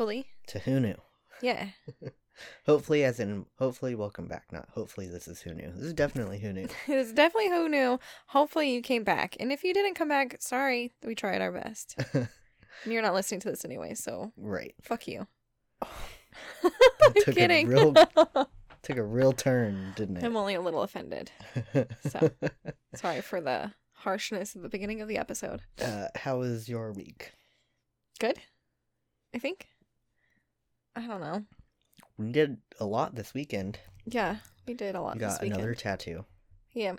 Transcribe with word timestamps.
Hopefully. 0.00 0.28
To 0.46 0.58
Who 0.60 0.80
Knew. 0.80 0.96
Yeah. 1.42 1.66
Hopefully, 2.64 3.04
as 3.04 3.20
in, 3.20 3.44
hopefully, 3.58 3.94
welcome 3.94 4.28
back. 4.28 4.44
Not 4.50 4.66
hopefully, 4.70 5.06
this 5.06 5.28
is 5.28 5.42
Who 5.42 5.52
Knew. 5.52 5.70
This 5.76 5.88
is 5.88 5.92
definitely 5.92 6.38
Who 6.38 6.54
Knew. 6.54 6.68
this 6.86 7.08
is 7.08 7.12
definitely 7.12 7.50
who 7.50 7.68
knew. 7.68 8.00
Hopefully 8.28 8.72
you 8.72 8.80
came 8.80 9.04
back. 9.04 9.36
And 9.38 9.52
if 9.52 9.62
you 9.62 9.74
didn't 9.74 9.96
come 9.96 10.08
back, 10.08 10.36
sorry. 10.40 10.94
We 11.04 11.14
tried 11.14 11.42
our 11.42 11.52
best. 11.52 11.96
and 12.14 12.28
you're 12.86 13.02
not 13.02 13.12
listening 13.12 13.40
to 13.40 13.50
this 13.50 13.62
anyway, 13.62 13.92
so 13.92 14.32
right. 14.38 14.74
fuck 14.80 15.06
you. 15.06 15.26
That 15.82 16.72
I'm 17.02 17.12
took 17.12 17.34
kidding. 17.34 17.66
A 17.66 17.70
real, 17.70 17.92
took 18.82 18.96
a 18.96 19.02
real 19.02 19.32
turn, 19.34 19.92
didn't 19.96 20.16
it? 20.16 20.24
I'm 20.24 20.34
only 20.34 20.54
a 20.54 20.62
little 20.62 20.82
offended. 20.82 21.30
so. 22.08 22.30
Sorry 22.94 23.20
for 23.20 23.42
the 23.42 23.72
harshness 23.96 24.56
at 24.56 24.62
the 24.62 24.70
beginning 24.70 25.02
of 25.02 25.08
the 25.08 25.18
episode. 25.18 25.60
uh, 25.84 26.06
how 26.14 26.38
was 26.38 26.70
your 26.70 26.90
week? 26.90 27.34
Good? 28.18 28.38
I 29.34 29.38
think. 29.38 29.68
I 30.96 31.06
don't 31.06 31.20
know. 31.20 31.44
We 32.18 32.32
did 32.32 32.58
a 32.78 32.84
lot 32.84 33.14
this 33.14 33.32
weekend. 33.34 33.78
Yeah, 34.04 34.36
we 34.66 34.74
did 34.74 34.94
a 34.94 35.00
lot 35.00 35.18
this 35.18 35.32
got 35.34 35.42
weekend. 35.42 35.60
another 35.60 35.74
tattoo. 35.74 36.24
Yeah, 36.72 36.94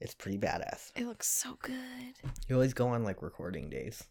It's 0.00 0.14
pretty 0.14 0.38
badass. 0.38 0.92
it 0.96 1.04
looks 1.06 1.28
so 1.28 1.56
good. 1.62 1.74
You 2.48 2.54
always 2.56 2.74
go 2.74 2.88
on 2.88 3.04
like 3.04 3.22
recording 3.22 3.68
days. 3.70 4.04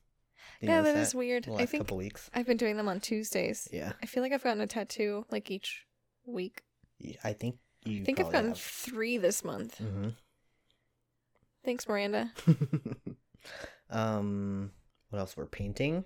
You 0.61 0.69
yeah, 0.69 0.77
notice 0.81 0.93
that 0.93 1.01
is 1.01 1.15
weird. 1.15 1.47
I 1.49 1.65
think 1.65 1.83
couple 1.83 1.97
weeks. 1.97 2.29
I've 2.33 2.45
been 2.45 2.57
doing 2.57 2.75
them 2.77 2.87
on 2.89 2.99
Tuesdays. 2.99 3.67
Yeah, 3.71 3.93
I 4.01 4.05
feel 4.05 4.21
like 4.23 4.31
I've 4.33 4.43
gotten 4.43 4.61
a 4.61 4.67
tattoo 4.67 5.25
like 5.31 5.49
each 5.51 5.85
week. 6.25 6.63
I 7.23 7.33
think 7.33 7.57
you. 7.85 8.01
I 8.01 8.05
think 8.05 8.19
I've 8.19 8.31
gotten 8.31 8.49
have. 8.49 8.59
three 8.59 9.17
this 9.17 9.43
month. 9.43 9.79
Mhm. 9.79 10.15
Thanks, 11.63 11.87
Miranda. 11.87 12.31
um, 13.89 14.71
what 15.09 15.19
else? 15.19 15.35
We're 15.37 15.45
painting. 15.45 16.05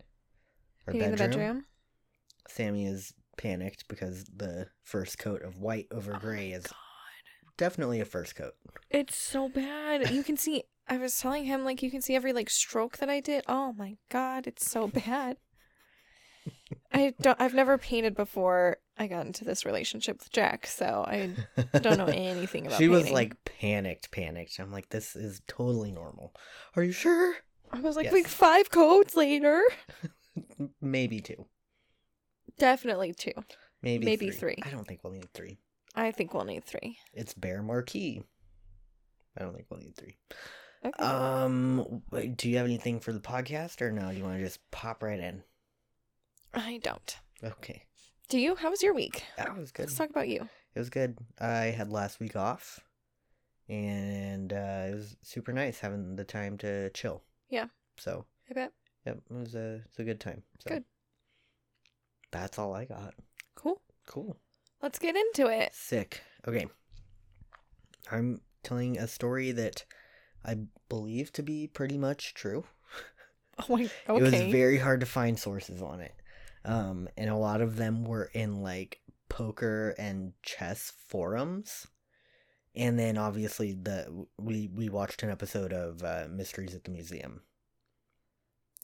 Our 0.87 0.93
Painting 0.93 1.11
bedroom. 1.11 1.29
the 1.31 1.37
bedroom. 1.37 1.65
Sammy 2.47 2.85
is 2.85 3.13
panicked 3.37 3.87
because 3.87 4.25
the 4.25 4.67
first 4.83 5.17
coat 5.17 5.41
of 5.41 5.57
white 5.59 5.87
over 5.91 6.13
Oh 6.15 6.19
gray 6.19 6.51
my 6.51 6.57
is 6.57 6.63
God. 6.67 6.75
definitely 7.57 7.99
a 7.99 8.05
first 8.05 8.35
coat. 8.35 8.53
It's 8.89 9.15
so 9.15 9.49
bad. 9.49 10.11
You 10.11 10.23
can 10.23 10.37
see. 10.37 10.63
I 10.87 10.97
was 10.97 11.17
telling 11.17 11.45
him 11.45 11.63
like 11.63 11.81
you 11.81 11.89
can 11.89 12.01
see 12.01 12.15
every 12.15 12.33
like 12.33 12.49
stroke 12.49 12.97
that 12.97 13.09
I 13.09 13.19
did. 13.21 13.43
Oh 13.47 13.73
my 13.73 13.95
god, 14.09 14.47
it's 14.47 14.69
so 14.69 14.87
bad. 14.87 15.37
I 16.91 17.13
don't. 17.21 17.39
I've 17.39 17.53
never 17.53 17.77
painted 17.77 18.15
before. 18.15 18.77
I 18.97 19.07
got 19.07 19.25
into 19.25 19.43
this 19.45 19.65
relationship 19.65 20.19
with 20.19 20.31
Jack, 20.31 20.67
so 20.67 21.03
I 21.07 21.31
don't 21.79 21.97
know 21.97 22.05
anything 22.05 22.67
about. 22.67 22.77
she 22.79 22.87
was 22.89 23.09
like 23.09 23.33
panicked, 23.45 24.11
panicked. 24.11 24.59
I'm 24.59 24.71
like, 24.71 24.89
this 24.89 25.15
is 25.15 25.41
totally 25.47 25.91
normal. 25.91 26.35
Are 26.75 26.83
you 26.83 26.91
sure? 26.91 27.33
I 27.71 27.79
was 27.79 27.95
like, 27.95 28.05
Yes. 28.05 28.13
like 28.13 28.27
five 28.27 28.69
coats 28.69 29.15
later. 29.15 29.63
Maybe 30.81 31.21
two. 31.21 31.45
Definitely 32.57 33.13
two. 33.13 33.33
Maybe 33.81 34.05
Maybe 34.05 34.29
three. 34.31 34.57
I 34.63 34.69
don't 34.69 34.87
think 34.87 35.03
we'll 35.03 35.13
need 35.13 35.31
three. 35.33 35.57
I 35.95 36.11
think 36.11 36.33
we'll 36.33 36.45
need 36.45 36.63
three. 36.65 36.97
It's 37.13 37.33
Behr 37.33 37.63
Marquee. 37.63 38.23
I 39.37 39.43
don't 39.43 39.53
think 39.53 39.67
we'll 39.69 39.79
need 39.79 39.95
three. 39.95 40.17
Okay. 40.85 41.03
Um, 41.03 42.01
do 42.35 42.49
you 42.49 42.57
have 42.57 42.65
anything 42.65 42.99
for 42.99 43.13
the 43.13 43.19
podcast 43.19 43.81
or 43.81 43.91
no? 43.91 44.11
Do 44.11 44.17
you 44.17 44.23
want 44.23 44.37
to 44.37 44.43
just 44.43 44.59
pop 44.71 45.01
right 45.03 45.19
in? 45.19 45.43
I 46.53 46.79
don't. 46.83 47.15
Okay, 47.43 47.83
Do 48.29 48.37
you? 48.39 48.55
How 48.55 48.69
was 48.69 48.81
your 48.83 48.93
week? 48.93 49.23
that 49.37 49.57
was 49.57 49.71
good. 49.71 49.83
Let's 49.83 49.97
talk 49.97 50.09
about 50.09 50.27
you. 50.29 50.47
It 50.75 50.79
was 50.79 50.89
good. 50.89 51.17
I 51.39 51.65
had 51.65 51.89
last 51.91 52.19
week 52.19 52.35
off, 52.35 52.79
and 53.69 54.51
uh, 54.53 54.85
it 54.89 54.95
was 54.95 55.17
super 55.23 55.51
nice 55.51 55.79
having 55.79 56.15
the 56.15 56.23
time 56.23 56.57
to 56.59 56.89
chill. 56.91 57.23
Yeah. 57.49 57.65
So, 57.97 58.25
I 58.49 58.53
bet. 58.53 58.71
yep, 59.05 59.19
it 59.29 59.33
was 59.33 59.55
a 59.55 59.81
it's 59.85 59.99
a 59.99 60.03
good 60.03 60.19
time. 60.19 60.43
So, 60.59 60.69
Good. 60.75 60.83
That's 62.33 62.57
all 62.57 62.73
I 62.73 62.85
got. 62.85 63.13
Cool. 63.53 63.79
Cool. 64.07 64.35
Let's 64.81 64.99
get 64.99 65.15
into 65.15 65.47
it. 65.47 65.69
Sick. 65.73 66.23
Okay. 66.47 66.65
I'm 68.11 68.41
telling 68.63 68.97
a 68.97 69.07
story 69.07 69.51
that 69.51 69.85
I 70.43 70.57
believe 70.89 71.31
to 71.33 71.43
be 71.43 71.67
pretty 71.67 71.97
much 71.97 72.33
true. 72.33 72.65
Oh 73.59 73.77
my. 73.77 73.87
Okay. 74.09 74.17
It 74.17 74.21
was 74.23 74.51
very 74.51 74.79
hard 74.79 75.01
to 75.01 75.05
find 75.05 75.37
sources 75.37 75.79
on 75.79 76.01
it. 76.01 76.15
Um, 76.65 77.07
and 77.15 77.29
a 77.29 77.35
lot 77.35 77.61
of 77.61 77.75
them 77.75 78.03
were 78.03 78.31
in 78.33 78.63
like 78.63 78.99
poker 79.29 79.93
and 79.99 80.33
chess 80.41 80.91
forums. 81.07 81.85
And 82.75 82.97
then 82.97 83.15
obviously 83.15 83.73
the 83.73 84.25
we 84.39 84.71
we 84.73 84.89
watched 84.89 85.21
an 85.21 85.29
episode 85.29 85.71
of 85.71 86.01
uh, 86.03 86.25
Mysteries 86.31 86.73
at 86.73 86.83
the 86.83 86.89
Museum 86.89 87.41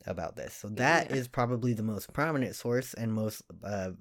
about 0.06 0.36
this. 0.36 0.54
So 0.54 0.70
that 0.70 1.12
is 1.12 1.26
Yeah. 1.26 1.30
probably 1.32 1.74
the 1.74 1.84
most 1.84 2.14
prominent 2.14 2.56
source 2.56 2.94
and 2.94 3.14
most 3.14 3.42
uh, 3.64 3.92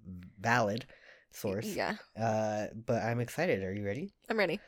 valid 0.41 0.87
source. 1.33 1.67
Yeah, 1.67 1.97
Uh, 2.19 2.67
but 2.87 3.03
I'm 3.03 3.21
excited. 3.21 3.63
Are 3.63 3.73
you 3.73 3.85
ready? 3.85 4.13
I'm 4.29 4.39
ready. 4.39 4.61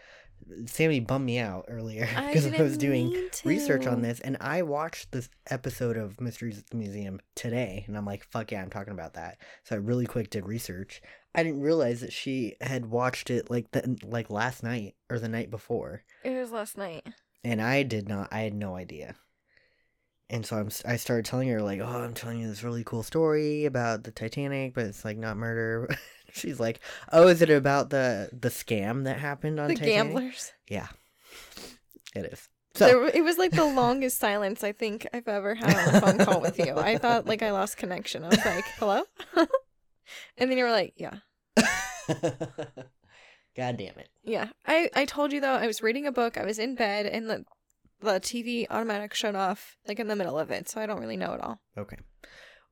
Sammy 0.66 1.00
bummed 1.00 1.26
me 1.26 1.38
out 1.38 1.66
earlier 1.68 2.06
because 2.06 2.46
I, 2.46 2.50
didn't 2.50 2.62
was 2.64 2.78
doing 2.78 3.28
research 3.44 3.86
on 3.86 4.00
this, 4.00 4.20
and 4.20 4.38
I 4.40 4.62
watched 4.62 5.12
this 5.12 5.28
episode 5.50 5.98
of 5.98 6.18
Mysteries 6.18 6.58
at 6.58 6.66
the 6.70 6.76
Museum 6.78 7.20
today, 7.36 7.84
and 7.86 7.94
I'm 7.96 8.06
like, 8.06 8.24
"Fuck 8.24 8.50
yeah, 8.50 8.62
I'm 8.62 8.70
talking 8.70 8.94
about 8.94 9.14
that." 9.14 9.36
So 9.64 9.76
I 9.76 9.78
really 9.80 10.06
quick 10.06 10.30
did 10.30 10.46
research. 10.46 11.02
I 11.34 11.42
didn't 11.42 11.60
realize 11.60 12.00
that 12.00 12.12
she 12.14 12.56
had 12.62 12.86
watched 12.86 13.28
it 13.28 13.50
like 13.50 13.70
the 13.72 13.98
like 14.02 14.30
last 14.30 14.62
night 14.62 14.94
or 15.10 15.18
the 15.18 15.28
night 15.28 15.50
before, 15.50 16.04
It 16.24 16.30
was 16.30 16.50
last 16.50 16.78
night. 16.78 17.06
and 17.44 17.60
I 17.60 17.82
did 17.82 18.08
not. 18.08 18.28
I 18.32 18.40
had 18.40 18.54
no 18.54 18.76
idea. 18.76 19.16
And 20.32 20.46
so 20.46 20.56
I'm, 20.56 20.68
I 20.86 20.94
started 20.96 21.24
telling 21.24 21.48
her 21.48 21.60
like, 21.60 21.80
"Oh, 21.80 21.84
I'm 21.86 22.14
telling 22.14 22.38
you 22.38 22.46
this 22.48 22.62
really 22.62 22.84
cool 22.84 23.02
story 23.02 23.64
about 23.64 24.04
the 24.04 24.12
Titanic, 24.12 24.74
but 24.74 24.86
it's 24.86 25.04
like 25.04 25.18
not 25.18 25.36
murder." 25.36 25.88
She's 26.32 26.60
like, 26.60 26.78
"Oh, 27.12 27.26
is 27.26 27.42
it 27.42 27.50
about 27.50 27.90
the 27.90 28.30
the 28.32 28.48
scam 28.48 29.04
that 29.04 29.18
happened 29.18 29.58
on 29.58 29.68
The 29.68 29.74
Titanic?" 29.74 30.14
gamblers. 30.14 30.52
Yeah, 30.68 30.86
it 32.14 32.26
is. 32.32 32.48
So 32.76 32.86
There, 32.86 33.06
it 33.08 33.24
was 33.24 33.36
like 33.38 33.50
the 33.50 33.64
longest 33.64 34.20
silence 34.20 34.62
I 34.62 34.70
think 34.70 35.04
I've 35.12 35.26
ever 35.26 35.56
had 35.56 35.74
on 35.74 35.94
a 35.96 36.00
phone 36.00 36.18
call 36.24 36.40
with 36.40 36.56
you. 36.60 36.76
I 36.76 36.96
thought 36.98 37.26
like 37.26 37.42
I 37.42 37.50
lost 37.50 37.76
connection. 37.76 38.22
I 38.24 38.28
was 38.28 38.44
like, 38.44 38.64
"Hello," 38.78 39.02
and 40.38 40.48
then 40.48 40.56
you 40.56 40.62
were 40.62 40.70
like, 40.70 40.94
"Yeah, 40.96 41.16
God 43.56 43.76
damn 43.76 43.98
it. 43.98 44.08
yeah." 44.22 44.50
I 44.66 44.88
I 44.94 45.04
told 45.04 45.32
you 45.32 45.40
though 45.40 45.54
I 45.54 45.66
was 45.66 45.82
reading 45.82 46.06
a 46.06 46.12
book. 46.12 46.38
I 46.38 46.44
was 46.44 46.60
in 46.60 46.76
bed 46.76 47.06
and 47.06 47.28
the 47.28 47.44
the 48.00 48.20
TV 48.20 48.66
automatic 48.70 49.14
shut 49.14 49.34
off 49.34 49.76
like 49.86 49.98
in 50.00 50.08
the 50.08 50.16
middle 50.16 50.38
of 50.38 50.50
it, 50.50 50.68
so 50.68 50.80
I 50.80 50.86
don't 50.86 51.00
really 51.00 51.16
know 51.16 51.32
it 51.34 51.40
all. 51.40 51.60
Okay. 51.78 51.96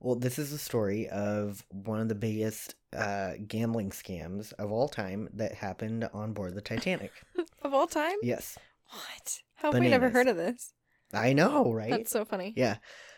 Well, 0.01 0.15
this 0.15 0.39
is 0.39 0.53
a 0.53 0.59
story 0.59 1.09
of 1.09 1.65
one 1.71 2.01
of 2.01 2.09
the 2.09 2.15
biggest 2.15 2.77
uh, 2.97 3.33
gambling 3.47 3.91
scams 3.91 4.53
of 4.53 4.71
all 4.71 4.89
time 4.89 5.29
that 5.35 5.55
happened 5.55 6.09
on 6.13 6.33
board 6.33 6.55
the 6.55 6.61
Titanic. 6.61 7.13
Of 7.63 7.75
all 7.75 7.89
time, 7.89 8.15
yes. 8.23 8.57
what? 8.89 9.41
How 9.57 9.73
have 9.73 9.81
we 9.81 9.89
never 9.89 10.11
heard 10.11 10.29
of 10.29 10.37
this? 10.37 10.73
I 11.13 11.33
know, 11.33 11.73
right? 11.73 11.91
That's 11.91 12.11
so 12.13 12.25
funny. 12.25 12.55
Yeah. 12.57 12.77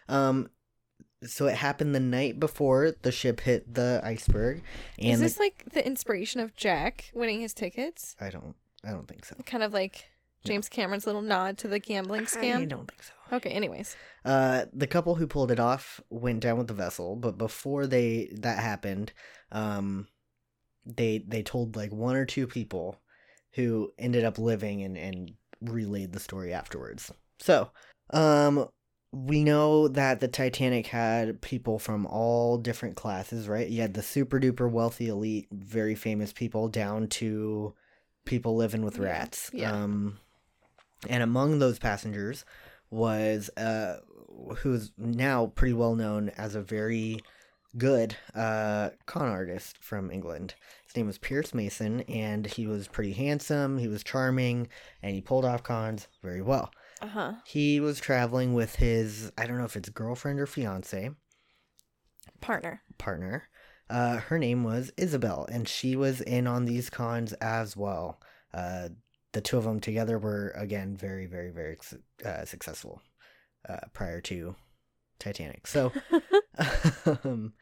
Um 0.09 0.49
so 1.23 1.47
it 1.47 1.57
happened 1.57 1.95
the 1.95 2.01
night 2.01 2.41
before 2.41 2.93
the 3.03 3.12
ship 3.12 3.41
hit 3.41 3.75
the 3.75 4.01
iceberg 4.03 4.62
and 4.99 5.12
Is 5.12 5.19
the- 5.19 5.25
this 5.27 5.39
like 5.39 5.65
the 5.73 5.87
inspiration 5.87 6.41
of 6.41 6.57
Jack 6.57 7.11
winning 7.15 7.43
his 7.43 7.53
tickets? 7.53 8.17
I 8.19 8.31
don't 8.31 8.55
I 8.83 8.93
don't 8.93 9.07
think 9.07 9.27
so. 9.27 9.37
Kind 9.45 9.62
of 9.62 9.75
like 9.75 10.07
James 10.44 10.69
Cameron's 10.69 11.06
little 11.06 11.22
nod 11.22 11.58
to 11.58 11.69
the 11.69 11.78
gambling 11.78 12.22
scam? 12.22 12.56
I 12.56 12.64
don't 12.64 12.88
think 12.88 13.02
so. 13.02 13.37
Okay, 13.37 13.50
anyways. 13.50 13.96
Uh, 14.25 14.64
the 14.72 14.87
couple 14.87 15.14
who 15.14 15.26
pulled 15.26 15.50
it 15.50 15.60
off 15.60 16.00
went 16.10 16.40
down 16.40 16.58
with 16.58 16.69
the 16.69 16.75
vessel, 16.75 17.16
but 17.16 17.38
before 17.38 17.87
they 17.87 18.31
that 18.40 18.58
happened, 18.58 19.12
um, 19.52 20.08
they 20.87 21.19
they 21.26 21.42
told 21.42 21.76
like 21.76 21.92
one 21.92 22.16
or 22.16 22.25
two 22.25 22.46
people 22.46 23.00
who 23.52 23.92
ended 23.98 24.25
up 24.25 24.38
living 24.38 24.82
and 24.82 24.96
and 24.96 25.32
relayed 25.60 26.12
the 26.12 26.20
story 26.20 26.52
afterwards. 26.52 27.12
So, 27.38 27.70
um, 28.10 28.69
we 29.12 29.44
know 29.44 29.88
that 29.88 30.20
the 30.20 30.28
Titanic 30.28 30.87
had 30.87 31.40
people 31.40 31.78
from 31.78 32.06
all 32.06 32.58
different 32.58 32.96
classes, 32.96 33.48
right? 33.48 33.69
You 33.69 33.82
had 33.82 33.94
the 33.94 34.02
super 34.02 34.38
duper 34.40 34.70
wealthy 34.70 35.08
elite, 35.08 35.48
very 35.50 35.94
famous 35.94 36.32
people, 36.32 36.69
down 36.69 37.08
to 37.08 37.75
people 38.25 38.56
living 38.56 38.84
with 38.84 38.98
rats. 38.98 39.50
yeah. 39.52 39.72
Um, 39.72 40.19
and 41.08 41.23
among 41.23 41.58
those 41.58 41.79
passengers 41.79 42.44
was 42.91 43.49
uh 43.56 43.99
who's 44.58 44.93
now 44.99 45.47
pretty 45.55 45.73
well 45.75 45.94
known 45.94 46.29
as 46.31 46.55
a 46.55 46.62
very 46.62 47.20
good 47.79 48.17
uh 48.35 48.91
con 49.06 49.29
artist 49.29 49.79
from 49.81 50.11
England. 50.11 50.55
His 50.87 50.97
name 50.97 51.06
was 51.06 51.19
Pierce 51.19 51.55
Mason 51.55 52.00
and 52.02 52.47
he 52.47 52.67
was 52.67 52.88
pretty 52.88 53.12
handsome, 53.12 53.79
he 53.79 53.87
was 53.88 54.02
charming, 54.02 54.69
and 55.02 55.14
he 55.14 55.20
pulled 55.20 55.44
off 55.44 55.62
cons 55.62 56.08
very 56.23 56.43
well. 56.43 56.70
Uh 57.00 57.06
huh. 57.06 57.32
He 57.47 57.81
was 57.81 58.00
traveling 58.00 58.55
with 58.55 58.75
his 58.76 59.31
I 59.38 59.47
don't 59.47 59.58
know 59.58 59.64
if 59.64 59.76
it's 59.76 59.88
girlfriend 59.88 60.41
or 60.41 60.47
fiance 60.47 61.11
Partner. 62.41 62.82
partner. 62.99 63.44
Uh 63.88 64.17
her 64.19 64.38
name 64.38 64.64
was 64.64 64.91
Isabel 64.97 65.47
and 65.50 65.69
she 65.69 65.94
was 65.97 66.20
in 66.23 66.47
on 66.47 66.64
these 66.64 66.91
cons 66.91 67.32
as 67.35 67.76
well. 67.76 68.20
Uh 68.52 68.88
the 69.32 69.41
two 69.41 69.59
of 69.59 69.65
them 69.65 69.81
together 69.81 70.19
were 70.19 70.53
again 70.56 70.97
very 70.97 71.27
very 71.27 71.50
very 71.50 71.77
uh, 72.25 72.44
successful 72.44 73.00
uh, 73.69 73.79
prior 73.93 74.21
to 74.21 74.55
Titanic. 75.19 75.67
So 75.67 75.93
um, 77.25 77.53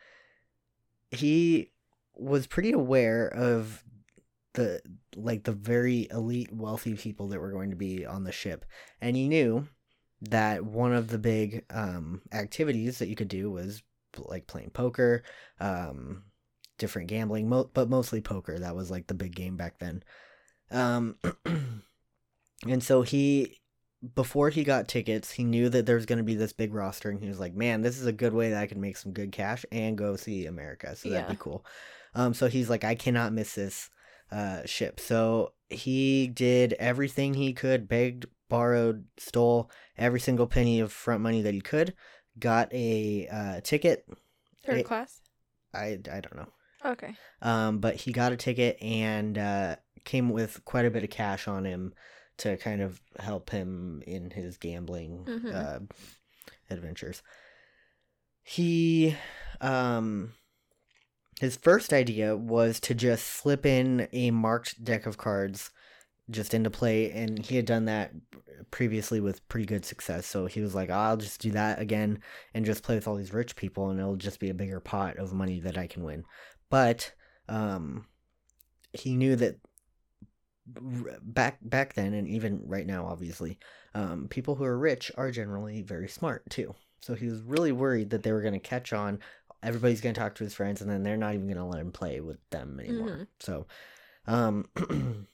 he 1.10 1.72
was 2.14 2.46
pretty 2.46 2.72
aware 2.72 3.28
of 3.28 3.84
the 4.54 4.80
like 5.14 5.44
the 5.44 5.52
very 5.52 6.08
elite 6.10 6.52
wealthy 6.52 6.94
people 6.94 7.28
that 7.28 7.40
were 7.40 7.52
going 7.52 7.70
to 7.70 7.76
be 7.76 8.04
on 8.06 8.24
the 8.24 8.32
ship 8.32 8.64
and 9.00 9.14
he 9.14 9.28
knew 9.28 9.68
that 10.20 10.64
one 10.64 10.92
of 10.92 11.08
the 11.08 11.18
big 11.18 11.64
um 11.70 12.22
activities 12.32 12.98
that 12.98 13.08
you 13.08 13.14
could 13.14 13.28
do 13.28 13.50
was 13.50 13.82
like 14.16 14.46
playing 14.46 14.70
poker 14.70 15.22
um 15.60 16.24
different 16.76 17.08
gambling 17.08 17.48
mo- 17.48 17.70
but 17.72 17.90
mostly 17.90 18.20
poker 18.20 18.58
that 18.58 18.74
was 18.74 18.90
like 18.90 19.06
the 19.06 19.14
big 19.14 19.34
game 19.34 19.56
back 19.56 19.78
then 19.78 20.02
um 20.70 21.16
and 22.66 22.82
so 22.82 23.02
he 23.02 23.58
before 24.14 24.50
he 24.50 24.62
got 24.64 24.86
tickets 24.88 25.30
he 25.32 25.44
knew 25.44 25.68
that 25.68 25.86
there 25.86 25.96
was 25.96 26.06
going 26.06 26.18
to 26.18 26.22
be 26.24 26.34
this 26.36 26.52
big 26.52 26.72
roster 26.72 27.10
and 27.10 27.20
he 27.20 27.28
was 27.28 27.40
like 27.40 27.54
man 27.54 27.82
this 27.82 27.98
is 27.98 28.06
a 28.06 28.12
good 28.12 28.32
way 28.32 28.50
that 28.50 28.62
i 28.62 28.66
can 28.66 28.80
make 28.80 28.96
some 28.96 29.12
good 29.12 29.32
cash 29.32 29.64
and 29.72 29.98
go 29.98 30.14
see 30.16 30.46
america 30.46 30.94
so 30.94 31.08
that'd 31.08 31.26
Yeah. 31.26 31.32
be 31.32 31.38
cool 31.40 31.64
um 32.14 32.32
so 32.34 32.46
he's 32.48 32.70
like 32.70 32.84
i 32.84 32.94
cannot 32.94 33.32
miss 33.32 33.54
this 33.54 33.90
uh 34.30 34.60
ship 34.66 35.00
so 35.00 35.52
he 35.68 36.28
did 36.28 36.74
everything 36.74 37.34
he 37.34 37.52
could 37.52 37.88
begged 37.88 38.26
borrowed 38.48 39.04
stole 39.18 39.70
every 39.96 40.20
single 40.20 40.46
penny 40.46 40.80
of 40.80 40.92
front 40.92 41.20
money 41.22 41.42
that 41.42 41.54
he 41.54 41.60
could 41.60 41.94
got 42.38 42.72
a 42.72 43.26
uh 43.32 43.60
ticket 43.62 44.06
Third 44.64 44.78
It- 44.78 44.86
class. 44.86 45.22
i 45.74 45.98
i 46.12 46.20
don't 46.20 46.36
know 46.36 46.48
Okay. 46.84 47.14
um, 47.42 47.78
but 47.78 47.96
he 47.96 48.12
got 48.12 48.32
a 48.32 48.36
ticket 48.36 48.80
and 48.82 49.36
uh, 49.36 49.76
came 50.04 50.30
with 50.30 50.64
quite 50.64 50.84
a 50.86 50.90
bit 50.90 51.04
of 51.04 51.10
cash 51.10 51.48
on 51.48 51.64
him 51.64 51.92
to 52.38 52.56
kind 52.56 52.80
of 52.80 53.00
help 53.18 53.50
him 53.50 54.02
in 54.06 54.30
his 54.30 54.56
gambling 54.58 55.24
Mhm. 55.26 55.54
uh, 55.54 55.80
adventures. 56.70 57.22
He, 58.42 59.16
um, 59.60 60.32
his 61.40 61.56
first 61.56 61.92
idea 61.92 62.36
was 62.36 62.80
to 62.80 62.94
just 62.94 63.26
slip 63.26 63.66
in 63.66 64.08
a 64.12 64.30
marked 64.30 64.82
deck 64.82 65.06
of 65.06 65.18
cards 65.18 65.70
just 66.30 66.52
into 66.52 66.70
play, 66.70 67.10
and 67.10 67.44
he 67.44 67.56
had 67.56 67.64
done 67.64 67.86
that 67.86 68.12
previously 68.70 69.18
with 69.20 69.46
pretty 69.48 69.66
good 69.66 69.84
success. 69.84 70.26
So 70.26 70.46
he 70.46 70.60
was 70.60 70.74
like, 70.74 70.90
"I'll 70.90 71.16
just 71.16 71.40
do 71.40 71.50
that 71.52 71.80
again 71.80 72.20
and 72.54 72.66
just 72.66 72.82
play 72.82 72.94
with 72.96 73.08
all 73.08 73.16
these 73.16 73.32
rich 73.32 73.56
people, 73.56 73.90
and 73.90 73.98
it'll 73.98 74.16
just 74.16 74.38
be 74.40 74.50
a 74.50 74.54
bigger 74.54 74.80
pot 74.80 75.16
of 75.16 75.32
money 75.32 75.60
that 75.60 75.78
I 75.78 75.86
can 75.86 76.02
win." 76.04 76.24
But 76.70 77.12
um, 77.48 78.06
he 78.92 79.16
knew 79.16 79.36
that 79.36 79.56
back 80.66 81.58
back 81.62 81.94
then, 81.94 82.14
and 82.14 82.28
even 82.28 82.62
right 82.66 82.86
now, 82.86 83.06
obviously, 83.06 83.58
um, 83.94 84.28
people 84.28 84.54
who 84.54 84.64
are 84.64 84.78
rich 84.78 85.10
are 85.16 85.30
generally 85.30 85.82
very 85.82 86.08
smart 86.08 86.48
too. 86.50 86.74
So 87.00 87.14
he 87.14 87.26
was 87.26 87.40
really 87.42 87.72
worried 87.72 88.10
that 88.10 88.22
they 88.22 88.32
were 88.32 88.42
going 88.42 88.54
to 88.54 88.60
catch 88.60 88.92
on. 88.92 89.20
Everybody's 89.62 90.00
going 90.00 90.14
to 90.14 90.20
talk 90.20 90.34
to 90.36 90.44
his 90.44 90.54
friends, 90.54 90.80
and 90.80 90.90
then 90.90 91.02
they're 91.02 91.16
not 91.16 91.34
even 91.34 91.46
going 91.46 91.56
to 91.56 91.64
let 91.64 91.80
him 91.80 91.92
play 91.92 92.20
with 92.20 92.38
them 92.50 92.78
anymore. 92.80 93.08
Mhm. 93.08 93.26
So, 93.40 93.66
um, 94.26 94.68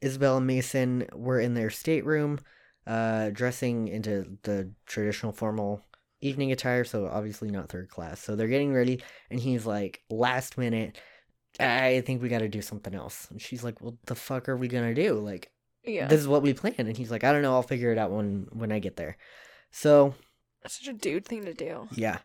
Isabel 0.00 0.38
and 0.38 0.46
Mason 0.46 1.06
were 1.12 1.38
in 1.38 1.54
their 1.54 1.70
stateroom, 1.70 2.40
uh, 2.86 3.30
dressing 3.30 3.88
into 3.88 4.38
the 4.42 4.70
traditional 4.86 5.32
formal 5.32 5.84
evening 6.20 6.52
attire. 6.52 6.84
So 6.84 7.06
obviously 7.06 7.50
not 7.50 7.68
third 7.68 7.88
class. 7.88 8.20
So 8.20 8.36
they're 8.36 8.48
getting 8.48 8.72
ready, 8.74 9.02
and 9.30 9.38
he's 9.40 9.66
like, 9.66 10.02
last 10.10 10.58
minute. 10.58 10.98
I 11.58 12.02
think 12.06 12.22
we 12.22 12.28
got 12.28 12.38
to 12.38 12.48
do 12.48 12.62
something 12.62 12.94
else. 12.94 13.26
And 13.30 13.42
she's 13.42 13.62
like, 13.64 13.80
"Well, 13.82 13.98
the 14.06 14.14
fuck 14.14 14.48
are 14.48 14.56
we 14.56 14.68
gonna 14.68 14.94
do? 14.94 15.14
Like, 15.14 15.50
Yeah. 15.84 16.06
this 16.06 16.20
is 16.20 16.28
what 16.28 16.42
we 16.42 16.54
planned." 16.54 16.78
And 16.78 16.96
he's 16.96 17.10
like, 17.10 17.24
"I 17.24 17.32
don't 17.32 17.42
know. 17.42 17.52
I'll 17.52 17.62
figure 17.62 17.90
it 17.92 17.98
out 17.98 18.12
when 18.12 18.46
when 18.52 18.70
I 18.72 18.78
get 18.78 18.96
there." 18.96 19.16
So 19.70 20.14
That's 20.62 20.78
such 20.78 20.88
a 20.88 20.92
dude 20.96 21.24
thing 21.26 21.44
to 21.44 21.52
do. 21.52 21.88
yeah. 21.90 22.18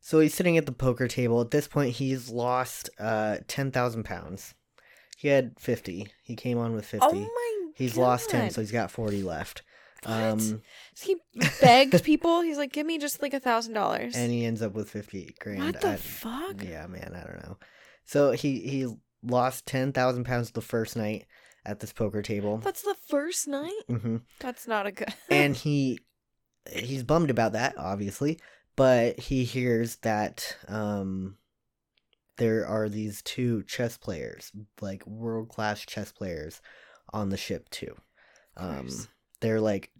So 0.00 0.20
he's 0.20 0.32
sitting 0.32 0.56
at 0.56 0.64
the 0.64 0.72
poker 0.72 1.08
table. 1.08 1.40
At 1.40 1.50
this 1.50 1.66
point, 1.66 1.96
he's 1.96 2.30
lost 2.30 2.88
uh 3.00 3.38
ten 3.48 3.72
thousand 3.72 4.04
pounds. 4.04 4.54
He 5.16 5.26
had 5.28 5.58
fifty. 5.58 6.06
He 6.22 6.36
came 6.36 6.56
on 6.56 6.72
with 6.74 6.86
fifty. 6.86 7.06
Oh 7.08 7.12
my 7.12 7.72
he's 7.74 7.96
lost 7.96 8.30
ten, 8.30 8.50
so 8.50 8.60
he's 8.60 8.72
got 8.72 8.92
forty 8.92 9.22
left. 9.24 9.62
Um, 10.06 10.62
he 11.00 11.16
begged 11.60 12.04
people. 12.04 12.40
He's 12.42 12.56
like, 12.58 12.72
give 12.72 12.86
me 12.86 12.98
just 12.98 13.20
like 13.20 13.34
a 13.34 13.40
thousand 13.40 13.74
dollars. 13.74 14.14
and 14.16 14.30
he 14.30 14.44
ends 14.44 14.62
up 14.62 14.72
with 14.74 14.90
fifty 14.90 15.34
grand. 15.40 15.60
What 15.60 15.80
the 15.80 15.92
I- 15.92 15.96
fuck? 15.96 16.62
Yeah, 16.62 16.86
man, 16.86 17.12
I 17.14 17.26
don't 17.26 17.42
know. 17.44 17.58
So 18.04 18.30
he 18.32 18.60
he 18.60 18.86
lost 19.22 19.66
ten 19.66 19.92
thousand 19.92 20.24
pounds 20.24 20.50
the 20.52 20.60
first 20.60 20.96
night 20.96 21.26
at 21.66 21.80
this 21.80 21.92
poker 21.92 22.22
table. 22.22 22.58
That's 22.58 22.82
the 22.82 22.96
first 23.08 23.48
night. 23.48 23.82
hmm 23.88 24.18
That's 24.40 24.66
not 24.68 24.86
a 24.86 24.92
good. 24.92 25.12
and 25.30 25.56
he 25.56 25.98
he's 26.72 27.02
bummed 27.02 27.30
about 27.30 27.52
that 27.54 27.74
obviously 27.78 28.38
but 28.76 29.18
he 29.18 29.44
hears 29.44 29.96
that 29.96 30.54
um 30.68 31.38
there 32.36 32.66
are 32.66 32.90
these 32.90 33.22
two 33.22 33.62
chess 33.62 33.96
players 33.96 34.52
like 34.82 35.06
world 35.06 35.48
class 35.48 35.80
chess 35.86 36.12
players 36.12 36.60
on 37.12 37.30
the 37.30 37.36
ship 37.38 37.68
too 37.70 37.94
um. 38.58 38.88
They're 39.40 39.60
like 39.60 39.90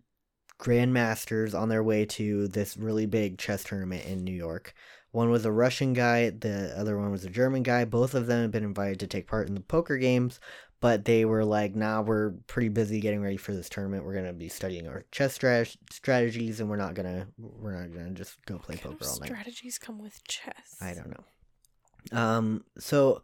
grandmasters 0.59 1.59
on 1.59 1.69
their 1.69 1.83
way 1.83 2.05
to 2.05 2.49
this 2.49 2.77
really 2.77 3.07
big 3.07 3.39
chess 3.39 3.65
tournament 3.65 4.05
in 4.05 4.25
New 4.25 4.33
York. 4.33 4.75
One 5.13 5.31
was 5.31 5.45
a 5.45 5.53
Russian 5.53 5.93
guy, 5.95 6.31
the 6.31 6.75
other 6.77 6.99
one 6.99 7.11
was 7.11 7.25
a 7.25 7.31
German 7.31 7.63
guy. 7.63 7.85
Both 7.85 8.15
of 8.15 8.27
them 8.27 8.43
had 8.43 8.51
been 8.51 8.65
invited 8.65 9.01
to 9.01 9.07
take 9.07 9.27
part 9.27 9.49
in 9.49 9.55
the 9.55 9.61
poker 9.61 9.97
games, 9.97 10.39
but 10.81 11.05
they 11.05 11.25
were 11.25 11.45
like, 11.45 11.75
"Nah, 11.75 12.03
we're 12.03 12.33
pretty 12.47 12.69
busy 12.69 13.01
getting 13.01 13.23
ready 13.23 13.37
for 13.37 13.53
this 13.53 13.69
tournament. 13.69 14.05
We're 14.05 14.15
gonna 14.15 14.33
be 14.33 14.49
studying 14.49 14.87
our 14.87 15.05
chess 15.11 15.39
strat- 15.39 15.77
strategies, 15.91 16.61
and 16.61 16.69
we're 16.69 16.77
not 16.77 16.95
gonna 16.95 17.29
we're 17.39 17.81
not 17.81 17.93
gonna 17.93 18.11
just 18.11 18.45
go 18.45 18.59
play 18.59 18.77
poker 18.77 19.05
all 19.07 19.21
night." 19.21 19.29
strategies 19.29 19.79
come 19.79 19.99
with 19.99 20.23
chess? 20.25 20.77
I 20.81 20.95
don't 20.95 21.11
know. 21.11 22.19
Um, 22.19 22.65
so 22.79 23.23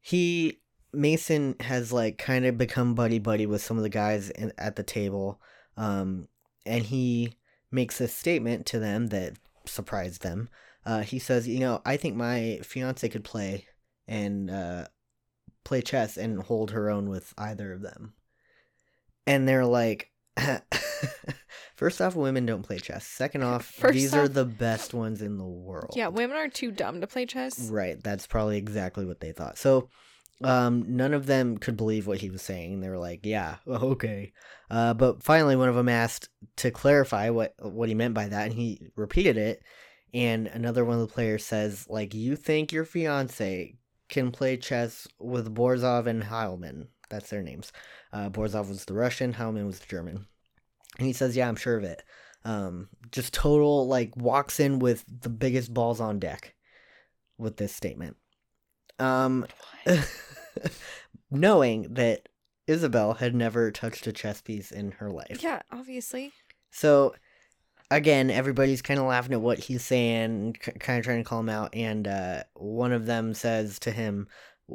he 0.00 0.60
Mason 0.92 1.56
has 1.60 1.92
like 1.92 2.18
kind 2.18 2.46
of 2.46 2.58
become 2.58 2.94
buddy 2.94 3.18
buddy 3.18 3.46
with 3.46 3.62
some 3.62 3.76
of 3.76 3.82
the 3.82 3.88
guys 3.88 4.30
in, 4.30 4.52
at 4.58 4.76
the 4.76 4.82
table, 4.82 5.40
um, 5.76 6.28
and 6.64 6.84
he 6.84 7.34
makes 7.70 8.00
a 8.00 8.08
statement 8.08 8.66
to 8.66 8.78
them 8.78 9.08
that 9.08 9.34
surprised 9.66 10.22
them. 10.22 10.48
Uh, 10.84 11.00
he 11.00 11.18
says, 11.18 11.46
"You 11.46 11.60
know, 11.60 11.82
I 11.84 11.96
think 11.96 12.16
my 12.16 12.60
fiance 12.62 13.08
could 13.08 13.24
play 13.24 13.66
and 14.06 14.50
uh, 14.50 14.86
play 15.64 15.82
chess 15.82 16.16
and 16.16 16.42
hold 16.42 16.70
her 16.70 16.90
own 16.90 17.08
with 17.08 17.34
either 17.36 17.72
of 17.72 17.82
them." 17.82 18.14
And 19.26 19.46
they're 19.46 19.66
like, 19.66 20.10
first 21.76 22.00
off, 22.00 22.16
women 22.16 22.46
don't 22.46 22.62
play 22.62 22.78
chess. 22.78 23.06
Second 23.06 23.42
off, 23.42 23.64
First 23.78 23.94
these 23.94 24.14
are 24.14 24.28
the 24.28 24.44
best 24.44 24.94
ones 24.94 25.22
in 25.22 25.38
the 25.38 25.44
world. 25.44 25.92
Yeah, 25.94 26.08
women 26.08 26.36
are 26.36 26.48
too 26.48 26.70
dumb 26.70 27.00
to 27.00 27.06
play 27.06 27.26
chess. 27.26 27.68
Right, 27.70 28.02
that's 28.02 28.26
probably 28.26 28.58
exactly 28.58 29.04
what 29.04 29.20
they 29.20 29.32
thought. 29.32 29.58
So, 29.58 29.88
um, 30.42 30.84
none 30.96 31.14
of 31.14 31.26
them 31.26 31.58
could 31.58 31.76
believe 31.76 32.06
what 32.06 32.20
he 32.20 32.30
was 32.30 32.42
saying. 32.42 32.80
They 32.80 32.88
were 32.88 32.98
like, 32.98 33.20
"Yeah, 33.24 33.56
okay." 33.66 34.32
Uh, 34.70 34.94
but 34.94 35.22
finally, 35.22 35.56
one 35.56 35.68
of 35.68 35.74
them 35.74 35.88
asked 35.88 36.28
to 36.56 36.70
clarify 36.70 37.30
what 37.30 37.54
what 37.58 37.88
he 37.88 37.94
meant 37.94 38.14
by 38.14 38.28
that, 38.28 38.46
and 38.46 38.54
he 38.54 38.88
repeated 38.96 39.36
it. 39.36 39.62
And 40.14 40.46
another 40.46 40.84
one 40.84 41.00
of 41.00 41.06
the 41.06 41.12
players 41.12 41.44
says, 41.44 41.86
"Like, 41.88 42.14
you 42.14 42.36
think 42.36 42.72
your 42.72 42.84
fiance 42.84 43.76
can 44.08 44.30
play 44.30 44.56
chess 44.56 45.08
with 45.18 45.54
Borzov 45.54 46.06
and 46.06 46.22
Heilman? 46.22 46.88
That's 47.10 47.30
their 47.30 47.42
names. 47.42 47.72
Uh, 48.12 48.30
Borzov 48.30 48.68
was 48.68 48.84
the 48.84 48.94
Russian, 48.94 49.34
Heilman 49.34 49.66
was 49.66 49.80
the 49.80 49.86
German." 49.86 50.26
And 50.98 51.06
he 51.06 51.12
says, 51.12 51.36
"Yeah, 51.36 51.48
I'm 51.48 51.56
sure 51.56 51.76
of 51.76 51.84
it." 51.84 52.02
Um, 52.44 52.88
just 53.10 53.34
total 53.34 53.88
like 53.88 54.16
walks 54.16 54.60
in 54.60 54.78
with 54.78 55.04
the 55.08 55.28
biggest 55.28 55.74
balls 55.74 56.00
on 56.00 56.20
deck 56.20 56.54
with 57.38 57.56
this 57.56 57.74
statement. 57.74 58.16
Um, 58.98 59.46
knowing 61.30 61.94
that 61.94 62.28
Isabel 62.66 63.14
had 63.14 63.34
never 63.34 63.70
touched 63.70 64.06
a 64.06 64.12
chess 64.12 64.40
piece 64.40 64.70
in 64.70 64.92
her 64.92 65.10
life. 65.10 65.42
Yeah, 65.42 65.62
obviously. 65.72 66.32
So, 66.70 67.14
again, 67.90 68.30
everybody's 68.30 68.82
kind 68.82 69.00
of 69.00 69.06
laughing 69.06 69.32
at 69.32 69.40
what 69.40 69.58
he's 69.58 69.84
saying, 69.84 70.56
kind 70.78 70.98
of 70.98 71.04
trying 71.04 71.22
to 71.22 71.28
call 71.28 71.40
him 71.40 71.48
out. 71.48 71.74
And 71.74 72.06
uh, 72.06 72.42
one 72.54 72.92
of 72.92 73.06
them 73.06 73.34
says 73.34 73.78
to 73.80 73.90
him, 73.90 74.28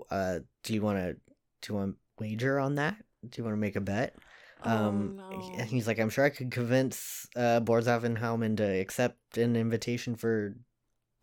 uh, 0.10 0.40
"Do 0.64 0.74
you 0.74 0.82
want 0.82 0.98
to? 1.00 1.14
Do 1.14 1.74
you 1.74 1.76
want 1.76 1.96
wager 2.20 2.60
on 2.60 2.76
that? 2.76 2.98
Do 3.28 3.40
you 3.40 3.44
want 3.44 3.54
to 3.54 3.62
make 3.62 3.76
a 3.76 3.82
bet?" 3.82 4.16
Um, 4.64 5.20
oh, 5.22 5.32
no. 5.32 5.54
and 5.58 5.70
he's 5.70 5.88
like, 5.88 6.00
"I'm 6.00 6.10
sure 6.10 6.26
I 6.26 6.30
could 6.30 6.50
convince 6.50 7.28
uh, 7.36 7.60
Borzov 7.62 8.04
and 8.04 8.18
Hellman 8.18 8.58
to 8.58 8.64
accept 8.64 9.38
an 9.38 9.56
invitation 9.56 10.16
for 10.16 10.56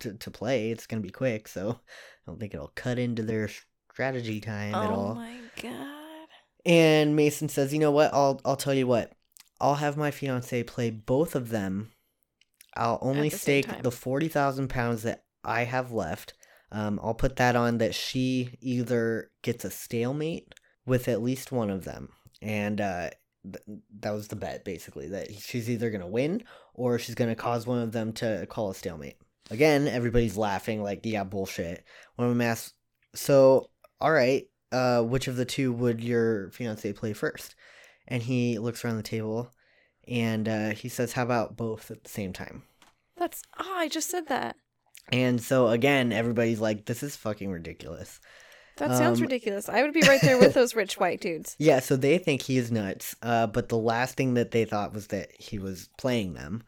to 0.00 0.14
to 0.14 0.30
play. 0.30 0.70
It's 0.70 0.86
gonna 0.86 1.02
be 1.02 1.10
quick, 1.10 1.48
so 1.48 1.70
I 1.80 2.30
don't 2.30 2.38
think 2.40 2.54
it'll 2.54 2.72
cut 2.74 2.98
into 2.98 3.22
their 3.22 3.48
strategy 3.92 4.40
time 4.40 4.74
at 4.74 4.90
all. 4.90 5.12
oh 5.12 5.14
my 5.14 5.38
god. 5.62 5.96
And 6.66 7.16
Mason 7.16 7.48
says, 7.48 7.72
"You 7.72 7.78
know 7.78 7.90
what? 7.90 8.12
I'll 8.12 8.40
I'll 8.44 8.56
tell 8.56 8.74
you 8.74 8.86
what. 8.86 9.12
I'll 9.60 9.76
have 9.76 9.96
my 9.96 10.10
fiance 10.10 10.62
play 10.64 10.90
both 10.90 11.34
of 11.34 11.50
them. 11.50 11.92
I'll 12.76 12.98
only 13.02 13.28
the 13.28 13.36
stake 13.38 13.82
the 13.82 13.90
forty 13.90 14.28
thousand 14.28 14.68
pounds 14.68 15.02
that 15.02 15.24
I 15.44 15.64
have 15.64 15.92
left. 15.92 16.34
Um, 16.72 17.00
I'll 17.02 17.14
put 17.14 17.36
that 17.36 17.56
on 17.56 17.78
that 17.78 17.94
she 17.94 18.56
either 18.60 19.30
gets 19.42 19.64
a 19.64 19.70
stalemate 19.70 20.54
with 20.86 21.08
at 21.08 21.22
least 21.22 21.50
one 21.50 21.68
of 21.68 21.84
them, 21.84 22.10
and 22.40 22.80
uh, 22.80 23.10
th- 23.44 23.80
that 24.00 24.12
was 24.12 24.28
the 24.28 24.36
bet 24.36 24.64
basically 24.64 25.08
that 25.08 25.34
she's 25.34 25.68
either 25.68 25.90
gonna 25.90 26.06
win 26.06 26.44
or 26.74 26.98
she's 26.98 27.14
gonna 27.16 27.34
cause 27.34 27.66
one 27.66 27.80
of 27.80 27.92
them 27.92 28.12
to 28.14 28.46
call 28.46 28.70
a 28.70 28.74
stalemate. 28.74 29.16
Again, 29.50 29.88
everybody's 29.88 30.36
laughing 30.36 30.82
like, 30.82 31.00
yeah, 31.04 31.24
bullshit. 31.24 31.84
One 32.16 32.28
of 32.28 32.32
them 32.32 32.40
asks, 32.40 32.72
so 33.14 33.70
all 34.00 34.12
right, 34.12 34.44
uh, 34.72 35.02
which 35.02 35.28
of 35.28 35.36
the 35.36 35.44
two 35.44 35.72
would 35.72 36.00
your 36.02 36.50
fiance 36.50 36.92
play 36.92 37.12
first? 37.12 37.54
And 38.08 38.22
he 38.22 38.58
looks 38.58 38.84
around 38.84 38.96
the 38.96 39.02
table, 39.02 39.50
and 40.08 40.48
uh, 40.48 40.70
he 40.70 40.88
says, 40.88 41.12
how 41.12 41.22
about 41.22 41.56
both 41.56 41.90
at 41.90 42.02
the 42.04 42.10
same 42.10 42.32
time? 42.32 42.62
That's 43.16 43.42
oh, 43.58 43.74
I 43.76 43.88
just 43.88 44.10
said 44.10 44.28
that. 44.28 44.56
And 45.12 45.42
so 45.42 45.68
again, 45.68 46.12
everybody's 46.12 46.60
like, 46.60 46.86
this 46.86 47.02
is 47.02 47.16
fucking 47.16 47.50
ridiculous. 47.50 48.20
That 48.76 48.96
sounds 48.96 49.18
Um, 49.18 49.24
ridiculous. 49.24 49.68
I 49.68 49.82
would 49.82 49.92
be 49.92 50.00
right 50.02 50.20
there 50.22 50.38
with 50.38 50.54
those 50.54 50.74
rich 50.74 50.98
white 50.98 51.20
dudes. 51.20 51.54
Yeah, 51.58 51.80
so 51.80 51.96
they 51.96 52.16
think 52.16 52.40
he 52.42 52.56
is 52.56 52.70
nuts. 52.72 53.14
Uh, 53.20 53.46
but 53.46 53.68
the 53.68 53.76
last 53.76 54.16
thing 54.16 54.34
that 54.34 54.52
they 54.52 54.64
thought 54.64 54.94
was 54.94 55.08
that 55.08 55.30
he 55.38 55.58
was 55.58 55.90
playing 55.98 56.32
them. 56.34 56.62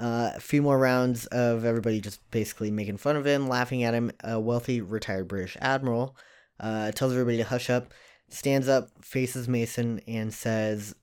Uh, 0.00 0.32
a 0.34 0.40
few 0.40 0.62
more 0.62 0.78
rounds 0.78 1.26
of 1.26 1.66
everybody 1.66 2.00
just 2.00 2.20
basically 2.30 2.70
making 2.70 2.96
fun 2.96 3.16
of 3.16 3.26
him, 3.26 3.48
laughing 3.48 3.84
at 3.84 3.92
him. 3.92 4.10
A 4.24 4.40
wealthy 4.40 4.80
retired 4.80 5.28
British 5.28 5.58
admiral 5.60 6.16
uh, 6.58 6.90
tells 6.92 7.12
everybody 7.12 7.36
to 7.36 7.44
hush 7.44 7.68
up, 7.68 7.92
stands 8.30 8.66
up, 8.66 8.88
faces 9.02 9.46
Mason, 9.46 10.00
and 10.08 10.32
says, 10.32 10.94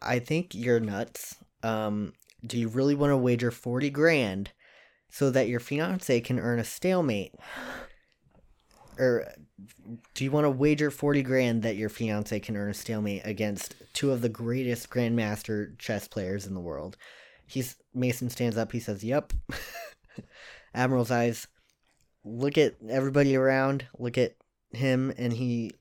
I 0.00 0.18
think 0.18 0.54
you're 0.54 0.80
nuts. 0.80 1.36
Um, 1.62 2.14
do 2.46 2.58
you 2.58 2.68
really 2.68 2.94
want 2.94 3.10
to 3.10 3.16
wager 3.18 3.50
40 3.50 3.90
grand 3.90 4.50
so 5.10 5.30
that 5.30 5.48
your 5.48 5.60
fiance 5.60 6.20
can 6.20 6.38
earn 6.38 6.58
a 6.58 6.64
stalemate? 6.64 7.34
Or 8.98 9.26
do 10.14 10.24
you 10.24 10.30
want 10.30 10.44
to 10.44 10.50
wager 10.50 10.90
40 10.90 11.22
grand 11.22 11.62
that 11.64 11.76
your 11.76 11.90
fiance 11.90 12.40
can 12.40 12.56
earn 12.56 12.70
a 12.70 12.74
stalemate 12.74 13.22
against 13.26 13.74
two 13.92 14.10
of 14.10 14.22
the 14.22 14.30
greatest 14.30 14.88
grandmaster 14.88 15.78
chess 15.78 16.08
players 16.08 16.46
in 16.46 16.54
the 16.54 16.60
world? 16.60 16.96
He's 17.46 17.76
Mason 17.94 18.30
stands 18.30 18.56
up, 18.56 18.72
he 18.72 18.80
says, 18.80 19.04
"Yep." 19.04 19.32
Admiral's 20.74 21.10
eyes 21.10 21.46
look 22.24 22.58
at 22.58 22.74
everybody 22.88 23.36
around, 23.36 23.86
look 23.98 24.18
at 24.18 24.34
him 24.72 25.12
and 25.16 25.32
he 25.32 25.72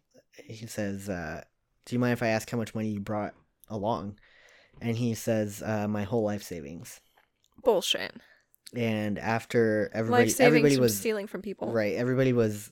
he 0.44 0.68
says, 0.68 1.10
uh, 1.10 1.44
"Do 1.86 1.96
you 1.96 2.00
mind 2.00 2.14
if 2.14 2.24
I 2.24 2.28
ask 2.28 2.50
how 2.50 2.58
much 2.58 2.76
money 2.76 2.90
you 2.90 3.00
brought 3.00 3.34
along?" 3.70 4.20
And 4.82 4.98
he 4.98 5.14
says, 5.16 5.64
uh, 5.66 5.88
"My 5.88 6.04
whole 6.04 6.24
life 6.24 6.44
savings." 6.44 7.02
Bullshit. 7.64 8.14
And 8.76 9.18
after 9.18 9.90
everybody 9.94 10.26
Life 10.26 10.34
savings 10.34 10.48
everybody 10.48 10.76
from 10.76 10.82
was 10.82 10.98
stealing 10.98 11.28
from 11.28 11.42
people. 11.42 11.72
Right. 11.72 11.96
Everybody 11.96 12.34
was 12.34 12.72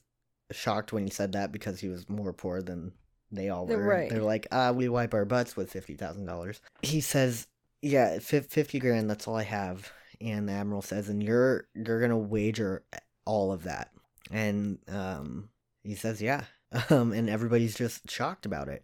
shocked 0.52 0.92
when 0.92 1.04
he 1.04 1.10
said 1.10 1.32
that 1.34 1.52
because 1.52 1.80
he 1.80 1.88
was 1.88 2.10
more 2.10 2.34
poor 2.34 2.62
than 2.62 2.92
they 3.32 3.50
all 3.50 3.66
were. 3.66 3.78
right. 3.78 4.10
They're 4.10 4.22
like, 4.22 4.48
ah, 4.52 4.72
we 4.72 4.90
wipe 4.90 5.14
our 5.14 5.26
butts 5.26 5.56
with 5.56 5.72
fifty 5.72 5.96
thousand 5.96 6.26
dollars. 6.26 6.62
He 6.82 7.02
says, 7.02 7.48
"Yeah, 7.84 8.18
fifty 8.20 8.80
grand. 8.80 9.10
That's 9.10 9.28
all 9.28 9.36
I 9.36 9.44
have." 9.44 9.92
And 10.22 10.48
the 10.48 10.54
admiral 10.54 10.82
says, 10.82 11.10
"And 11.10 11.22
you're 11.22 11.68
you're 11.76 12.02
gonna 12.02 12.18
wager 12.18 12.84
all 13.26 13.52
of 13.52 13.64
that." 13.64 13.92
And 14.32 14.80
um, 14.88 15.50
he 15.84 15.96
says, 15.96 16.22
"Yeah." 16.22 16.46
Um, 16.90 17.14
and 17.14 17.30
everybody's 17.30 17.76
just 17.76 18.10
shocked 18.10 18.48
about 18.48 18.68
it. 18.68 18.84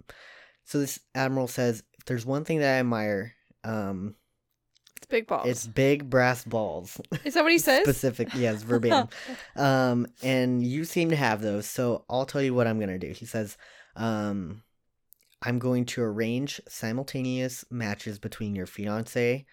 So 0.64 0.78
this 0.80 1.00
admiral 1.16 1.48
says, 1.48 1.82
"If 1.98 2.06
there's 2.06 2.24
one 2.24 2.46
thing 2.46 2.60
that 2.60 2.76
I 2.76 2.80
admire, 2.82 3.34
um, 3.64 4.14
It's 4.98 5.08
big 5.08 5.26
balls. 5.26 5.48
it's 5.48 5.66
big 5.66 6.08
brass 6.08 6.44
balls." 6.44 7.02
Is 7.26 7.34
that 7.34 7.42
what 7.42 7.52
he 7.52 7.58
says? 7.58 7.82
Specific, 7.86 8.30
yes, 8.36 8.62
verbatim. 8.62 9.10
Um, 9.56 10.06
and 10.22 10.62
you 10.64 10.86
seem 10.86 11.10
to 11.10 11.16
have 11.16 11.42
those, 11.42 11.66
so 11.68 12.06
I'll 12.08 12.28
tell 12.28 12.44
you 12.44 12.54
what 12.54 12.68
I'm 12.68 12.80
gonna 12.80 13.00
do. 13.00 13.10
He 13.12 13.26
says, 13.26 13.58
um, 13.96 14.62
I'm 15.42 15.60
going 15.60 15.86
to 15.86 16.02
arrange 16.02 16.60
simultaneous 16.68 17.64
matches 17.72 18.20
between 18.20 18.56
your 18.56 18.66
fiance 18.66 19.46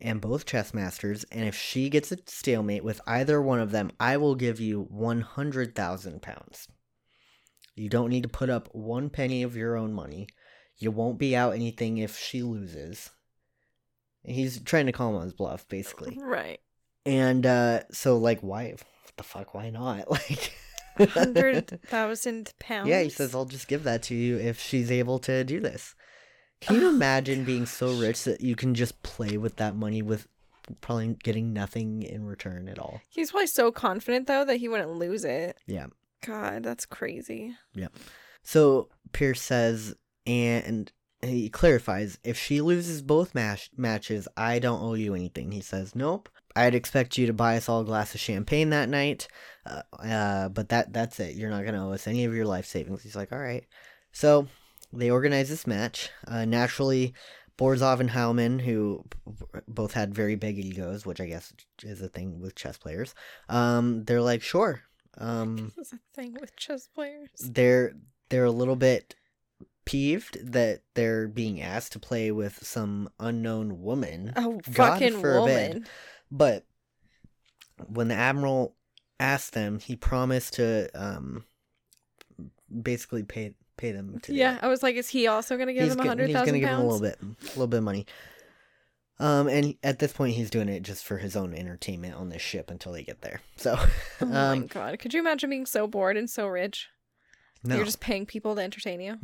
and 0.00 0.20
both 0.20 0.44
chess 0.46 0.74
masters, 0.74 1.24
and 1.32 1.48
if 1.48 1.56
she 1.56 1.88
gets 1.88 2.12
a 2.12 2.18
stalemate 2.26 2.84
with 2.84 3.00
either 3.06 3.40
one 3.40 3.60
of 3.60 3.70
them, 3.70 3.90
I 3.98 4.18
will 4.18 4.34
give 4.34 4.60
you 4.60 4.82
one 4.90 5.22
hundred 5.22 5.74
thousand 5.74 6.22
pounds. 6.22 6.68
You 7.74 7.88
don't 7.88 8.10
need 8.10 8.22
to 8.22 8.28
put 8.28 8.50
up 8.50 8.68
one 8.72 9.10
penny 9.10 9.42
of 9.42 9.56
your 9.56 9.76
own 9.76 9.92
money. 9.92 10.28
You 10.78 10.90
won't 10.90 11.18
be 11.18 11.34
out 11.34 11.54
anything 11.54 11.98
if 11.98 12.18
she 12.18 12.42
loses. 12.42 13.10
He's 14.22 14.60
trying 14.60 14.86
to 14.86 14.92
call 14.92 15.10
him 15.10 15.16
on 15.16 15.22
his 15.22 15.32
bluff, 15.32 15.66
basically. 15.68 16.18
right. 16.20 16.60
And 17.04 17.46
uh 17.46 17.82
so 17.92 18.18
like 18.18 18.40
why 18.40 18.70
what 18.70 19.16
the 19.16 19.22
fuck 19.22 19.54
why 19.54 19.70
not? 19.70 20.10
Like 20.10 20.52
Hundred 20.98 21.80
thousand 21.86 22.52
pounds. 22.58 22.88
Yeah, 22.90 23.02
he 23.02 23.08
says 23.10 23.34
I'll 23.34 23.44
just 23.44 23.68
give 23.68 23.84
that 23.84 24.02
to 24.04 24.14
you 24.14 24.38
if 24.38 24.60
she's 24.60 24.90
able 24.90 25.18
to 25.20 25.44
do 25.44 25.60
this. 25.60 25.94
Can 26.60 26.76
you 26.76 26.86
Oh, 26.86 26.90
imagine 26.90 27.44
being 27.44 27.66
so 27.66 27.92
rich 27.94 28.24
that 28.24 28.40
you 28.40 28.56
can 28.56 28.74
just 28.74 29.02
play 29.02 29.36
with 29.36 29.56
that 29.56 29.76
money 29.76 30.00
with 30.02 30.26
probably 30.80 31.16
getting 31.22 31.52
nothing 31.52 32.02
in 32.02 32.24
return 32.24 32.68
at 32.68 32.78
all? 32.78 33.00
He's 33.10 33.30
probably 33.30 33.46
so 33.48 33.70
confident 33.70 34.26
though 34.26 34.44
that 34.44 34.56
he 34.56 34.68
wouldn't 34.68 34.92
lose 34.92 35.24
it. 35.24 35.58
Yeah. 35.66 35.86
God, 36.24 36.62
that's 36.62 36.86
crazy. 36.86 37.54
Yeah. 37.74 37.88
So 38.42 38.88
Pierce 39.12 39.42
says 39.42 39.94
and 40.26 40.90
he 41.22 41.48
clarifies 41.50 42.18
if 42.24 42.38
she 42.38 42.60
loses 42.60 43.02
both 43.02 43.34
match- 43.34 43.70
matches, 43.76 44.26
I 44.36 44.58
don't 44.58 44.82
owe 44.82 44.94
you 44.94 45.14
anything. 45.14 45.52
He 45.52 45.60
says, 45.60 45.94
"Nope. 45.94 46.28
I'd 46.56 46.74
expect 46.74 47.18
you 47.18 47.26
to 47.26 47.32
buy 47.32 47.56
us 47.56 47.68
all 47.68 47.82
a 47.82 47.84
glass 47.84 48.14
of 48.14 48.20
champagne 48.20 48.70
that 48.70 48.88
night, 48.88 49.28
uh, 49.66 49.82
uh, 49.98 50.48
but 50.48 50.70
that 50.70 50.92
that's 50.92 51.20
it. 51.20 51.36
You're 51.36 51.50
not 51.50 51.64
gonna 51.64 51.86
owe 51.88 51.92
us 51.92 52.06
any 52.08 52.24
of 52.24 52.34
your 52.34 52.46
life 52.46 52.66
savings." 52.66 53.02
He's 53.02 53.14
like, 53.16 53.32
"All 53.32 53.38
right." 53.38 53.64
So 54.12 54.48
they 54.92 55.10
organize 55.10 55.48
this 55.48 55.66
match. 55.66 56.10
Uh, 56.26 56.44
naturally, 56.46 57.12
Borzov 57.58 58.00
and 58.00 58.10
Howman, 58.10 58.60
who 58.62 59.04
both 59.68 59.92
had 59.92 60.14
very 60.14 60.34
big 60.36 60.58
egos, 60.58 61.04
which 61.06 61.20
I 61.20 61.26
guess 61.26 61.52
is 61.82 62.00
a 62.00 62.08
thing 62.08 62.40
with 62.40 62.54
chess 62.54 62.78
players, 62.78 63.14
um, 63.48 64.04
they're 64.04 64.22
like, 64.22 64.42
"Sure." 64.42 64.82
Um, 65.18 65.72
This 65.76 65.88
is 65.88 65.92
a 65.94 66.00
thing 66.14 66.36
with 66.40 66.56
chess 66.56 66.88
players. 66.94 67.30
they're 67.40 67.92
they're 68.28 68.44
a 68.44 68.50
little 68.50 68.76
bit 68.76 69.14
peeved 69.84 70.52
that 70.52 70.82
they're 70.94 71.28
being 71.28 71.60
asked 71.62 71.92
to 71.92 71.98
play 72.00 72.30
with 72.32 72.58
some 72.66 73.08
unknown 73.20 73.80
woman. 73.80 74.32
Oh, 74.36 74.60
God 74.72 74.74
fucking 74.74 75.20
forbid. 75.20 75.74
woman. 75.74 75.86
But 76.30 76.64
when 77.86 78.08
the 78.08 78.14
admiral 78.14 78.74
asked 79.20 79.52
them, 79.54 79.78
he 79.78 79.96
promised 79.96 80.54
to 80.54 80.88
um 80.94 81.44
basically 82.82 83.22
pay 83.22 83.54
pay 83.76 83.92
them 83.92 84.18
to 84.20 84.34
Yeah. 84.34 84.58
I 84.62 84.68
was 84.68 84.82
like, 84.82 84.96
is 84.96 85.08
he 85.08 85.26
also 85.26 85.56
gonna 85.56 85.72
give 85.74 85.84
he's 85.84 85.92
him 85.94 86.00
a 86.00 86.06
hundred 86.06 86.32
thousand? 86.32 86.54
he's 86.54 86.62
gonna 86.62 86.72
give 86.72 86.78
him 86.78 86.86
a 86.86 86.92
little 86.92 87.00
bit 87.00 87.18
a 87.22 87.48
little 87.50 87.66
bit 87.66 87.78
of 87.78 87.84
money. 87.84 88.06
Um, 89.18 89.48
and 89.48 89.74
at 89.82 89.98
this 89.98 90.12
point, 90.12 90.34
he's 90.34 90.50
doing 90.50 90.68
it 90.68 90.82
just 90.82 91.02
for 91.04 91.16
his 91.16 91.36
own 91.36 91.54
entertainment 91.54 92.14
on 92.14 92.28
this 92.28 92.42
ship 92.42 92.70
until 92.70 92.92
they 92.92 93.02
get 93.02 93.22
there. 93.22 93.40
So, 93.56 93.78
Oh 94.20 94.26
my 94.26 94.52
um, 94.52 94.66
god, 94.66 94.98
could 94.98 95.14
you 95.14 95.20
imagine 95.20 95.48
being 95.48 95.64
so 95.64 95.86
bored 95.86 96.18
and 96.18 96.28
so 96.28 96.46
rich? 96.46 96.88
no, 97.64 97.76
You're 97.76 97.86
just 97.86 98.00
paying 98.00 98.26
people 98.26 98.54
to 98.56 98.60
entertain 98.62 99.00
you. 99.00 99.18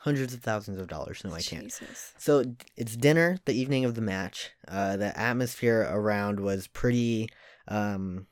Hundreds 0.00 0.32
of 0.34 0.40
thousands 0.40 0.78
of 0.80 0.86
dollars. 0.88 1.22
No, 1.24 1.32
I 1.32 1.40
can't. 1.42 1.64
Jesus. 1.64 2.12
So 2.18 2.44
it's 2.76 2.96
dinner 2.96 3.38
the 3.44 3.52
evening 3.52 3.84
of 3.84 3.94
the 3.94 4.00
match. 4.00 4.50
Uh, 4.66 4.96
the 4.96 5.18
atmosphere 5.18 5.86
around 5.90 6.40
was 6.40 6.66
pretty. 6.68 7.28
Um, 7.66 8.26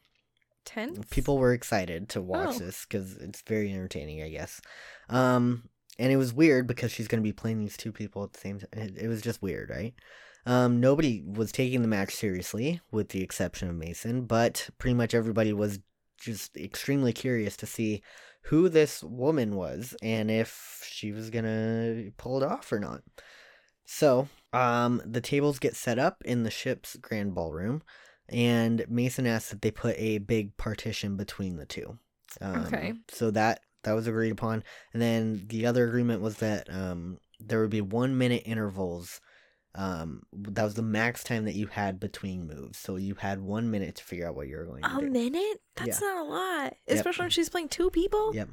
Tense. 0.65 0.99
people 1.11 1.39
were 1.39 1.53
excited 1.53 2.09
to 2.11 2.21
watch 2.21 2.57
Oh. 2.57 2.59
this 2.59 2.87
because 2.89 3.17
it's 3.19 3.43
very 3.43 3.73
entertaining, 3.73 4.23
I 4.23 4.31
guess. 4.31 4.61
Um, 5.09 5.69
and 5.99 6.13
it 6.13 6.17
was 6.17 6.35
weird 6.35 6.67
because 6.67 6.91
she's 6.91 7.07
going 7.09 7.23
to 7.23 7.27
be 7.27 7.33
playing 7.33 7.59
these 7.61 7.77
two 7.77 7.93
people 7.93 8.25
at 8.25 8.33
the 8.33 8.41
same 8.41 8.59
time. 8.59 8.69
It, 8.73 8.97
it 9.05 9.09
was 9.09 9.23
just 9.23 9.41
weird, 9.43 9.71
right? 9.71 9.95
Um, 10.45 10.81
nobody 10.81 11.23
was 11.25 11.53
taking 11.53 11.83
the 11.83 11.89
match 11.89 12.15
seriously, 12.15 12.81
with 12.91 13.11
the 13.11 13.23
exception 13.23 13.69
of 13.69 13.77
Mason, 13.77 14.23
but 14.27 14.69
pretty 14.79 14.95
much 14.95 15.15
everybody 15.15 15.53
was 15.53 15.79
just 16.19 16.57
extremely 16.57 17.13
curious 17.13 17.57
to 17.59 17.67
see 17.67 18.03
who 18.47 18.69
this 18.69 19.03
woman 19.03 19.57
was 19.57 19.95
and 20.03 20.31
if 20.31 20.85
she 20.89 21.13
was 21.13 21.31
gonna 21.31 22.11
pull 22.17 22.43
it 22.43 22.47
off 22.47 22.71
or 22.73 22.79
not. 22.79 23.03
So, 23.85 24.29
um, 24.53 25.01
the 25.05 25.21
tables 25.21 25.59
get 25.59 25.77
set 25.77 25.99
up 25.99 26.23
in 26.25 26.43
the 26.43 26.51
ship's 26.51 26.97
grand 26.97 27.35
ballroom, 27.35 27.83
and 28.29 28.85
Mason 28.89 29.27
asks 29.27 29.51
that 29.51 29.63
they 29.63 29.71
put 29.71 29.97
a 29.99 30.19
big 30.19 30.57
partition 30.57 31.17
between 31.17 31.57
the 31.57 31.67
two. 31.67 31.99
Um, 32.41 32.67
Okay. 32.67 32.95
So 33.11 33.31
that 33.33 33.61
that 33.85 33.93
was 33.93 34.07
agreed 34.09 34.33
upon, 34.33 34.65
and 34.93 35.01
then 35.01 35.45
the 35.47 35.67
other 35.67 35.87
agreement 35.87 36.21
was 36.21 36.39
that 36.39 36.69
um, 36.73 37.19
there 37.39 37.61
would 37.61 37.71
be 37.71 37.81
one 37.81 38.19
minute 38.19 38.43
intervals. 38.45 39.21
Um, 39.77 40.23
that 40.33 40.65
was 40.65 40.75
the 40.75 40.83
max 40.83 41.23
time 41.23 41.45
that 41.45 41.55
you 41.55 41.67
had 41.67 42.01
between 42.01 42.47
moves. 42.47 42.79
So 42.79 42.97
you 42.97 43.15
had 43.15 43.41
one 43.41 43.71
minute 43.71 43.97
to 43.97 44.05
figure 44.05 44.27
out 44.27 44.35
what 44.35 44.49
you 44.49 44.57
were 44.57 44.65
going 44.65 44.83
to 44.83 44.97
A 44.97 45.01
do. 45.01 45.07
A 45.07 45.11
minute? 45.11 45.61
That's 45.77 46.01
Yeah. 46.01 46.07
not 46.09 46.27
a 46.27 46.29
lot. 46.29 46.63
Yep. 46.89 46.97
Especially 46.97 47.23
when 47.25 47.31
she's 47.31 47.49
playing 47.51 47.69
two 47.69 47.91
people. 47.91 48.35
Yep. 48.35 48.49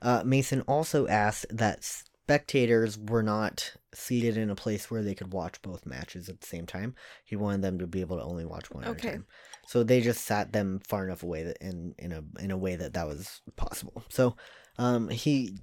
Uh, 0.00 0.22
Mason 0.24 0.60
also 0.62 1.06
asked 1.08 1.46
that 1.50 1.82
spectators 2.28 2.98
were 2.98 3.22
not 3.22 3.72
seated 3.94 4.36
in 4.36 4.50
a 4.50 4.54
place 4.54 4.90
where 4.90 5.02
they 5.02 5.14
could 5.14 5.32
watch 5.32 5.60
both 5.62 5.86
matches 5.86 6.28
at 6.28 6.40
the 6.40 6.46
same 6.46 6.66
time. 6.66 6.94
He 7.24 7.36
wanted 7.36 7.62
them 7.62 7.78
to 7.78 7.86
be 7.86 8.00
able 8.00 8.18
to 8.18 8.22
only 8.22 8.44
watch 8.44 8.70
one 8.70 8.84
at 8.84 8.90
a 8.90 8.94
time. 8.94 9.26
So 9.66 9.82
they 9.82 10.00
just 10.00 10.24
sat 10.24 10.52
them 10.52 10.80
far 10.86 11.04
enough 11.06 11.22
away 11.22 11.42
that 11.44 11.56
in 11.60 11.94
in 11.98 12.12
a 12.12 12.22
in 12.42 12.50
a 12.50 12.56
way 12.56 12.76
that 12.76 12.92
that 12.94 13.06
was 13.06 13.40
possible. 13.56 14.04
So, 14.10 14.36
um, 14.78 15.08
he 15.08 15.58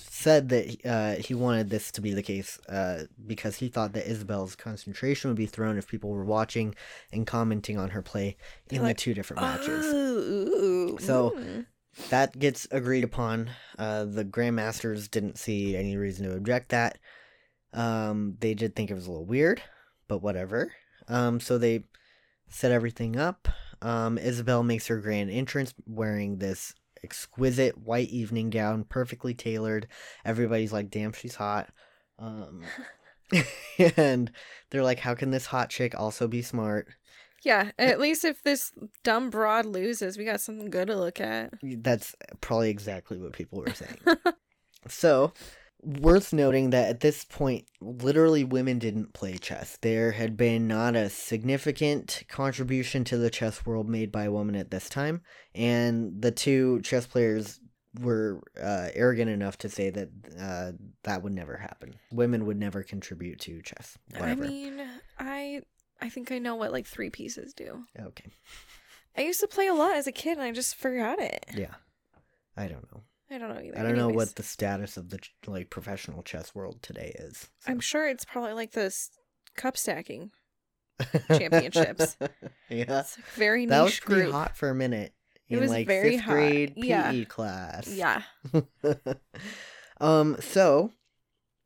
said 0.00 0.48
that 0.50 0.86
uh, 0.86 1.22
he 1.22 1.34
wanted 1.34 1.70
this 1.70 1.90
to 1.92 2.00
be 2.00 2.14
the 2.14 2.22
case 2.22 2.58
uh, 2.68 3.04
because 3.26 3.56
he 3.56 3.68
thought 3.68 3.92
that 3.94 4.08
Isabel's 4.10 4.54
concentration 4.56 5.30
would 5.30 5.36
be 5.36 5.46
thrown 5.46 5.78
if 5.78 5.88
people 5.88 6.10
were 6.10 6.24
watching 6.24 6.74
and 7.12 7.26
commenting 7.26 7.78
on 7.78 7.90
her 7.90 8.02
play 8.02 8.36
in 8.70 8.82
like, 8.82 8.96
the 8.96 9.00
two 9.02 9.14
different 9.14 9.42
matches. 9.42 9.86
Oh, 9.88 10.16
ooh, 10.18 10.98
So- 11.00 11.30
mm. 11.30 11.66
that 12.10 12.38
gets 12.38 12.66
agreed 12.70 13.04
upon. 13.04 13.50
Uh, 13.78 14.04
the 14.04 14.24
Grandmasters 14.24 15.10
didn't 15.10 15.38
see 15.38 15.76
any 15.76 15.96
reason 15.96 16.26
to 16.26 16.34
object 16.36 16.70
that. 16.70 16.98
Um, 17.72 18.36
they 18.40 18.54
did 18.54 18.76
think 18.76 18.90
it 18.90 18.94
was 18.94 19.06
a 19.06 19.10
little 19.10 19.26
weird, 19.26 19.62
but 20.08 20.22
whatever. 20.22 20.72
Um, 21.08 21.40
so 21.40 21.58
they 21.58 21.84
set 22.48 22.70
everything 22.70 23.16
up. 23.16 23.48
Um, 23.80 24.18
Isabel 24.18 24.62
makes 24.62 24.86
her 24.86 24.98
grand 24.98 25.30
entrance 25.30 25.74
wearing 25.86 26.38
this 26.38 26.74
exquisite 27.04 27.78
white 27.78 28.10
evening 28.10 28.50
gown, 28.50 28.84
perfectly 28.84 29.34
tailored. 29.34 29.88
Everybody's 30.24 30.72
like, 30.72 30.90
"Damn, 30.90 31.12
she's 31.12 31.34
hot." 31.34 31.70
Um, 32.18 32.62
and 33.96 34.30
they're 34.70 34.82
like, 34.82 35.00
"How 35.00 35.14
can 35.14 35.30
this 35.30 35.46
hot 35.46 35.70
chick 35.70 35.94
also 35.98 36.28
be 36.28 36.42
smart?" 36.42 36.88
yeah. 37.42 37.72
At 37.78 38.00
least 38.00 38.24
if 38.24 38.42
this 38.42 38.72
dumb 39.02 39.30
broad 39.30 39.66
loses, 39.66 40.16
we 40.16 40.24
got 40.24 40.40
something 40.40 40.70
good 40.70 40.88
to 40.88 40.96
look 40.96 41.20
at. 41.20 41.52
That's 41.62 42.14
probably 42.40 42.70
exactly 42.70 43.18
what 43.18 43.32
people 43.32 43.60
were 43.60 43.74
saying. 43.74 43.98
so, 44.88 45.32
worth 45.82 46.32
noting 46.32 46.70
that 46.70 46.88
at 46.88 47.00
this 47.00 47.24
point, 47.24 47.66
literally 47.80 48.44
women 48.44 48.78
didn't 48.78 49.12
play 49.12 49.36
chess. 49.36 49.78
There 49.80 50.12
had 50.12 50.36
been 50.36 50.68
not 50.68 50.94
a 50.96 51.10
significant 51.10 52.22
contribution 52.28 53.04
to 53.04 53.18
the 53.18 53.30
chess 53.30 53.66
world 53.66 53.88
made 53.88 54.12
by 54.12 54.24
a 54.24 54.32
woman 54.32 54.54
at 54.54 54.70
this 54.70 54.88
time, 54.88 55.22
and 55.54 56.22
the 56.22 56.30
two 56.30 56.80
chess 56.82 57.06
players 57.06 57.60
were 58.00 58.40
uh, 58.62 58.88
arrogant 58.94 59.30
enough 59.30 59.58
to 59.58 59.68
say 59.68 59.90
that 59.90 60.08
uh, 60.40 60.72
that 61.02 61.22
would 61.22 61.32
never 61.32 61.56
happen. 61.56 61.94
Women 62.10 62.46
would 62.46 62.58
never 62.58 62.82
contribute 62.82 63.40
to 63.40 63.60
chess. 63.62 63.98
Whatever. 64.16 64.44
I 64.44 64.48
mean, 64.48 64.82
I 65.18 65.62
I 66.00 66.08
think 66.08 66.32
I 66.32 66.38
know 66.38 66.54
what 66.54 66.72
like 66.72 66.86
three 66.86 67.10
pieces 67.10 67.52
do. 67.54 67.84
okay. 67.98 68.30
I 69.16 69.22
used 69.22 69.40
to 69.40 69.48
play 69.48 69.66
a 69.66 69.74
lot 69.74 69.94
as 69.94 70.06
a 70.06 70.12
kid, 70.12 70.38
and 70.38 70.42
I 70.42 70.52
just 70.52 70.74
forgot 70.74 71.18
it. 71.18 71.44
Yeah. 71.54 71.74
I 72.56 72.66
don't 72.66 72.90
know. 72.92 73.02
I 73.32 73.38
don't 73.38 73.48
know 73.54 73.60
either. 73.60 73.78
I 73.78 73.82
don't 73.82 73.96
know 73.96 74.08
what 74.10 74.34
the 74.36 74.42
status 74.42 74.96
of 74.96 75.08
the 75.10 75.18
like 75.46 75.70
professional 75.70 76.22
chess 76.22 76.54
world 76.54 76.82
today 76.82 77.14
is. 77.18 77.48
I'm 77.66 77.80
sure 77.80 78.08
it's 78.08 78.24
probably 78.24 78.52
like 78.52 78.72
this 78.72 79.10
cup 79.56 79.76
stacking. 79.76 80.30
championships. 81.28 82.16
yeah. 82.68 83.00
It's 83.00 83.16
like 83.18 83.26
very 83.34 83.66
That 83.66 83.82
was 83.82 83.98
pretty 83.98 84.22
group. 84.22 84.34
hot 84.34 84.56
for 84.56 84.68
a 84.70 84.74
minute. 84.74 85.14
It 85.48 85.54
in 85.56 85.60
was 85.60 85.70
like 85.70 85.86
very 85.86 86.12
fifth 86.12 86.20
hot. 86.24 86.30
grade 86.32 86.74
PE 86.76 86.86
Yeah. 86.86 87.24
class. 87.24 87.88
Yeah. 87.88 88.22
um, 90.00 90.36
so 90.40 90.90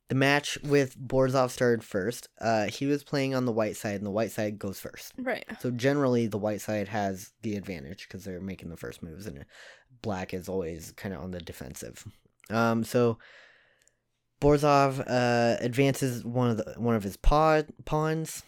the 0.08 0.14
match 0.14 0.58
with 0.62 0.96
Borzov 0.98 1.50
started 1.50 1.82
first. 1.84 2.28
Uh 2.40 2.66
he 2.66 2.86
was 2.86 3.02
playing 3.02 3.34
on 3.34 3.44
the 3.44 3.52
white 3.52 3.76
side 3.76 3.96
and 3.96 4.06
the 4.06 4.10
white 4.10 4.30
side 4.30 4.58
goes 4.58 4.78
first. 4.78 5.12
Right. 5.18 5.44
So 5.60 5.70
generally 5.70 6.26
the 6.26 6.38
white 6.38 6.60
side 6.60 6.88
has 6.88 7.32
the 7.42 7.56
advantage 7.56 8.06
because 8.06 8.24
they're 8.24 8.40
making 8.40 8.70
the 8.70 8.76
first 8.76 9.02
moves 9.02 9.26
and 9.26 9.44
black 10.02 10.32
is 10.32 10.48
always 10.48 10.92
kind 10.92 11.14
of 11.14 11.22
on 11.22 11.30
the 11.32 11.40
defensive. 11.40 12.04
Um 12.50 12.84
so 12.84 13.18
Borzov 14.40 15.00
uh 15.06 15.56
advances 15.60 16.24
one 16.24 16.50
of 16.50 16.56
the 16.58 16.74
one 16.76 16.94
of 16.94 17.02
his 17.02 17.16
pawn 17.16 17.64
pawns 17.84 18.42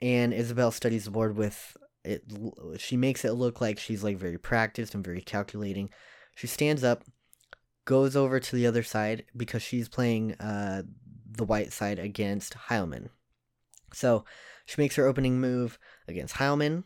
and 0.00 0.32
Isabel 0.32 0.70
studies 0.70 1.04
the 1.04 1.10
board 1.10 1.36
with 1.36 1.76
it 2.04 2.24
she 2.78 2.96
makes 2.96 3.24
it 3.24 3.32
look 3.32 3.60
like 3.60 3.78
she's 3.78 4.02
like 4.02 4.16
very 4.16 4.38
practiced 4.38 4.94
and 4.94 5.04
very 5.04 5.20
calculating. 5.20 5.90
She 6.34 6.46
stands 6.46 6.82
up, 6.82 7.04
goes 7.84 8.16
over 8.16 8.40
to 8.40 8.56
the 8.56 8.66
other 8.66 8.82
side 8.82 9.24
because 9.36 9.62
she's 9.62 9.88
playing 9.88 10.34
uh 10.34 10.82
the 11.36 11.44
white 11.44 11.72
side 11.72 11.98
against 11.98 12.54
Heilman. 12.68 13.08
So 13.92 14.24
she 14.64 14.80
makes 14.80 14.96
her 14.96 15.06
opening 15.06 15.40
move 15.40 15.78
against 16.08 16.36
Heilman, 16.36 16.84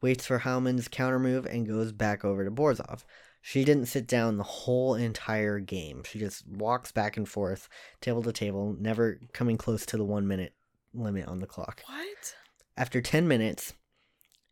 waits 0.00 0.26
for 0.26 0.40
Heilman's 0.40 0.88
counter 0.88 1.18
move, 1.18 1.46
and 1.46 1.66
goes 1.66 1.92
back 1.92 2.24
over 2.24 2.44
to 2.44 2.50
Borzov. 2.50 3.04
She 3.40 3.64
didn't 3.64 3.86
sit 3.86 4.06
down 4.08 4.38
the 4.38 4.42
whole 4.42 4.94
entire 4.94 5.60
game. 5.60 6.02
She 6.04 6.18
just 6.18 6.48
walks 6.48 6.90
back 6.90 7.16
and 7.16 7.28
forth, 7.28 7.68
table 8.00 8.22
to 8.24 8.32
table, 8.32 8.74
never 8.78 9.20
coming 9.32 9.56
close 9.56 9.86
to 9.86 9.96
the 9.96 10.04
one 10.04 10.26
minute 10.26 10.54
limit 10.92 11.28
on 11.28 11.40
the 11.40 11.46
clock. 11.46 11.82
What? 11.86 12.34
After 12.76 13.00
10 13.00 13.28
minutes, 13.28 13.74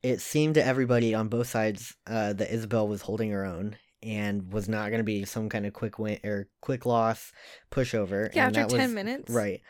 it 0.03 0.21
seemed 0.21 0.55
to 0.55 0.65
everybody 0.65 1.15
on 1.15 1.29
both 1.29 1.49
sides 1.49 1.97
uh, 2.07 2.35
that 2.35 2.55
Isabel 2.55 2.87
was 2.87 3.03
holding 3.03 3.31
her 3.31 3.45
own 3.45 3.77
and 4.05 4.53
was 4.53 4.69
not 4.69 4.89
going 4.89 4.99
to 4.99 5.05
be 5.05 5.25
some 5.25 5.49
kind 5.49 5.67
of 5.67 5.73
quick 5.73 5.99
win 5.99 6.19
or 6.25 6.49
quick 6.61 6.87
loss 6.87 7.33
pushover. 7.71 8.35
Yeah, 8.35 8.49
and 8.49 8.57
after 8.57 8.77
10 8.77 8.87
was- 8.89 8.95
minutes? 8.95 9.31
Right. 9.33 9.61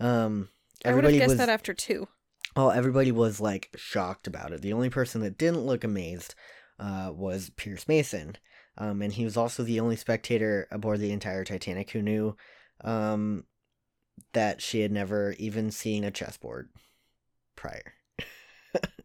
Um, 0.00 0.48
I 0.84 0.94
would 0.94 1.04
have 1.04 1.12
everybody 1.12 1.18
guessed 1.18 1.28
was 1.30 1.38
that 1.38 1.48
after 1.48 1.74
two. 1.74 2.06
well, 2.54 2.70
everybody 2.70 3.10
was 3.10 3.40
like 3.40 3.70
shocked 3.76 4.26
about 4.26 4.52
it. 4.52 4.62
The 4.62 4.72
only 4.72 4.90
person 4.90 5.20
that 5.22 5.36
didn't 5.38 5.66
look 5.66 5.82
amazed 5.82 6.34
uh, 6.78 7.10
was 7.12 7.50
Pierce 7.56 7.88
Mason, 7.88 8.36
um, 8.76 9.02
and 9.02 9.12
he 9.12 9.24
was 9.24 9.36
also 9.36 9.64
the 9.64 9.80
only 9.80 9.96
spectator 9.96 10.68
aboard 10.70 11.00
the 11.00 11.10
entire 11.10 11.42
Titanic 11.44 11.90
who 11.90 12.00
knew 12.02 12.36
um, 12.84 13.44
that 14.34 14.62
she 14.62 14.80
had 14.82 14.92
never 14.92 15.32
even 15.38 15.72
seen 15.72 16.04
a 16.04 16.12
chessboard 16.12 16.68
prior. 17.56 17.94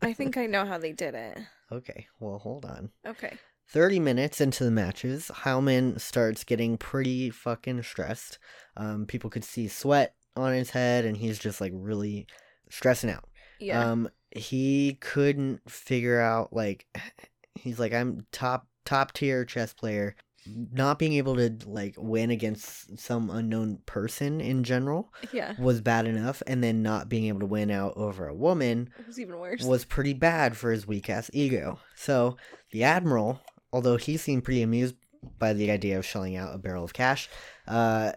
I 0.01 0.13
think 0.13 0.37
I 0.37 0.45
know 0.47 0.65
how 0.65 0.77
they 0.77 0.91
did 0.91 1.15
it. 1.15 1.39
Okay, 1.71 2.05
well, 2.19 2.37
hold 2.37 2.65
on. 2.65 2.91
Okay. 3.07 3.35
30 3.69 3.99
minutes 3.99 4.39
into 4.41 4.63
the 4.63 4.71
matches, 4.71 5.31
Heilman 5.33 5.99
starts 5.99 6.43
getting 6.43 6.77
pretty 6.77 7.29
fucking 7.29 7.81
stressed. 7.83 8.37
Um, 8.77 9.05
people 9.05 9.29
could 9.29 9.43
see 9.43 9.67
sweat 9.67 10.15
on 10.35 10.53
his 10.53 10.71
head, 10.71 11.05
and 11.05 11.17
he's 11.17 11.39
just 11.39 11.61
like 11.61 11.71
really 11.73 12.27
stressing 12.69 13.09
out. 13.09 13.25
Yeah. 13.59 13.91
Um, 13.91 14.09
he 14.31 14.97
couldn't 14.99 15.69
figure 15.69 16.19
out 16.19 16.53
like 16.53 16.85
he's 17.55 17.79
like 17.79 17.93
I'm 17.93 18.25
top 18.31 18.67
top 18.85 19.13
tier 19.13 19.45
chess 19.45 19.73
player. 19.73 20.15
Not 20.45 20.99
being 20.99 21.13
able 21.13 21.37
to 21.37 21.57
like 21.65 21.95
win 21.97 22.29
against 22.29 22.99
some 22.99 23.29
unknown 23.29 23.79
person 23.85 24.41
in 24.41 24.65
general 24.65 25.13
yeah. 25.31 25.53
was 25.57 25.79
bad 25.79 26.05
enough, 26.05 26.43
and 26.45 26.61
then 26.61 26.83
not 26.83 27.07
being 27.07 27.27
able 27.27 27.39
to 27.39 27.45
win 27.45 27.71
out 27.71 27.93
over 27.95 28.27
a 28.27 28.35
woman 28.35 28.89
It 28.99 29.07
was 29.07 29.21
even 29.21 29.39
worse. 29.39 29.63
was 29.63 29.85
pretty 29.85 30.13
bad 30.13 30.57
for 30.57 30.69
his 30.69 30.85
weak 30.85 31.09
ass 31.09 31.29
ego. 31.31 31.79
So 31.95 32.35
the 32.71 32.83
admiral, 32.83 33.39
although 33.73 33.97
he 33.97 34.15
seemed 34.15 34.45
pretty 34.45 34.61
amused 34.61 34.95
by 35.39 35.51
the 35.51 35.71
idea 35.71 35.97
of 35.97 36.05
shelling 36.05 36.37
out 36.37 36.55
a 36.55 36.57
barrel 36.57 36.83
of 36.83 36.93
cash, 36.93 37.29
uh, 37.67 38.13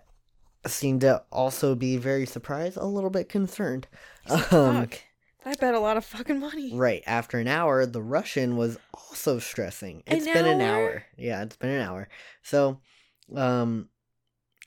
seemed 0.67 1.01
to 1.01 1.23
also 1.33 1.75
be 1.75 1.97
very 1.97 2.27
surprised, 2.27 2.77
a 2.77 2.85
little 2.85 3.11
bit 3.11 3.29
concerned. 3.29 3.89
Um, 4.29 4.41
Fuck. 4.87 4.99
I 5.45 5.55
bet 5.55 5.75
a 5.75 5.79
lot 5.79 5.97
of 5.97 6.05
fucking 6.05 6.41
money. 6.41 6.75
Right 6.75 7.05
after 7.07 7.39
an 7.39 7.47
hour, 7.47 7.87
the 7.87 8.03
Russian 8.03 8.57
was 8.57 8.77
also 8.93 9.39
stressing. 9.39 10.03
An 10.09 10.17
It's 10.17 10.27
been 10.27 10.45
an 10.45 10.61
hour? 10.61 10.91
hour. 10.91 11.05
Yeah, 11.17 11.43
it's 11.45 11.55
been 11.55 11.71
an 11.71 11.83
hour. 11.83 12.09
So, 12.43 12.81
um, 13.37 13.89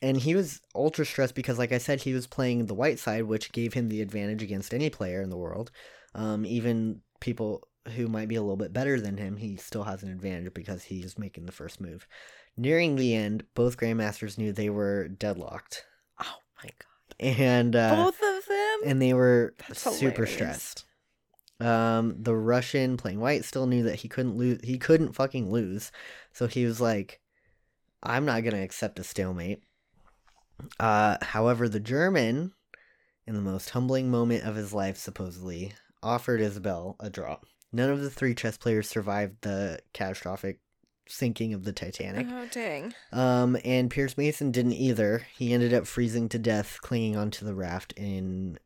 and 0.01 0.15
he 0.15 0.35
was 0.35 0.61
ultra 0.73 1.05
stressed 1.05 1.35
because, 1.35 1.59
like 1.59 1.73
I 1.73 1.77
said, 1.79 1.99
he 1.99 2.13
was 2.13 2.27
playing 2.27 2.67
the 2.67 2.73
white 2.73 2.99
side, 2.99 3.23
which 3.23 3.51
gave 3.51 3.73
him 3.73 3.89
the 3.89 4.01
advantage 4.01 4.41
against 4.41 4.73
any 4.73 4.89
player 4.89 5.21
in 5.21 5.29
the 5.29 5.35
world. 5.35 5.71
Um, 6.15 6.45
even 6.45 7.01
people 7.19 7.67
who 7.95 8.07
might 8.07 8.27
be 8.27 8.35
a 8.35 8.41
little 8.41 8.57
bit 8.57 8.73
better 8.73 8.99
than 8.99 9.17
him, 9.17 9.37
he 9.37 9.55
still 9.57 9.83
has 9.83 10.03
an 10.03 10.11
advantage 10.11 10.53
because 10.53 10.83
he's 10.83 11.17
making 11.17 11.45
the 11.45 11.51
first 11.51 11.79
move. 11.81 12.07
Nearing 12.57 12.95
the 12.95 13.15
end, 13.15 13.43
both 13.55 13.77
grandmasters 13.77 14.37
knew 14.37 14.51
they 14.51 14.69
were 14.69 15.07
deadlocked, 15.07 15.85
Oh 16.19 16.37
my 16.63 16.69
god. 16.69 17.15
and 17.19 17.75
uh, 17.75 17.95
Both 18.05 18.21
of 18.21 18.45
them? 18.47 18.79
and 18.85 19.01
they 19.01 19.13
were 19.13 19.55
That's 19.67 19.81
super 19.81 20.25
hilarious. 20.25 20.33
stressed. 20.33 20.85
Um, 21.61 22.15
the 22.21 22.35
Russian 22.35 22.95
playing 22.97 23.19
white 23.19 23.43
still 23.45 23.65
knew 23.67 23.83
that 23.83 23.95
he 23.97 24.07
couldn't 24.07 24.37
lose. 24.37 24.59
He 24.63 24.77
couldn't 24.77 25.13
fucking 25.13 25.51
lose, 25.51 25.91
so 26.31 26.47
he 26.47 26.65
was 26.65 26.79
like, 26.79 27.19
"I'm 28.01 28.23
not 28.25 28.43
gonna 28.45 28.61
accept 28.63 28.99
a 28.99 29.03
stalemate." 29.03 29.61
Uh, 30.79 31.17
however, 31.21 31.67
the 31.67 31.79
German, 31.79 32.53
in 33.27 33.35
the 33.35 33.41
most 33.41 33.71
humbling 33.71 34.09
moment 34.09 34.43
of 34.45 34.55
his 34.55 34.73
life, 34.73 34.97
supposedly 34.97 35.73
offered 36.01 36.39
Isabel 36.41 36.95
a 36.99 37.09
draw. 37.09 37.39
None 37.71 37.89
of 37.89 38.01
the 38.01 38.09
three 38.09 38.33
chess 38.33 38.57
players 38.57 38.87
survived 38.89 39.41
the 39.41 39.79
catastrophic 39.93 40.59
sinking 41.07 41.53
of 41.53 41.63
the 41.63 41.73
Titanic. 41.73 42.27
Oh 42.29 42.47
dang. 42.51 42.93
Um, 43.11 43.57
and 43.65 43.89
Pierce 43.89 44.17
Mason 44.17 44.51
didn't 44.51 44.73
either. 44.73 45.25
He 45.37 45.53
ended 45.53 45.73
up 45.73 45.87
freezing 45.87 46.29
to 46.29 46.39
death, 46.39 46.79
clinging 46.81 47.15
onto 47.15 47.45
the 47.45 47.55
raft 47.55 47.93
in 47.93 48.57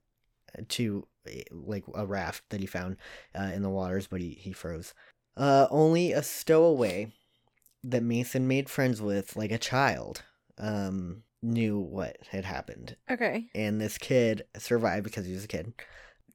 to 0.70 1.08
eh, 1.28 1.44
like 1.52 1.84
a 1.96 2.06
raft 2.06 2.44
that 2.50 2.60
he 2.60 2.66
found 2.66 2.98
uh, 3.38 3.52
in 3.54 3.62
the 3.62 3.70
waters, 3.70 4.08
but 4.08 4.22
he 4.22 4.32
he 4.32 4.52
froze. 4.54 4.94
Uh, 5.36 5.68
only 5.72 6.12
a 6.12 6.22
stowaway 6.22 7.12
that 7.84 8.04
Mason 8.04 8.48
made 8.48 8.70
friends 8.70 9.02
with, 9.02 9.36
like 9.36 9.52
a 9.52 9.58
child, 9.58 10.24
um, 10.58 11.24
knew 11.42 11.80
what 11.80 12.18
had 12.30 12.46
happened, 12.46 12.96
Okay. 13.10 13.48
and 13.56 13.82
this 13.82 13.98
kid 13.98 14.44
survived 14.58 15.04
because 15.04 15.26
he 15.26 15.34
was 15.34 15.44
a 15.44 15.48
kid. 15.48 15.74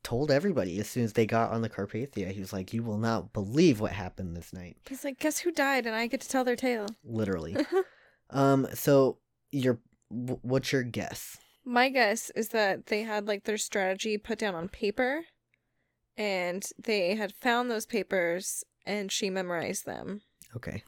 Told 0.09 0.31
everybody 0.31 0.81
as 0.81 0.89
soon 0.89 1.05
as 1.05 1.13
they 1.13 1.27
got 1.27 1.51
on 1.51 1.61
the 1.61 1.69
Carpathia, 1.69 2.33
he 2.33 2.41
was 2.41 2.51
like, 2.51 2.73
"You 2.73 2.83
will 2.83 2.97
not 2.97 3.35
believe 3.35 3.79
what 3.79 3.93
happened 3.93 4.35
this 4.35 4.55
night." 4.55 4.79
He's 4.89 5.05
like, 5.05 5.19
guess 5.19 5.41
who 5.41 5.53
died? 5.53 5.85
And 5.85 5.95
I 5.95 6.07
get 6.07 6.23
to 6.23 6.29
tell 6.31 6.45
their 6.45 6.57
tale. 6.57 6.87
literally. 7.05 7.59
um, 8.31 8.67
so 8.73 9.19
your 9.53 9.81
w- 10.11 10.39
what's 10.41 10.73
your 10.73 10.83
guess? 10.83 11.37
My 11.63 11.91
guess 11.91 12.31
is 12.31 12.49
that 12.49 12.87
they 12.87 13.03
had 13.03 13.29
like 13.29 13.45
their 13.45 13.59
strategy 13.59 14.17
put 14.17 14.39
down 14.39 14.55
on 14.55 14.71
paper 14.71 15.25
and 16.17 16.67
they 16.83 17.15
had 17.15 17.35
found 17.35 17.71
those 17.71 17.85
papers 17.85 18.65
and 18.87 19.13
she 19.13 19.29
memorized 19.29 19.85
them. 19.85 20.23
Okay. 20.57 20.85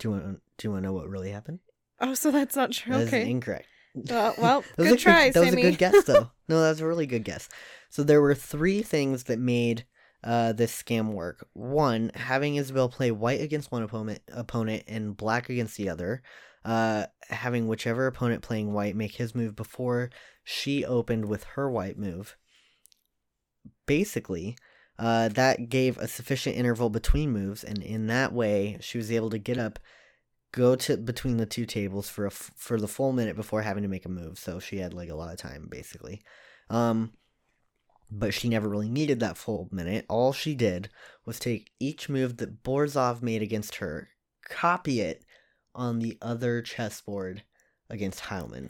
Do 0.00 0.08
you 0.08 0.10
want 0.10 0.40
do 0.58 0.66
you 0.66 0.72
want 0.72 0.82
to 0.82 0.88
know 0.88 0.92
what 0.92 1.08
really 1.08 1.30
happened? 1.30 1.60
Oh, 2.00 2.14
so 2.14 2.32
that's 2.32 2.56
not 2.56 2.72
true. 2.72 2.94
That 2.94 3.02
is 3.02 3.08
okay. 3.10 3.30
incorrect. 3.30 3.68
Uh, 3.96 4.32
well, 4.38 4.64
good 4.76 4.92
a 4.92 4.96
try, 4.96 5.30
That 5.30 5.40
was 5.40 5.54
a 5.54 5.60
good 5.60 5.78
guess, 5.78 6.04
though. 6.04 6.30
no, 6.48 6.60
that 6.60 6.70
was 6.70 6.80
a 6.80 6.86
really 6.86 7.06
good 7.06 7.24
guess. 7.24 7.48
So 7.90 8.02
there 8.02 8.20
were 8.20 8.34
three 8.34 8.82
things 8.82 9.24
that 9.24 9.38
made 9.38 9.86
uh, 10.24 10.52
this 10.52 10.82
scam 10.82 11.12
work. 11.12 11.46
One, 11.52 12.10
having 12.14 12.56
Isabel 12.56 12.88
play 12.88 13.10
white 13.10 13.40
against 13.40 13.70
one 13.70 13.82
opponent, 13.82 14.20
opponent 14.32 14.84
and 14.88 15.16
black 15.16 15.48
against 15.48 15.76
the 15.76 15.88
other. 15.88 16.22
Uh, 16.64 17.06
having 17.28 17.68
whichever 17.68 18.06
opponent 18.06 18.42
playing 18.42 18.72
white 18.72 18.96
make 18.96 19.16
his 19.16 19.34
move 19.34 19.54
before 19.54 20.08
she 20.42 20.82
opened 20.82 21.26
with 21.26 21.44
her 21.44 21.70
white 21.70 21.98
move. 21.98 22.36
Basically, 23.84 24.56
uh, 24.98 25.28
that 25.28 25.68
gave 25.68 25.98
a 25.98 26.08
sufficient 26.08 26.56
interval 26.56 26.88
between 26.88 27.32
moves, 27.32 27.64
and 27.64 27.82
in 27.82 28.06
that 28.06 28.32
way, 28.32 28.78
she 28.80 28.96
was 28.96 29.12
able 29.12 29.28
to 29.30 29.38
get 29.38 29.58
up 29.58 29.78
go 30.54 30.76
to 30.76 30.96
between 30.96 31.36
the 31.36 31.46
two 31.46 31.66
tables 31.66 32.08
for 32.08 32.24
a 32.24 32.28
f- 32.28 32.52
for 32.56 32.80
the 32.80 32.86
full 32.86 33.12
minute 33.12 33.34
before 33.34 33.62
having 33.62 33.82
to 33.82 33.88
make 33.88 34.06
a 34.06 34.08
move. 34.08 34.38
So 34.38 34.60
she 34.60 34.78
had 34.78 34.94
like 34.94 35.08
a 35.08 35.14
lot 35.14 35.32
of 35.32 35.38
time 35.38 35.66
basically. 35.68 36.22
Um 36.70 37.12
but 38.10 38.32
she 38.32 38.48
never 38.48 38.68
really 38.68 38.88
needed 38.88 39.18
that 39.20 39.36
full 39.36 39.68
minute. 39.72 40.06
All 40.08 40.32
she 40.32 40.54
did 40.54 40.88
was 41.26 41.40
take 41.40 41.72
each 41.80 42.08
move 42.08 42.36
that 42.36 42.62
Borzov 42.62 43.22
made 43.22 43.42
against 43.42 43.76
her, 43.76 44.10
copy 44.48 45.00
it 45.00 45.24
on 45.74 45.98
the 45.98 46.16
other 46.22 46.62
chessboard 46.62 47.42
against 47.90 48.24
Heilman. 48.24 48.68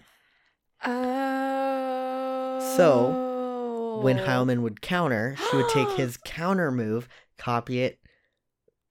Oh. 0.83 2.75
So 2.77 4.01
when 4.01 4.16
Heilman 4.16 4.62
would 4.62 4.81
counter, 4.81 5.37
she 5.51 5.57
would 5.57 5.68
take 5.68 5.90
his 5.97 6.16
counter 6.16 6.70
move, 6.70 7.09
copy 7.37 7.83
it 7.83 7.99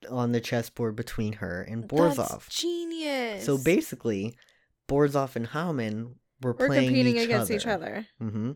on 0.08 0.32
the 0.32 0.42
chessboard 0.42 0.96
between 0.96 1.34
her 1.34 1.62
and 1.62 1.88
Borzov. 1.88 2.16
That's 2.16 2.48
genius. 2.60 3.46
So 3.46 3.58
basically, 3.58 4.36
Borzov 4.88 5.36
and 5.36 5.48
Hauman 5.48 6.16
were 6.42 6.56
we're 6.58 6.68
playing 6.68 6.88
competing 6.88 7.18
each 7.18 7.24
against 7.26 7.52
other. 7.52 7.58
each 7.60 7.68
other. 7.68 8.08
hmm 8.20 8.52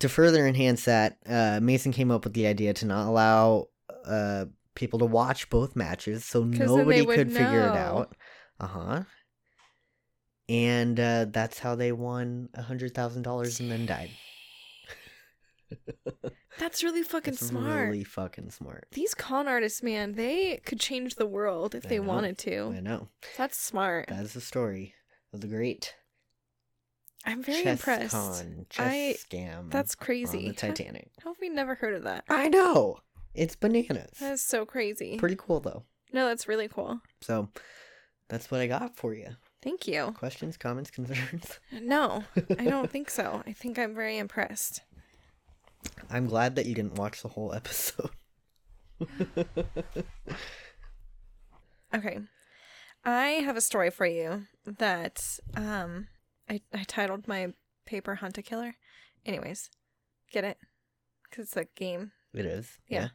To 0.00 0.08
further 0.08 0.46
enhance 0.46 0.84
that, 0.86 1.18
uh, 1.26 1.60
Mason 1.62 1.92
came 1.92 2.10
up 2.10 2.24
with 2.24 2.34
the 2.34 2.46
idea 2.46 2.72
to 2.74 2.86
not 2.86 3.06
allow 3.06 3.66
uh, 4.04 4.46
people 4.74 4.98
to 5.00 5.04
watch 5.06 5.50
both 5.50 5.76
matches, 5.76 6.24
so 6.24 6.42
nobody 6.44 7.04
could 7.04 7.30
figure 7.32 7.66
it 7.68 7.76
out. 7.76 8.14
Uh 8.58 8.66
huh. 8.66 9.02
And 10.48 10.98
uh, 10.98 11.26
that's 11.30 11.58
how 11.60 11.76
they 11.76 11.92
won 11.92 12.48
a 12.54 12.62
hundred 12.62 12.94
thousand 12.94 13.22
dollars 13.22 13.60
and 13.60 13.70
then 13.70 13.86
died. 13.86 14.10
That's 16.60 16.84
really 16.84 17.02
fucking 17.02 17.32
It's 17.34 17.46
smart. 17.46 17.88
really 17.88 18.04
fucking 18.04 18.50
smart. 18.50 18.86
These 18.92 19.14
con 19.14 19.48
artists, 19.48 19.82
man, 19.82 20.12
they 20.12 20.60
could 20.66 20.78
change 20.78 21.14
the 21.16 21.26
world 21.26 21.74
if 21.74 21.86
I 21.86 21.88
they 21.88 21.98
know. 21.98 22.06
wanted 22.06 22.38
to. 22.38 22.74
I 22.76 22.80
know. 22.80 23.08
That's 23.36 23.58
smart. 23.58 24.08
That 24.08 24.22
is 24.24 24.34
the 24.34 24.40
story 24.40 24.94
of 25.32 25.40
the 25.40 25.46
great 25.48 25.94
I'm 27.24 27.42
very 27.42 27.62
chess 27.62 27.78
impressed. 27.80 28.12
con, 28.12 28.66
chess 28.70 28.86
I- 28.86 29.16
scam. 29.18 29.70
That's 29.70 29.94
on 29.98 30.04
crazy. 30.04 30.48
the 30.48 30.54
Titanic. 30.54 31.10
How 31.22 31.30
have 31.30 31.40
we 31.40 31.48
never 31.48 31.74
heard 31.74 31.94
of 31.94 32.04
that? 32.04 32.24
I 32.28 32.48
know. 32.48 33.00
It's 33.34 33.56
bananas. 33.56 34.18
That 34.20 34.32
is 34.32 34.42
so 34.42 34.64
crazy. 34.66 35.16
Pretty 35.18 35.36
cool 35.38 35.60
though. 35.60 35.84
no, 36.12 36.26
that's 36.28 36.48
really 36.48 36.68
cool. 36.68 37.00
So 37.20 37.48
that's 38.28 38.50
what 38.50 38.60
I 38.60 38.66
got 38.66 38.96
for 38.96 39.14
you. 39.14 39.28
Thank 39.62 39.86
you. 39.86 40.12
Questions, 40.16 40.56
comments, 40.56 40.90
concerns? 40.90 41.58
No, 41.70 42.24
I 42.58 42.64
don't 42.64 42.90
think 42.94 43.10
so. 43.10 43.42
I 43.46 43.52
think 43.52 43.78
I'm 43.78 43.94
very 43.94 44.16
impressed. 44.18 44.80
I'm 46.10 46.26
glad 46.26 46.56
that 46.56 46.66
you 46.66 46.74
didn't 46.74 46.96
watch 46.96 47.22
the 47.22 47.28
whole 47.28 47.52
episode. 47.54 48.10
Okay. 51.94 52.18
I 53.04 53.26
have 53.44 53.56
a 53.56 53.60
story 53.60 53.90
for 53.90 54.06
you 54.06 54.44
that 54.64 55.38
um 55.56 56.08
I, 56.48 56.60
I 56.72 56.84
titled 56.84 57.26
my 57.28 57.48
paper 57.86 58.16
Hunt 58.16 58.38
a 58.38 58.42
Killer. 58.42 58.74
Anyways, 59.24 59.70
get 60.32 60.44
it? 60.44 60.58
Because 61.28 61.46
it's 61.46 61.56
a 61.56 61.64
game. 61.76 62.12
It 62.34 62.44
is. 62.46 62.78
Yeah. 62.88 63.08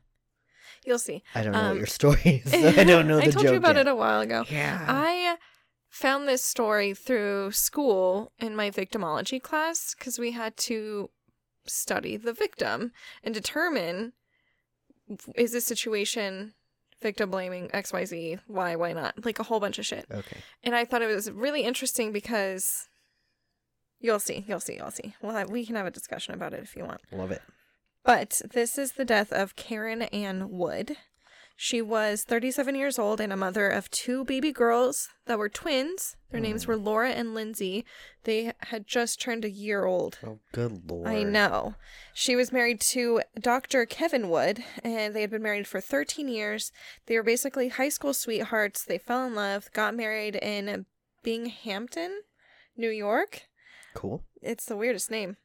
You'll 0.85 0.99
see. 0.99 1.23
I 1.35 1.43
don't 1.43 1.53
know 1.53 1.59
Um, 1.59 1.67
what 1.69 1.77
your 1.77 1.85
story 1.85 2.41
is. 2.45 2.51
so 2.51 2.57
I 2.81 2.83
don't 2.83 3.07
know 3.07 3.17
the 3.17 3.23
I 3.27 3.29
told 3.31 3.45
you 3.45 3.55
about 3.55 3.75
yet. 3.75 3.87
it 3.87 3.91
a 3.91 3.95
while 3.95 4.21
ago. 4.21 4.43
Yeah. 4.49 4.83
I 4.87 5.37
found 5.89 6.27
this 6.27 6.43
story 6.43 6.93
through 6.93 7.51
school 7.51 8.33
in 8.39 8.55
my 8.55 8.69
victimology 8.71 9.41
class 9.41 9.95
because 9.97 10.17
we 10.19 10.31
had 10.31 10.57
to 10.57 11.09
study 11.67 12.17
the 12.17 12.33
victim 12.33 12.91
and 13.23 13.33
determine 13.33 14.13
is 15.35 15.51
this 15.51 15.65
situation 15.65 16.53
victim 17.01 17.29
blaming 17.29 17.67
XYZ, 17.69 18.39
why, 18.47 18.75
why 18.75 18.93
not? 18.93 19.23
Like 19.25 19.37
a 19.39 19.43
whole 19.43 19.59
bunch 19.59 19.77
of 19.77 19.85
shit. 19.85 20.05
okay. 20.11 20.37
And 20.63 20.73
I 20.75 20.85
thought 20.85 21.01
it 21.01 21.07
was 21.13 21.29
really 21.29 21.61
interesting 21.63 22.11
because 22.11 22.87
you'll 23.99 24.19
see, 24.19 24.43
you'll 24.47 24.59
see, 24.59 24.75
you'll 24.77 24.91
see. 24.91 25.13
Well, 25.21 25.35
I- 25.35 25.45
we 25.45 25.65
can 25.65 25.75
have 25.75 25.85
a 25.85 25.91
discussion 25.91 26.33
about 26.33 26.53
it 26.53 26.63
if 26.63 26.75
you 26.75 26.83
want. 26.85 27.01
Love 27.11 27.31
it. 27.31 27.41
But 28.03 28.41
this 28.53 28.77
is 28.77 28.93
the 28.93 29.05
death 29.05 29.31
of 29.33 29.55
Karen 29.55 30.03
Ann 30.03 30.49
Wood. 30.51 30.95
She 31.57 31.81
was 31.81 32.23
37 32.23 32.75
years 32.75 32.99
old 32.99 33.21
and 33.21 33.31
a 33.31 33.37
mother 33.37 33.69
of 33.69 33.89
two 33.89 34.25
baby 34.25 34.51
girls 34.51 35.07
that 35.25 35.37
were 35.37 35.47
twins. 35.47 36.17
Their 36.29 36.41
names 36.41 36.67
were 36.67 36.77
mm. 36.77 36.83
Laura 36.83 37.11
and 37.11 37.33
Lindsay. 37.33 37.85
They 38.25 38.51
had 38.63 38.85
just 38.85 39.21
turned 39.21 39.45
a 39.45 39.49
year 39.49 39.85
old. 39.85 40.19
Oh, 40.25 40.39
good 40.51 40.89
lord. 40.89 41.07
I 41.07 41.23
know. 41.23 41.75
She 42.13 42.35
was 42.35 42.51
married 42.51 42.81
to 42.81 43.21
Dr. 43.39 43.85
Kevin 43.85 44.29
Wood, 44.29 44.65
and 44.83 45.15
they 45.15 45.21
had 45.21 45.31
been 45.31 45.43
married 45.43 45.65
for 45.65 45.79
13 45.79 46.27
years. 46.27 46.73
They 47.05 47.15
were 47.15 47.23
basically 47.23 47.69
high 47.69 47.89
school 47.89 48.13
sweethearts. 48.13 48.83
They 48.83 48.97
fell 48.97 49.25
in 49.25 49.33
love, 49.33 49.71
got 49.71 49.95
married 49.95 50.35
in 50.35 50.85
Binghamton, 51.23 52.21
New 52.75 52.89
York 52.89 53.43
Cool. 53.93 54.23
it's 54.41 54.65
the 54.65 54.75
weirdest 54.75 55.09
name 55.09 55.37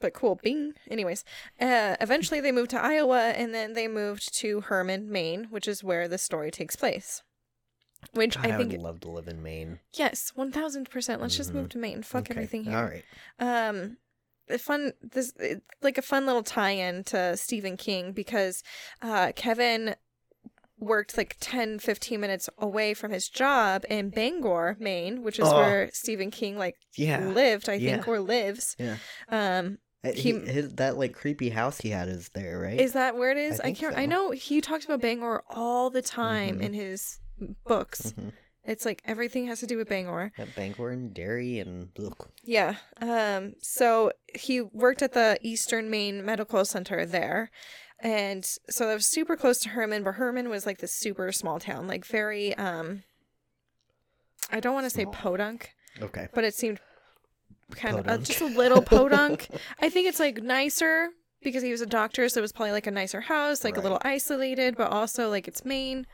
but 0.00 0.12
cool 0.14 0.34
bing 0.42 0.72
anyways 0.90 1.24
uh, 1.60 1.96
eventually 2.00 2.40
they 2.40 2.52
moved 2.52 2.70
to 2.70 2.82
iowa 2.82 3.30
and 3.36 3.54
then 3.54 3.74
they 3.74 3.86
moved 3.88 4.34
to 4.34 4.60
hermon 4.62 5.10
maine 5.10 5.46
which 5.50 5.68
is 5.68 5.84
where 5.84 6.08
the 6.08 6.18
story 6.18 6.50
takes 6.50 6.74
place 6.76 7.22
which 8.12 8.36
God, 8.36 8.46
i 8.46 8.54
I, 8.54 8.56
think 8.56 8.72
would 8.72 8.80
love 8.80 9.00
to 9.00 9.10
live 9.10 9.28
in 9.28 9.42
Maine. 9.42 9.78
yes 9.94 10.32
1000% 10.36 11.20
let's 11.20 11.36
just 11.36 11.50
Mhm. 11.50 11.54
move 11.54 11.68
to 11.70 11.78
maine 11.78 12.02
fuck 12.02 12.22
Okay. 12.22 12.34
everything 12.34 12.64
here 12.64 12.76
All 12.78 12.84
right. 12.84 13.04
um 13.38 13.98
fun 14.58 14.92
this 15.02 15.32
it- 15.38 15.62
like 15.82 15.98
a 15.98 16.02
fun 16.02 16.26
little 16.26 16.42
tie-in 16.42 17.04
to 17.04 17.36
stephen 17.36 17.76
king 17.76 18.12
because 18.12 18.62
uh 19.02 19.32
kevin 19.36 19.94
worked 20.78 21.18
like 21.18 21.36
10 21.40 21.78
15 21.78 22.18
minutes 22.18 22.48
away 22.56 22.94
from 22.94 23.10
his 23.12 23.28
job 23.28 23.84
in 23.90 24.08
bangor 24.08 24.76
maine 24.80 25.22
which 25.22 25.38
is 25.38 25.46
Oh. 25.46 25.56
where 25.58 25.90
stephen 25.92 26.30
king 26.30 26.56
like 26.56 26.76
Yeah. 26.96 27.26
lived 27.28 27.68
i 27.68 27.78
think 27.78 28.08
or 28.08 28.18
lives 28.18 28.76
Yeah. 28.78 28.96
um 29.28 29.76
He- 30.02 30.12
he, 30.12 30.32
his, 30.32 30.74
that 30.76 30.96
like 30.96 31.12
creepy 31.12 31.50
house 31.50 31.78
he 31.78 31.90
had 31.90 32.08
is 32.08 32.30
there, 32.30 32.58
right? 32.58 32.80
Is 32.80 32.94
that 32.94 33.16
where 33.16 33.30
it 33.30 33.36
is? 33.36 33.60
I 33.60 33.68
I, 33.68 33.72
can't. 33.72 33.94
so. 33.94 34.00
I 34.00 34.06
know 34.06 34.30
he 34.30 34.60
talks 34.60 34.84
about 34.86 35.00
Bangor 35.02 35.42
all 35.50 35.90
the 35.90 36.00
time 36.02 36.58
Mhm. 36.58 36.62
in 36.62 36.72
his 36.72 37.20
books. 37.66 38.14
Mhm. 38.18 38.32
It's 38.64 38.84
like 38.84 39.02
everything 39.04 39.46
has 39.46 39.60
to 39.60 39.66
do 39.66 39.76
with 39.78 39.88
Bangor. 39.88 40.32
At 40.38 40.54
Bangor 40.54 40.90
and 40.90 41.12
Derry 41.14 41.58
and 41.58 41.88
ugh. 42.02 42.28
Yeah. 42.42 42.76
Um. 43.00 43.54
So 43.60 44.12
he 44.34 44.60
worked 44.62 45.02
at 45.02 45.12
the 45.12 45.38
Eastern 45.42 45.90
Maine 45.90 46.24
Medical 46.24 46.64
Center 46.64 47.04
there, 47.06 47.50
and 48.00 48.44
so 48.68 48.86
that 48.86 48.94
was 48.94 49.06
super 49.06 49.36
close 49.36 49.58
to 49.60 49.70
Hermon. 49.70 50.02
But 50.04 50.14
Hermon 50.14 50.48
was 50.50 50.66
like 50.66 50.78
this 50.78 50.92
super 50.94 51.30
small 51.32 51.58
town, 51.58 51.86
like 51.86 52.04
very 52.06 52.54
um. 52.56 53.02
I 54.50 54.60
don't 54.60 54.74
want 54.74 54.84
to 54.86 54.90
say 54.90 55.04
podunk, 55.06 55.70
okay. 56.00 56.28
but 56.34 56.44
it 56.44 56.54
seemed 56.54 56.80
kind 57.76 57.98
of 57.98 58.08
uh, 58.08 58.18
just 58.18 58.40
a 58.40 58.46
little 58.46 58.82
podunk. 58.82 59.48
I 59.80 59.88
think 59.90 60.08
it's 60.08 60.20
like 60.20 60.42
nicer 60.42 61.08
because 61.42 61.62
he 61.62 61.70
was 61.70 61.80
a 61.80 61.86
doctor, 61.86 62.28
so 62.28 62.40
it 62.40 62.42
was 62.42 62.52
probably 62.52 62.72
like 62.72 62.86
a 62.86 62.90
nicer 62.90 63.20
house, 63.20 63.64
like 63.64 63.76
a 63.76 63.80
little 63.80 64.00
isolated, 64.02 64.76
but 64.76 64.90
also 64.90 65.30
like 65.30 65.48
it's 65.48 65.64
Maine. 65.64 66.06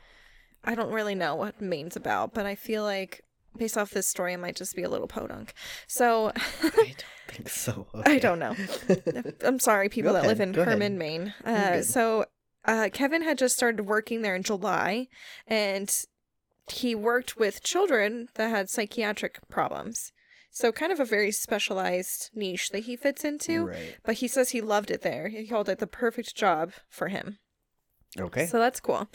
I 0.64 0.74
don't 0.74 0.90
really 0.90 1.14
know 1.14 1.34
what 1.34 1.60
Maine's 1.60 1.96
about, 1.96 2.34
but 2.34 2.46
I 2.46 2.54
feel 2.54 2.82
like 2.82 3.22
based 3.56 3.78
off 3.78 3.90
this 3.90 4.06
story, 4.06 4.34
it 4.34 4.38
might 4.38 4.56
just 4.56 4.74
be 4.76 4.82
a 4.82 4.88
little 4.88 5.06
podunk. 5.06 5.54
So 5.86 6.32
I 6.62 6.70
don't 6.70 7.04
think 7.28 7.48
so. 7.48 7.86
I 8.04 8.18
don't 8.18 8.38
know. 8.38 8.54
I'm 9.44 9.58
sorry, 9.58 9.88
people 9.88 10.12
that 10.12 10.26
live 10.26 10.40
in 10.40 10.52
go 10.52 10.62
ahead. 10.62 10.74
Hermon, 10.74 10.98
Maine. 10.98 11.34
Uh, 11.44 11.82
so 11.82 12.26
uh, 12.64 12.88
Kevin 12.92 13.22
had 13.22 13.38
just 13.38 13.56
started 13.56 13.86
working 13.86 14.22
there 14.22 14.34
in 14.34 14.42
July, 14.42 15.08
and 15.46 15.92
he 16.70 16.94
worked 16.94 17.36
with 17.36 17.62
children 17.62 18.28
that 18.34 18.50
had 18.50 18.68
psychiatric 18.68 19.38
problems. 19.48 20.12
So 20.56 20.72
kind 20.72 20.90
of 20.90 21.00
a 21.00 21.04
very 21.04 21.32
specialized 21.32 22.30
niche 22.34 22.70
that 22.70 22.84
he 22.84 22.96
fits 22.96 23.26
into. 23.26 23.66
Right. 23.66 23.98
But 24.02 24.14
he 24.14 24.26
says 24.26 24.48
he 24.48 24.62
loved 24.62 24.90
it 24.90 25.02
there. 25.02 25.28
He 25.28 25.46
called 25.46 25.68
it 25.68 25.80
the 25.80 25.86
perfect 25.86 26.34
job 26.34 26.72
for 26.88 27.08
him. 27.08 27.36
Okay. 28.18 28.46
So 28.46 28.58
that's 28.58 28.80
cool. 28.80 29.06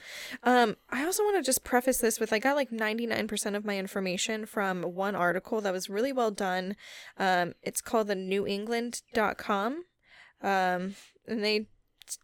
Um, 0.43 0.77
I 0.91 1.03
also 1.03 1.23
want 1.23 1.37
to 1.37 1.41
just 1.41 1.63
preface 1.63 1.97
this 1.97 2.19
with 2.19 2.31
I 2.31 2.37
got 2.37 2.55
like 2.55 2.69
99% 2.69 3.55
of 3.55 3.65
my 3.65 3.79
information 3.79 4.45
from 4.45 4.83
one 4.83 5.15
article 5.15 5.61
that 5.61 5.73
was 5.73 5.89
really 5.89 6.13
well 6.13 6.29
done. 6.29 6.75
Um, 7.17 7.53
it's 7.63 7.81
called 7.81 8.05
the 8.05 8.15
newengland.com. 8.15 9.85
Um, 10.43 10.95
and 11.27 11.43
they 11.43 11.65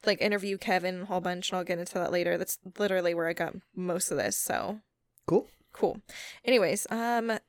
like 0.05 0.21
interview 0.21 0.59
Kevin 0.59 1.01
a 1.01 1.05
whole 1.05 1.21
bunch, 1.21 1.49
and 1.49 1.57
I'll 1.57 1.63
get 1.63 1.79
into 1.79 1.95
that 1.95 2.11
later. 2.11 2.37
That's 2.37 2.59
literally 2.77 3.15
where 3.15 3.27
I 3.27 3.33
got 3.33 3.55
most 3.75 4.11
of 4.11 4.17
this. 4.17 4.37
So 4.37 4.81
cool. 5.25 5.47
cool. 5.73 6.01
Anyways, 6.45 6.85
um, 6.91 7.39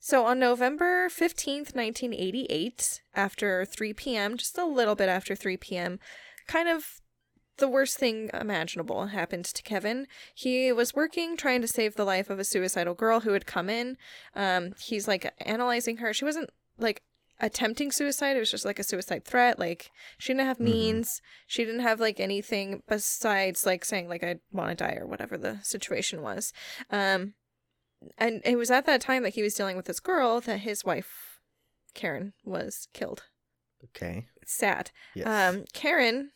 so 0.00 0.24
on 0.24 0.38
November 0.38 1.08
15th, 1.08 1.74
1988, 1.76 3.02
after 3.14 3.64
3 3.64 3.92
p.m., 3.92 4.36
just 4.36 4.58
a 4.58 4.64
little 4.64 4.94
bit 4.94 5.08
after 5.08 5.34
3 5.36 5.56
p.m., 5.58 6.00
kind 6.46 6.68
of 6.68 7.00
the 7.58 7.68
worst 7.68 7.98
thing 7.98 8.30
imaginable 8.32 9.06
happened 9.08 9.44
to 9.44 9.62
Kevin. 9.62 10.06
He 10.34 10.72
was 10.72 10.94
working 10.94 11.36
trying 11.36 11.60
to 11.60 11.68
save 11.68 11.94
the 11.94 12.04
life 12.06 12.30
of 12.30 12.38
a 12.38 12.44
suicidal 12.44 12.94
girl 12.94 13.20
who 13.20 13.32
had 13.34 13.44
come 13.46 13.68
in. 13.68 13.98
Um, 14.34 14.72
he's 14.80 15.06
like 15.06 15.30
analyzing 15.44 15.98
her. 15.98 16.14
She 16.14 16.24
wasn't 16.24 16.48
like 16.78 17.02
attempting 17.38 17.92
suicide. 17.92 18.36
It 18.36 18.40
was 18.40 18.50
just 18.50 18.64
like 18.64 18.78
a 18.78 18.82
suicide 18.82 19.26
threat. 19.26 19.58
Like 19.58 19.90
she 20.16 20.32
didn't 20.32 20.46
have 20.46 20.56
Mhm. 20.58 20.64
means. 20.64 21.20
She 21.46 21.64
didn't 21.64 21.80
have 21.80 22.00
like 22.00 22.18
anything 22.18 22.82
besides 22.88 23.66
like 23.66 23.84
saying 23.84 24.08
like 24.08 24.24
I 24.24 24.36
want 24.52 24.70
to 24.70 24.84
die 24.84 24.96
or 24.98 25.06
whatever 25.06 25.36
the 25.36 25.58
situation 25.62 26.22
was. 26.22 26.54
Um, 26.90 27.34
and 28.18 28.40
it 28.44 28.56
was 28.56 28.70
at 28.70 28.86
that 28.86 29.00
time 29.00 29.22
that 29.22 29.34
he 29.34 29.42
was 29.42 29.54
dealing 29.54 29.76
with 29.76 29.86
this 29.86 30.00
girl 30.00 30.40
that 30.40 30.60
his 30.60 30.84
wife 30.84 31.40
Karen 31.94 32.32
was 32.44 32.88
killed. 32.92 33.24
Okay. 33.84 34.26
Sad. 34.44 34.90
Yes. 35.14 35.26
Um, 35.26 35.64
Karen 35.72 36.30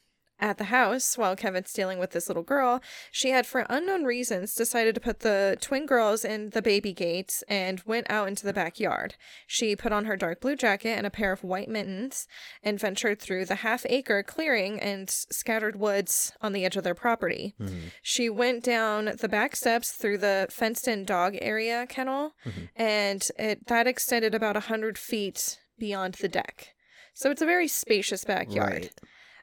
at 0.44 0.58
the 0.58 0.64
house 0.64 1.16
while 1.16 1.34
Kevin's 1.34 1.72
dealing 1.72 1.98
with 1.98 2.10
this 2.10 2.28
little 2.28 2.42
girl, 2.42 2.82
she 3.10 3.30
had, 3.30 3.46
for 3.46 3.64
unknown 3.70 4.04
reasons, 4.04 4.54
decided 4.54 4.94
to 4.94 5.00
put 5.00 5.20
the 5.20 5.56
twin 5.62 5.86
girls 5.86 6.22
in 6.22 6.50
the 6.50 6.60
baby 6.60 6.92
gates 6.92 7.42
and 7.48 7.80
went 7.86 8.06
out 8.10 8.28
into 8.28 8.44
the 8.44 8.52
backyard. 8.52 9.14
She 9.46 9.74
put 9.74 9.90
on 9.90 10.04
her 10.04 10.16
dark 10.16 10.42
blue 10.42 10.54
jacket 10.54 10.90
and 10.98 11.06
a 11.06 11.10
pair 11.10 11.32
of 11.32 11.42
white 11.42 11.70
mittens 11.70 12.28
and 12.62 12.78
ventured 12.78 13.22
through 13.22 13.46
the 13.46 13.54
half 13.66 13.86
acre 13.88 14.22
clearing 14.22 14.78
and 14.78 15.08
scattered 15.08 15.76
woods 15.76 16.32
on 16.42 16.52
the 16.52 16.66
edge 16.66 16.76
of 16.76 16.84
their 16.84 16.94
property. 16.94 17.54
Mhm. 17.58 17.92
She 18.02 18.28
went 18.28 18.62
down 18.62 19.16
the 19.18 19.28
back 19.30 19.56
steps 19.56 19.92
through 19.92 20.18
the 20.18 20.46
fenced 20.50 20.86
in 20.86 21.06
dog 21.06 21.38
area 21.40 21.86
kennel, 21.88 22.34
Mhm. 22.44 22.68
and 22.76 23.28
it 23.38 23.66
that 23.68 23.86
extended 23.86 24.34
about 24.34 24.56
a 24.58 24.60
hundred 24.68 24.98
feet 24.98 25.58
beyond 25.78 26.14
the 26.16 26.28
deck. 26.28 26.74
So 27.14 27.30
it's 27.30 27.40
a 27.40 27.46
very 27.46 27.66
spacious 27.68 28.24
backyard. 28.24 28.90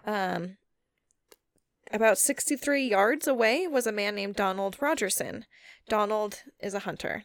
Right. 0.06 0.36
Um, 0.36 0.58
about 1.94 2.18
63 2.18 2.88
yards 2.88 3.28
away 3.28 3.68
was 3.68 3.86
a 3.88 3.92
man 3.92 4.16
named 4.16 4.36
Donald 4.36 4.78
Rogerson. 4.82 5.46
Donald 5.90 6.44
is 6.62 6.74
a 6.74 6.80
hunter, 6.80 7.24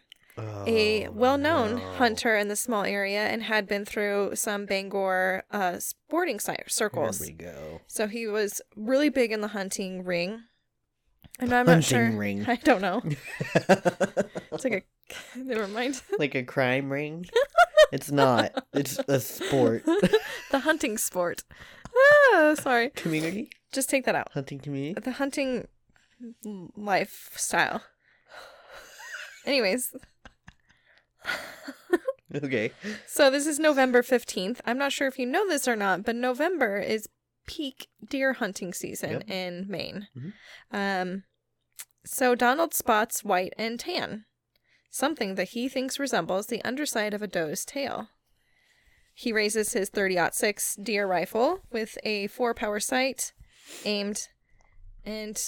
a 0.66 1.06
Oh, 1.06 1.10
well 1.12 1.38
known 1.38 1.76
no. 1.76 1.92
hunter 1.92 2.36
in 2.36 2.48
the 2.48 2.56
small 2.56 2.84
area, 2.84 3.20
and 3.26 3.42
had 3.44 3.66
been 3.68 3.84
through 3.84 4.32
some 4.34 4.66
Bangor 4.66 5.44
uh, 5.50 5.78
sporting 5.78 6.38
ci- 6.38 6.56
circles. 6.66 7.18
Here 7.18 7.36
we 7.38 7.44
go. 7.44 7.80
So 7.86 8.06
he 8.06 8.26
was 8.26 8.60
really 8.74 9.08
big 9.08 9.32
in 9.32 9.40
the 9.40 9.48
hunting 9.48 10.04
ring. 10.04 10.42
And 11.38 11.52
I'm 11.52 11.66
not 11.66 11.84
Hunting 11.84 12.10
sure. 12.12 12.18
ring. 12.18 12.44
I 12.48 12.56
don't 12.56 12.80
know. 12.80 13.02
It's 14.52 14.64
like 14.64 14.72
a. 14.72 14.82
Never 15.38 15.68
mind. 15.68 16.00
like 16.18 16.34
a 16.34 16.42
crime 16.42 16.90
ring. 16.90 17.26
It's 17.92 18.10
not. 18.10 18.64
It's 18.72 18.98
a 19.06 19.20
sport. 19.20 19.84
the 19.84 20.60
hunting 20.60 20.96
sport. 20.98 21.44
Ah, 22.32 22.54
sorry. 22.58 22.90
Community 22.90 23.50
Just 23.76 23.90
take 23.90 24.06
that 24.06 24.14
out. 24.14 24.32
hunting 24.32 24.58
community. 24.58 24.98
The 24.98 25.12
hunting 25.12 25.68
lifestyle. 26.76 27.82
Anyways, 29.44 29.94
Okay. 32.34 32.72
so 33.06 33.30
this 33.30 33.46
is 33.46 33.58
November 33.58 34.02
15th. 34.02 34.60
I'm 34.64 34.78
not 34.78 34.92
sure 34.92 35.06
if 35.06 35.18
you 35.18 35.26
know 35.26 35.46
this 35.46 35.68
or 35.68 35.76
not, 35.76 36.04
but 36.04 36.16
November 36.16 36.78
is 36.78 37.08
peak 37.46 37.88
deer 38.08 38.32
hunting 38.32 38.72
season 38.72 39.10
Yep. 39.10 39.30
in 39.30 39.66
Maine. 39.68 40.08
Mhm. 40.16 40.32
Um, 40.72 41.22
so 42.04 42.34
Donald 42.34 42.74
spots 42.74 43.22
white 43.22 43.52
and 43.56 43.78
tan, 43.78 44.24
something 44.90 45.34
that 45.36 45.50
he 45.50 45.68
thinks 45.68 45.98
resembles 46.00 46.46
the 46.46 46.62
underside 46.64 47.14
of 47.14 47.22
a 47.22 47.26
doe's 47.28 47.64
tail. 47.64 48.08
He 49.14 49.32
raises 49.32 49.72
his 49.74 49.90
30-06 49.90 50.76
deer 50.82 51.06
rifle 51.06 51.60
with 51.70 51.96
a 52.02 52.26
four-power 52.26 52.80
sight, 52.80 53.32
aimed, 53.84 54.28
and 55.04 55.40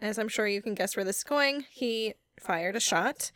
as 0.00 0.18
I'm 0.18 0.28
sure 0.28 0.46
you 0.46 0.62
can 0.62 0.74
guess 0.74 0.96
where 0.96 1.04
this 1.04 1.18
is 1.18 1.24
going, 1.24 1.64
he 1.70 2.14
fired 2.40 2.76
a 2.76 2.80
shot. 2.80 3.30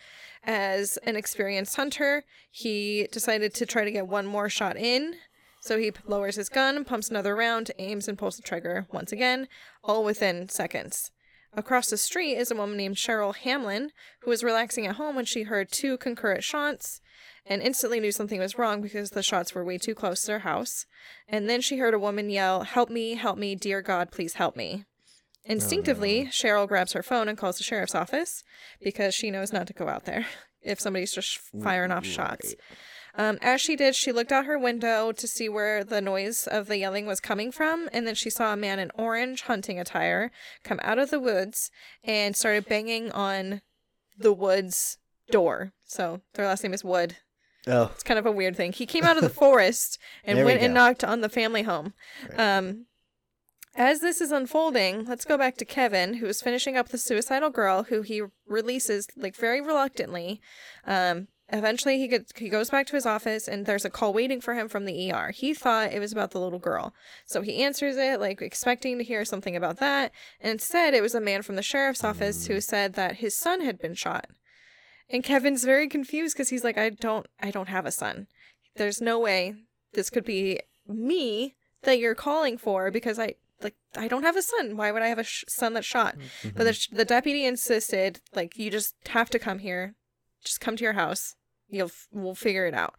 As 0.44 0.96
an 1.04 1.16
experienced 1.16 1.76
hunter, 1.76 2.24
he 2.50 3.08
decided 3.12 3.54
to 3.54 3.66
try 3.66 3.84
to 3.84 3.90
get 3.90 4.08
one 4.08 4.26
more 4.26 4.48
shot 4.48 4.76
in. 4.76 5.14
So 5.60 5.78
he 5.78 5.92
lowers 6.06 6.36
his 6.36 6.48
gun, 6.48 6.84
pumps 6.84 7.10
another 7.10 7.34
round, 7.34 7.70
aims, 7.78 8.06
and 8.08 8.18
pulls 8.18 8.36
the 8.36 8.42
trigger 8.42 8.86
once 8.92 9.10
again, 9.10 9.48
all 9.82 10.04
within 10.04 10.48
seconds. 10.48 11.10
Across 11.56 11.88
the 11.88 11.96
street 11.96 12.34
is 12.34 12.50
a 12.50 12.54
woman 12.54 12.76
named 12.76 12.96
Cheryl 12.96 13.34
Hamlin, 13.34 13.90
who 14.20 14.30
was 14.30 14.44
relaxing 14.44 14.86
at 14.86 14.96
home 14.96 15.16
when 15.16 15.24
she 15.24 15.44
heard 15.44 15.72
two 15.72 15.96
concurrent 15.96 16.44
shots 16.44 17.00
and 17.46 17.62
instantly 17.62 17.98
knew 17.98 18.12
something 18.12 18.40
was 18.40 18.58
wrong 18.58 18.82
because 18.82 19.10
the 19.10 19.22
shots 19.22 19.54
were 19.54 19.64
way 19.64 19.78
too 19.78 19.94
close 19.94 20.20
to 20.20 20.26
their 20.26 20.38
house. 20.40 20.84
And 21.26 21.48
then 21.48 21.62
she 21.62 21.78
heard 21.78 21.94
a 21.94 21.98
woman 21.98 22.28
yell, 22.28 22.64
Help 22.64 22.90
me, 22.90 23.14
help 23.14 23.38
me, 23.38 23.54
dear 23.54 23.80
God, 23.80 24.10
please 24.10 24.34
help 24.34 24.54
me. 24.54 24.84
Instinctively, 25.44 26.24
oh, 26.26 26.30
Cheryl 26.30 26.68
grabs 26.68 26.92
her 26.92 27.02
phone 27.02 27.28
and 27.28 27.38
calls 27.38 27.58
the 27.58 27.64
sheriff's 27.64 27.94
office 27.94 28.42
because 28.82 29.14
she 29.14 29.30
knows 29.30 29.52
not 29.52 29.66
to 29.68 29.72
go 29.72 29.88
out 29.88 30.04
there 30.04 30.26
if 30.62 30.80
somebody's 30.80 31.12
just 31.12 31.38
firing 31.62 31.92
off 31.92 32.04
shots. 32.04 32.54
Um, 33.16 33.38
as 33.40 33.60
she 33.60 33.76
did, 33.76 33.94
she 33.94 34.12
looked 34.12 34.30
out 34.32 34.44
her 34.44 34.58
window 34.58 35.10
to 35.10 35.26
see 35.26 35.48
where 35.48 35.82
the 35.82 36.00
noise 36.00 36.46
of 36.46 36.66
the 36.66 36.78
yelling 36.78 37.06
was 37.06 37.20
coming 37.20 37.50
from, 37.50 37.88
and 37.92 38.06
then 38.06 38.14
she 38.14 38.30
saw 38.30 38.52
a 38.52 38.56
man 38.56 38.78
in 38.78 38.90
orange 38.94 39.42
hunting 39.42 39.80
attire 39.80 40.30
come 40.62 40.78
out 40.82 40.98
of 40.98 41.10
the 41.10 41.20
woods 41.20 41.70
and 42.04 42.36
started 42.36 42.68
banging 42.68 43.10
on 43.12 43.62
the 44.18 44.32
woods 44.32 44.98
door. 45.30 45.72
So 45.84 46.20
their 46.34 46.46
last 46.46 46.62
name 46.62 46.74
is 46.74 46.84
Wood. 46.84 47.16
Oh, 47.66 47.90
It's 47.94 48.04
kind 48.04 48.18
of 48.18 48.26
a 48.26 48.32
weird 48.32 48.56
thing. 48.56 48.72
He 48.72 48.86
came 48.86 49.04
out 49.04 49.16
of 49.16 49.22
the 49.22 49.28
forest 49.44 49.98
and 50.24 50.38
There 50.38 50.44
we 50.44 50.52
went 50.52 50.62
and 50.62 50.74
knocked 50.74 51.02
on 51.02 51.20
the 51.20 51.28
family 51.28 51.62
home. 51.62 51.94
Right. 52.30 52.58
Um, 52.58 52.86
as 53.74 54.00
this 54.00 54.20
is 54.20 54.32
unfolding, 54.32 55.04
let's 55.04 55.24
go 55.26 55.36
back 55.36 55.56
to 55.58 55.64
Kevin, 55.64 56.14
who 56.14 56.26
is 56.26 56.40
finishing 56.40 56.76
up 56.76 56.88
the 56.88 56.96
suicidal 56.98 57.50
girl, 57.50 57.84
who 57.84 58.02
he 58.02 58.22
releases 58.46 59.06
like 59.16 59.36
very 59.36 59.60
reluctantly. 59.60 60.40
Um, 60.86 61.28
eventually, 61.52 61.98
he 61.98 62.08
gets 62.08 62.32
he 62.36 62.48
goes 62.48 62.70
back 62.70 62.86
to 62.88 62.96
his 62.96 63.06
office, 63.06 63.48
and 63.48 63.66
there's 63.66 63.84
a 63.84 63.90
call 63.90 64.12
waiting 64.12 64.40
for 64.40 64.54
him 64.54 64.68
from 64.68 64.84
the 64.84 65.12
ER. 65.12 65.30
He 65.30 65.54
thought 65.54 65.92
it 65.92 66.00
was 66.00 66.12
about 66.12 66.30
the 66.32 66.40
little 66.40 66.58
girl, 66.58 66.94
so 67.24 67.42
he 67.42 67.62
answers 67.62 67.96
it, 67.96 68.20
like 68.20 68.42
expecting 68.42 68.98
to 68.98 69.04
hear 69.04 69.24
something 69.24 69.56
about 69.56 69.78
that. 69.78 70.12
And 70.40 70.52
instead, 70.52 70.94
it 70.94 71.02
was 71.02 71.14
a 71.14 71.20
man 71.20 71.42
from 71.42 71.56
the 71.56 71.62
sheriff's 71.62 72.04
office 72.04 72.46
who 72.46 72.60
said 72.60 72.94
that 72.94 73.16
his 73.16 73.36
son 73.36 73.60
had 73.60 73.78
been 73.78 73.94
shot. 73.94 74.26
And 75.08 75.22
Kevin's 75.22 75.64
very 75.64 75.88
confused 75.88 76.34
because 76.34 76.48
he's 76.48 76.64
like, 76.64 76.76
I 76.76 76.90
don't, 76.90 77.26
I 77.40 77.52
don't 77.52 77.68
have 77.68 77.86
a 77.86 77.92
son. 77.92 78.26
There's 78.74 79.00
no 79.00 79.18
way 79.20 79.54
this 79.92 80.10
could 80.10 80.24
be 80.24 80.60
me 80.86 81.54
that 81.82 81.98
you're 82.00 82.16
calling 82.16 82.58
for 82.58 82.90
because 82.90 83.18
I 83.18 83.34
like 83.62 83.76
I 83.96 84.08
don't 84.08 84.24
have 84.24 84.36
a 84.36 84.42
son. 84.42 84.76
Why 84.76 84.90
would 84.90 85.02
I 85.02 85.08
have 85.08 85.18
a 85.18 85.24
sh- 85.24 85.44
son 85.48 85.74
that's 85.74 85.86
shot? 85.86 86.16
But 86.54 86.64
the, 86.64 86.72
sh- 86.72 86.88
the 86.92 87.04
deputy 87.04 87.44
insisted, 87.46 88.20
like, 88.34 88.58
you 88.58 88.70
just 88.70 88.94
have 89.08 89.30
to 89.30 89.38
come 89.38 89.60
here. 89.60 89.94
Just 90.44 90.60
come 90.60 90.76
to 90.76 90.84
your 90.84 90.92
house. 90.92 91.35
You'll 91.68 91.90
we'll 92.12 92.34
figure 92.34 92.66
it 92.66 92.74
out. 92.74 92.94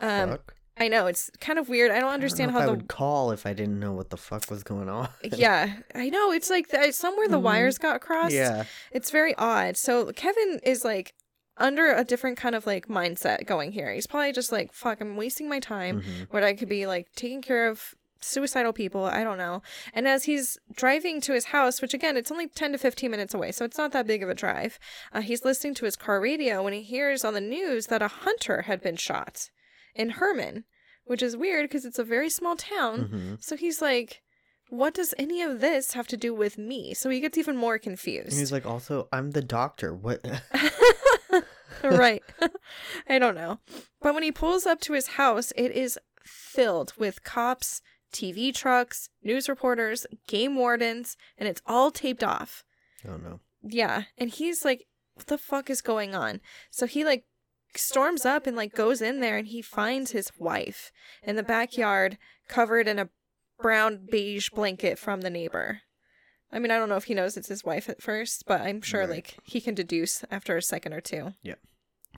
um, 0.00 0.30
fuck? 0.30 0.54
I 0.78 0.88
know 0.88 1.06
it's 1.06 1.30
kind 1.40 1.58
of 1.58 1.68
weird. 1.70 1.90
I 1.90 1.94
don't 1.94 2.04
I 2.04 2.06
don't 2.08 2.14
understand 2.14 2.50
how 2.50 2.60
I 2.60 2.66
would 2.66 2.86
call 2.88 3.30
if 3.30 3.46
I 3.46 3.54
didn't 3.54 3.80
know 3.80 3.92
what 3.92 4.10
the 4.10 4.16
fuck 4.18 4.50
was 4.50 4.62
going 4.62 4.88
on. 4.90 5.08
yeah 5.36 5.74
I 5.94 6.10
know 6.10 6.32
it's 6.32 6.50
like 6.50 6.68
the, 6.68 6.92
somewhere 6.92 7.28
the 7.28 7.38
Mhm. 7.38 7.42
wires 7.42 7.78
got 7.78 8.00
crossed. 8.02 8.34
yeah. 8.34 8.64
It's 8.92 9.10
very 9.10 9.34
odd. 9.36 9.76
So 9.78 10.12
Kevin 10.12 10.60
is 10.62 10.84
like 10.84 11.14
under 11.56 11.90
a 11.92 12.04
different 12.04 12.36
kind 12.36 12.54
of 12.54 12.66
like 12.66 12.88
mindset 12.88 13.46
going 13.46 13.72
here. 13.72 13.90
He's 13.94 14.06
probably 14.06 14.32
just 14.32 14.52
like, 14.52 14.74
fuck, 14.74 15.00
I'm 15.00 15.16
wasting 15.16 15.48
my 15.48 15.60
time 15.60 16.02
Mhm. 16.02 16.26
when 16.30 16.44
I 16.44 16.52
could 16.52 16.68
be 16.68 16.86
like 16.86 17.08
taking 17.16 17.40
care 17.40 17.68
of 17.68 17.94
suicidal 18.20 18.72
people. 18.72 19.04
I 19.04 19.24
don't 19.24 19.38
know. 19.38 19.62
And 19.92 20.06
as 20.08 20.24
he's 20.24 20.58
driving 20.74 21.20
to 21.22 21.32
his 21.32 21.46
house, 21.46 21.80
which 21.82 21.94
again, 21.94 22.16
it's 22.16 22.30
only 22.30 22.48
10 22.48 22.72
to 22.72 22.78
15 22.78 23.10
minutes 23.10 23.34
away, 23.34 23.52
so 23.52 23.64
it's 23.64 23.78
not 23.78 23.92
that 23.92 24.06
big 24.06 24.22
of 24.22 24.28
a 24.28 24.34
drive, 24.34 24.78
uh, 25.12 25.20
he's 25.20 25.44
listening 25.44 25.74
to 25.74 25.84
his 25.84 25.96
car 25.96 26.20
radio 26.20 26.62
when 26.62 26.72
he 26.72 26.82
hears 26.82 27.24
on 27.24 27.34
the 27.34 27.40
news 27.40 27.86
that 27.86 28.02
a 28.02 28.08
hunter 28.08 28.62
had 28.62 28.80
been 28.82 28.96
shot 28.96 29.50
in 29.94 30.10
Hermon, 30.10 30.64
which 31.04 31.22
is 31.22 31.36
weird 31.36 31.68
because 31.68 31.84
it's 31.84 31.98
a 31.98 32.04
very 32.04 32.30
small 32.30 32.56
town. 32.56 33.08
Mhm. 33.12 33.42
So 33.44 33.56
he's 33.56 33.80
like, 33.80 34.22
what 34.68 34.94
does 34.94 35.14
any 35.16 35.42
of 35.42 35.60
this 35.60 35.92
have 35.92 36.08
to 36.08 36.16
do 36.16 36.34
with 36.34 36.58
me? 36.58 36.92
So 36.94 37.08
he 37.08 37.20
gets 37.20 37.38
even 37.38 37.56
more 37.56 37.78
confused. 37.78 38.30
And 38.30 38.38
he's 38.38 38.50
like, 38.52 38.66
also, 38.66 39.08
I'm 39.12 39.30
the 39.30 39.42
doctor. 39.42 39.94
What? 39.94 40.24
right. 41.82 42.22
I 43.08 43.18
don't 43.18 43.34
know. 43.34 43.60
But 44.00 44.14
when 44.14 44.22
he 44.22 44.32
pulls 44.32 44.66
up 44.66 44.80
to 44.82 44.92
his 44.94 45.08
house, 45.08 45.52
it 45.56 45.70
is 45.72 45.98
filled 46.24 46.92
with 46.98 47.22
cops, 47.22 47.80
TV 48.16 48.54
trucks, 48.54 49.08
news 49.22 49.48
reporters, 49.48 50.06
game 50.26 50.56
wardens, 50.56 51.16
and 51.38 51.48
it's 51.48 51.62
all 51.66 51.90
taped 51.90 52.24
off. 52.24 52.64
Oh 53.06 53.16
no. 53.16 53.40
Yeah. 53.62 54.04
And 54.16 54.30
he's 54.30 54.64
like, 54.64 54.86
what 55.14 55.26
the 55.26 55.38
fuck 55.38 55.68
is 55.70 55.80
going 55.82 56.14
on? 56.14 56.40
So 56.70 56.86
he 56.86 57.04
like 57.04 57.24
storms 57.74 58.24
up 58.24 58.46
and 58.46 58.56
like 58.56 58.74
goes 58.74 59.02
in 59.02 59.20
there 59.20 59.36
and 59.36 59.48
he 59.48 59.60
finds 59.60 60.12
his 60.12 60.30
wife 60.38 60.90
in 61.22 61.36
the 61.36 61.42
backyard 61.42 62.16
covered 62.48 62.88
in 62.88 62.98
a 62.98 63.08
brown 63.60 64.06
beige 64.10 64.50
blanket 64.50 64.98
from 64.98 65.20
the 65.22 65.30
neighbor. 65.30 65.80
I 66.52 66.58
mean, 66.58 66.70
I 66.70 66.78
don't 66.78 66.88
know 66.88 66.96
if 66.96 67.04
he 67.04 67.14
knows 67.14 67.36
it's 67.36 67.48
his 67.48 67.64
wife 67.64 67.88
at 67.88 68.00
first, 68.00 68.44
but 68.46 68.60
I'm 68.60 68.80
sure 68.80 69.00
Right. 69.00 69.10
like 69.10 69.36
he 69.44 69.60
can 69.60 69.74
deduce 69.74 70.24
after 70.30 70.56
a 70.56 70.62
second 70.62 70.92
or 70.92 71.00
two. 71.00 71.34
Yeah. 71.42 71.56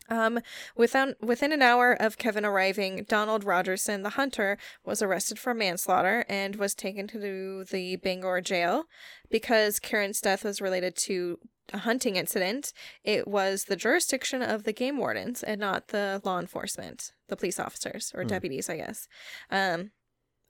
Um, 0.09 0.41
within 0.77 1.15
within 1.21 1.53
an 1.53 1.63
hour 1.63 1.93
of 1.93 2.19
Kevin 2.19 2.45
arriving, 2.45 3.05
Donald 3.09 3.45
Rogerson, 3.45 4.03
the 4.03 4.11
hunter, 4.11 4.59
was 4.85 5.03
arrested 5.03 5.39
for 5.39 5.55
manslaughter 5.55 6.25
and 6.29 6.57
was 6.57 6.75
taken 6.75 7.07
to 7.09 7.65
the 7.65 7.97
Bangor 7.97 8.41
jail 8.41 8.85
because 9.31 9.79
Karen's 9.79 10.21
death 10.21 10.45
was 10.45 10.61
related 10.61 10.97
to 10.97 11.39
a 11.73 11.79
hunting 11.79 12.17
incident. 12.17 12.73
It 13.05 13.29
was 13.29 13.65
the 13.65 13.77
jurisdiction 13.77 14.41
of 14.41 14.65
the 14.65 14.73
game 14.73 14.97
wardens 14.97 15.43
and 15.43 15.61
not 15.61 15.89
the 15.89 16.21
law 16.25 16.39
enforcement, 16.39 17.13
the 17.29 17.37
police 17.37 17.61
officers 17.61 18.11
or 18.15 18.23
Hmm. 18.23 18.29
deputies, 18.29 18.71
I 18.71 18.79
guess. 18.79 19.07
Um, 19.51 19.91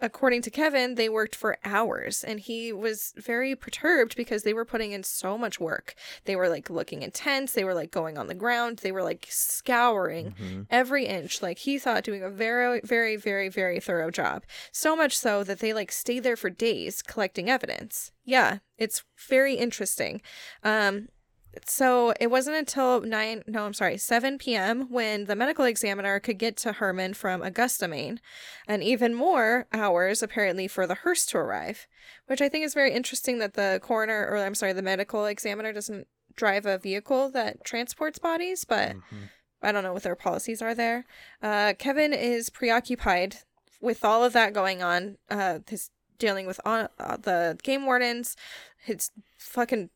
according 0.00 0.42
to 0.42 0.50
Kevin, 0.50 0.94
they 0.94 1.08
worked 1.08 1.34
for 1.34 1.58
hours 1.64 2.22
and 2.24 2.40
he 2.40 2.72
was 2.72 3.12
very 3.16 3.56
perturbed 3.56 4.16
because 4.16 4.42
they 4.42 4.54
were 4.54 4.64
putting 4.64 4.92
in 4.92 5.02
so 5.02 5.36
much 5.36 5.58
work. 5.58 5.94
They 6.24 6.36
were 6.36 6.48
like 6.48 6.70
looking 6.70 7.02
intense, 7.02 7.52
they 7.52 7.64
were 7.64 7.74
like 7.74 7.90
going 7.90 8.16
on 8.16 8.26
the 8.26 8.34
ground, 8.34 8.78
they 8.78 8.92
were 8.92 9.02
like 9.02 9.26
scouring 9.30 10.34
hmm 10.38 10.62
every 10.70 11.06
inch. 11.06 11.40
Like 11.42 11.58
he 11.58 11.78
thought 11.78 12.04
doing 12.04 12.22
a 12.22 12.30
very, 12.30 12.80
very, 12.84 13.16
very, 13.16 13.48
very 13.48 13.80
thorough 13.80 14.10
job. 14.10 14.44
So 14.70 14.94
much 14.94 15.16
so 15.16 15.42
that 15.44 15.60
they 15.60 15.72
like 15.72 15.90
stayed 15.90 16.22
there 16.22 16.36
for 16.36 16.50
days 16.50 17.02
collecting 17.02 17.48
evidence. 17.48 18.12
Yeah, 18.24 18.58
it's 18.76 19.02
very 19.28 19.54
interesting. 19.54 20.20
Um, 20.62 21.08
so 21.66 22.12
it 22.20 22.28
wasn't 22.28 22.56
until 22.56 23.00
nine, 23.00 23.42
no, 23.46 23.64
I'm 23.64 23.74
sorry, 23.74 23.96
7 23.98 24.38
p.m. 24.38 24.90
when 24.90 25.24
the 25.24 25.36
medical 25.36 25.64
examiner 25.64 26.20
could 26.20 26.38
get 26.38 26.56
to 26.58 26.72
Hermon 26.72 27.14
from 27.14 27.42
Augusta, 27.42 27.88
Maine, 27.88 28.20
and 28.66 28.82
even 28.82 29.14
more 29.14 29.66
hours 29.72 30.22
apparently 30.22 30.68
for 30.68 30.86
the 30.86 30.94
hearse 30.96 31.26
to 31.26 31.38
arrive, 31.38 31.86
which 32.26 32.40
I 32.42 32.48
think 32.48 32.64
is 32.64 32.74
very 32.74 32.92
interesting 32.92 33.38
that 33.38 33.54
the 33.54 33.80
coroner, 33.82 34.26
or 34.30 34.36
I'm 34.38 34.54
sorry, 34.54 34.72
the 34.72 34.82
medical 34.82 35.26
examiner 35.26 35.72
doesn't 35.72 36.06
drive 36.36 36.66
a 36.66 36.78
vehicle 36.78 37.30
that 37.30 37.64
transports 37.64 38.18
bodies, 38.18 38.64
but 38.64 38.92
Mhm. 38.96 39.30
I 39.60 39.72
don't 39.72 39.82
know 39.82 39.92
what 39.92 40.04
their 40.04 40.14
policies 40.14 40.62
are 40.62 40.74
there. 40.74 41.04
Uh, 41.42 41.74
Kevin 41.78 42.12
is 42.12 42.48
preoccupied 42.48 43.38
with 43.80 44.04
all 44.04 44.22
of 44.22 44.32
that 44.34 44.52
going 44.52 44.82
on. 44.82 45.18
Uh, 45.28 45.60
his 45.68 45.90
dealing 46.18 46.46
with 46.46 46.60
uh, 46.64 46.88
uh, 46.98 47.16
the 47.16 47.58
game 47.62 47.86
wardens, 47.86 48.36
his 48.76 49.10
fucking 49.36 49.90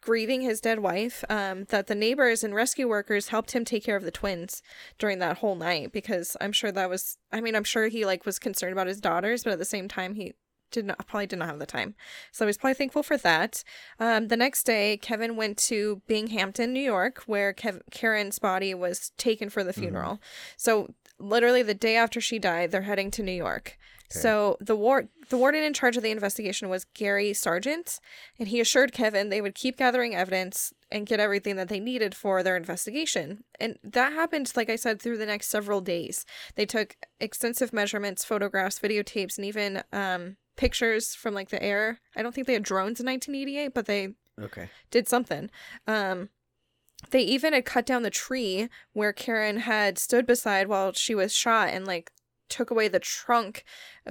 grieving 0.00 0.40
his 0.40 0.60
dead 0.60 0.80
wife. 0.80 1.24
Um, 1.28 1.64
that 1.64 1.86
the 1.86 1.94
neighbors 1.94 2.42
and 2.42 2.54
rescue 2.54 2.88
workers 2.88 3.28
helped 3.28 3.52
him 3.52 3.64
take 3.64 3.84
care 3.84 3.96
of 3.96 4.04
the 4.04 4.10
twins 4.10 4.62
during 4.98 5.18
that 5.18 5.38
whole 5.38 5.56
night 5.56 5.92
because 5.92 6.36
I'm 6.40 6.52
sure 6.52 6.72
that 6.72 6.90
was. 6.90 7.18
I 7.32 7.40
mean, 7.40 7.54
I'm 7.54 7.64
sure 7.64 7.88
he 7.88 8.04
like 8.04 8.26
was 8.26 8.38
concerned 8.38 8.72
about 8.72 8.86
his 8.86 9.00
daughters, 9.00 9.44
but 9.44 9.52
at 9.52 9.58
the 9.58 9.64
same 9.64 9.88
time 9.88 10.14
he 10.14 10.34
did 10.70 10.84
not 10.84 11.06
probably 11.06 11.26
did 11.26 11.38
not 11.38 11.48
have 11.48 11.58
the 11.58 11.66
time. 11.66 11.94
So 12.32 12.46
he's 12.46 12.58
probably 12.58 12.74
thankful 12.74 13.02
for 13.02 13.16
that. 13.18 13.64
Um, 13.98 14.28
the 14.28 14.36
next 14.36 14.64
day, 14.64 14.96
Kevin 14.96 15.36
went 15.36 15.58
to 15.58 16.02
Binghamton, 16.06 16.72
New 16.72 16.80
York, 16.80 17.22
where 17.26 17.52
Kev- 17.52 17.82
Karen's 17.90 18.38
body 18.38 18.74
was 18.74 19.10
taken 19.18 19.50
for 19.50 19.64
the 19.64 19.72
funeral. 19.72 20.20
So 20.56 20.94
literally 21.18 21.62
the 21.62 21.74
day 21.74 21.96
after 21.96 22.20
she 22.20 22.38
died, 22.38 22.70
they're 22.70 22.82
heading 22.82 23.10
to 23.12 23.22
New 23.22 23.32
York. 23.32 23.78
Okay. 24.12 24.20
So 24.20 24.56
the 24.60 24.74
war 24.74 25.08
the 25.28 25.36
warden 25.38 25.62
in 25.62 25.72
charge 25.72 25.96
of 25.96 26.02
the 26.02 26.10
investigation 26.10 26.68
was 26.68 26.84
Gary 26.94 27.32
Sargent, 27.32 28.00
and 28.38 28.48
he 28.48 28.60
assured 28.60 28.92
Kevin 28.92 29.28
they 29.28 29.40
would 29.40 29.54
keep 29.54 29.76
gathering 29.76 30.14
evidence 30.14 30.72
and 30.90 31.06
get 31.06 31.20
everything 31.20 31.54
that 31.56 31.68
they 31.68 31.78
needed 31.78 32.14
for 32.14 32.42
their 32.42 32.56
investigation. 32.56 33.44
And 33.60 33.78
that 33.84 34.12
happened, 34.12 34.52
like 34.56 34.68
I 34.68 34.74
said, 34.74 35.00
through 35.00 35.18
the 35.18 35.26
next 35.26 35.48
several 35.48 35.80
days. 35.80 36.26
They 36.56 36.66
took 36.66 36.96
extensive 37.20 37.72
measurements, 37.72 38.24
photographs, 38.24 38.80
videotapes, 38.80 39.38
and 39.38 39.46
even 39.46 39.82
um, 39.92 40.36
pictures 40.56 41.14
from 41.14 41.32
like 41.32 41.50
the 41.50 41.62
air. 41.62 42.00
I 42.16 42.22
don't 42.22 42.34
think 42.34 42.48
they 42.48 42.54
had 42.54 42.64
drones 42.64 42.98
in 42.98 43.06
1988, 43.06 43.72
but 43.72 43.86
they 43.86 44.14
Okay. 44.42 44.70
did 44.90 45.06
something. 45.06 45.50
Um, 45.86 46.30
they 47.10 47.20
even 47.20 47.52
had 47.52 47.64
cut 47.64 47.86
down 47.86 48.02
the 48.02 48.10
tree 48.10 48.68
where 48.92 49.12
Karen 49.12 49.58
had 49.58 49.98
stood 49.98 50.26
beside 50.26 50.66
while 50.66 50.92
she 50.92 51.14
was 51.14 51.32
shot 51.32 51.68
and 51.68 51.86
like 51.86 52.10
took 52.50 52.70
away 52.70 52.88
the 52.88 52.98
trunk, 53.00 53.64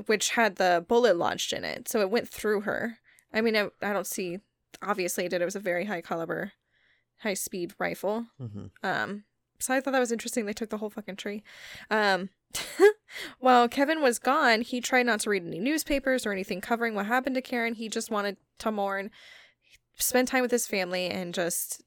which 0.08 0.32
had 0.32 0.56
the 0.56 0.84
bullet 0.88 1.18
lodged 1.18 1.54
in 1.54 1.64
it. 1.64 1.88
So 1.88 2.02
it 2.02 2.10
went 2.10 2.28
through 2.28 2.62
her. 2.62 2.98
I 3.34 3.42
mean, 3.42 3.56
I, 3.56 3.70
I 3.82 3.94
don't 3.94 4.08
see. 4.08 4.40
Obviously, 4.82 5.26
it 5.26 5.30
did. 5.30 5.42
It 5.42 5.46
was 5.46 5.56
a 5.56 5.60
very 5.60 5.86
high 5.86 6.02
caliber, 6.02 6.54
high 7.20 7.34
speed 7.34 7.74
rifle. 7.80 8.28
hmm 8.38 8.68
Um, 8.82 9.24
so 9.60 9.74
I 9.74 9.82
thought 9.82 9.92
that 9.92 10.00
was 10.00 10.12
interesting. 10.12 10.46
They 10.46 10.54
took 10.54 10.70
the 10.70 10.78
whole 10.78 10.90
fucking 10.90 11.18
tree. 11.18 11.44
Um, 11.92 12.30
while 13.40 13.68
Kevin 13.68 14.02
was 14.02 14.18
gone, 14.18 14.62
he 14.62 14.80
tried 14.80 15.06
not 15.06 15.20
to 15.22 15.30
read 15.30 15.46
any 15.46 15.60
newspapers 15.60 16.26
or 16.26 16.32
anything 16.32 16.62
covering 16.62 16.96
what 16.96 17.08
happened 17.08 17.36
to 17.36 17.42
Karen. 17.42 17.76
He 17.76 17.90
just 17.90 18.10
wanted 18.10 18.38
to 18.60 18.72
mourn, 18.72 19.12
spend 19.98 20.30
time 20.30 20.42
with 20.42 20.52
his 20.52 20.66
family, 20.66 21.08
and 21.08 21.34
just 21.34 21.84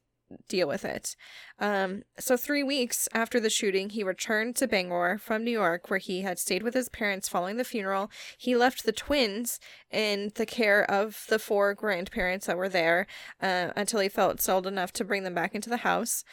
deal 0.47 0.67
with 0.67 0.85
it. 0.85 1.15
Um, 1.59 2.03
so 2.19 2.35
three 2.35 2.63
weeks 2.63 3.07
after 3.13 3.39
the 3.39 3.49
shooting, 3.49 3.89
he 3.89 4.03
returned 4.03 4.55
to 4.57 4.67
Bangor 4.67 5.17
from 5.17 5.43
New 5.43 5.51
York, 5.51 5.89
where 5.89 5.99
he 5.99 6.21
had 6.21 6.39
stayed 6.39 6.63
with 6.63 6.73
his 6.73 6.89
parents 6.89 7.29
following 7.29 7.57
the 7.57 7.63
funeral. 7.63 8.11
He 8.37 8.55
left 8.55 8.85
the 8.85 8.91
twins 8.91 9.59
in 9.91 10.31
the 10.35 10.45
care 10.45 10.89
of 10.89 11.25
the 11.29 11.39
four 11.39 11.73
grandparents 11.73 12.47
that 12.47 12.57
were 12.57 12.69
there 12.69 13.07
uh, 13.41 13.69
until 13.75 13.99
he 13.99 14.09
felt 14.09 14.41
settled 14.41 14.67
enough 14.67 14.91
to 14.93 15.05
bring 15.05 15.23
them 15.23 15.35
back 15.35 15.55
into 15.55 15.69
the 15.69 15.77
house. 15.77 16.23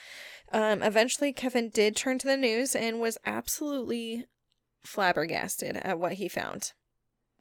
Um, 0.53 0.83
eventually, 0.83 1.33
Kevin 1.33 1.69
did 1.69 1.95
turn 1.95 2.19
to 2.19 2.27
the 2.27 2.37
news 2.37 2.75
and 2.75 3.01
was 3.01 3.19
absolutely 3.25 4.25
flabbergasted 4.83 5.77
at 5.77 5.99
what 5.99 6.15
he 6.15 6.29
found. 6.29 6.73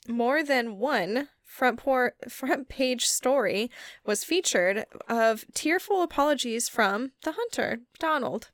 More 0.07 0.43
than 0.43 0.77
one 0.77 1.29
front 1.49 1.79
por- 1.79 2.13
front 2.29 2.69
page 2.69 3.05
story 3.05 3.71
was 4.05 4.23
featured 4.23 4.85
of 5.09 5.43
tearful 5.53 6.03
apologies 6.03 6.69
from 6.69 7.11
the 7.23 7.33
hunter, 7.33 7.79
Donald, 7.97 8.51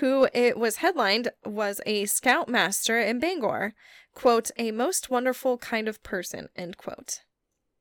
who 0.00 0.26
it 0.32 0.56
was 0.56 0.76
headlined 0.76 1.28
was 1.44 1.80
a 1.86 2.06
scoutmaster 2.06 2.98
in 2.98 3.20
Bangor, 3.20 3.74
quote, 4.14 4.50
a 4.56 4.70
most 4.72 5.10
wonderful 5.10 5.58
kind 5.58 5.86
of 5.86 6.02
person, 6.02 6.48
end 6.56 6.78
quote. 6.78 7.20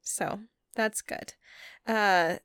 So 0.01 0.41
that's 0.75 1.01
good. 1.01 1.33
Uh 1.87 2.37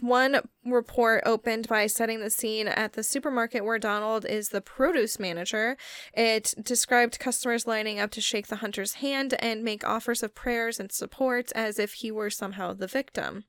one 0.00 0.40
report 0.64 1.22
opened 1.26 1.68
by 1.68 1.86
setting 1.86 2.20
the 2.20 2.30
scene 2.30 2.68
at 2.68 2.92
the 2.92 3.02
supermarket 3.02 3.64
where 3.64 3.78
Donald 3.78 4.24
is 4.24 4.50
the 4.50 4.60
produce 4.60 5.18
manager. 5.18 5.76
It 6.14 6.54
described 6.62 7.18
customers 7.18 7.66
lining 7.66 7.98
up 7.98 8.10
to 8.12 8.20
shake 8.20 8.48
the 8.48 8.56
hunter's 8.56 8.94
hand 8.94 9.34
and 9.38 9.64
make 9.64 9.86
offers 9.86 10.22
of 10.22 10.34
prayers 10.34 10.78
and 10.78 10.92
support 10.92 11.52
as 11.54 11.78
if 11.78 11.94
he 11.94 12.10
were 12.10 12.30
somehow 12.30 12.72
the 12.72 12.86
victim. 12.86 13.44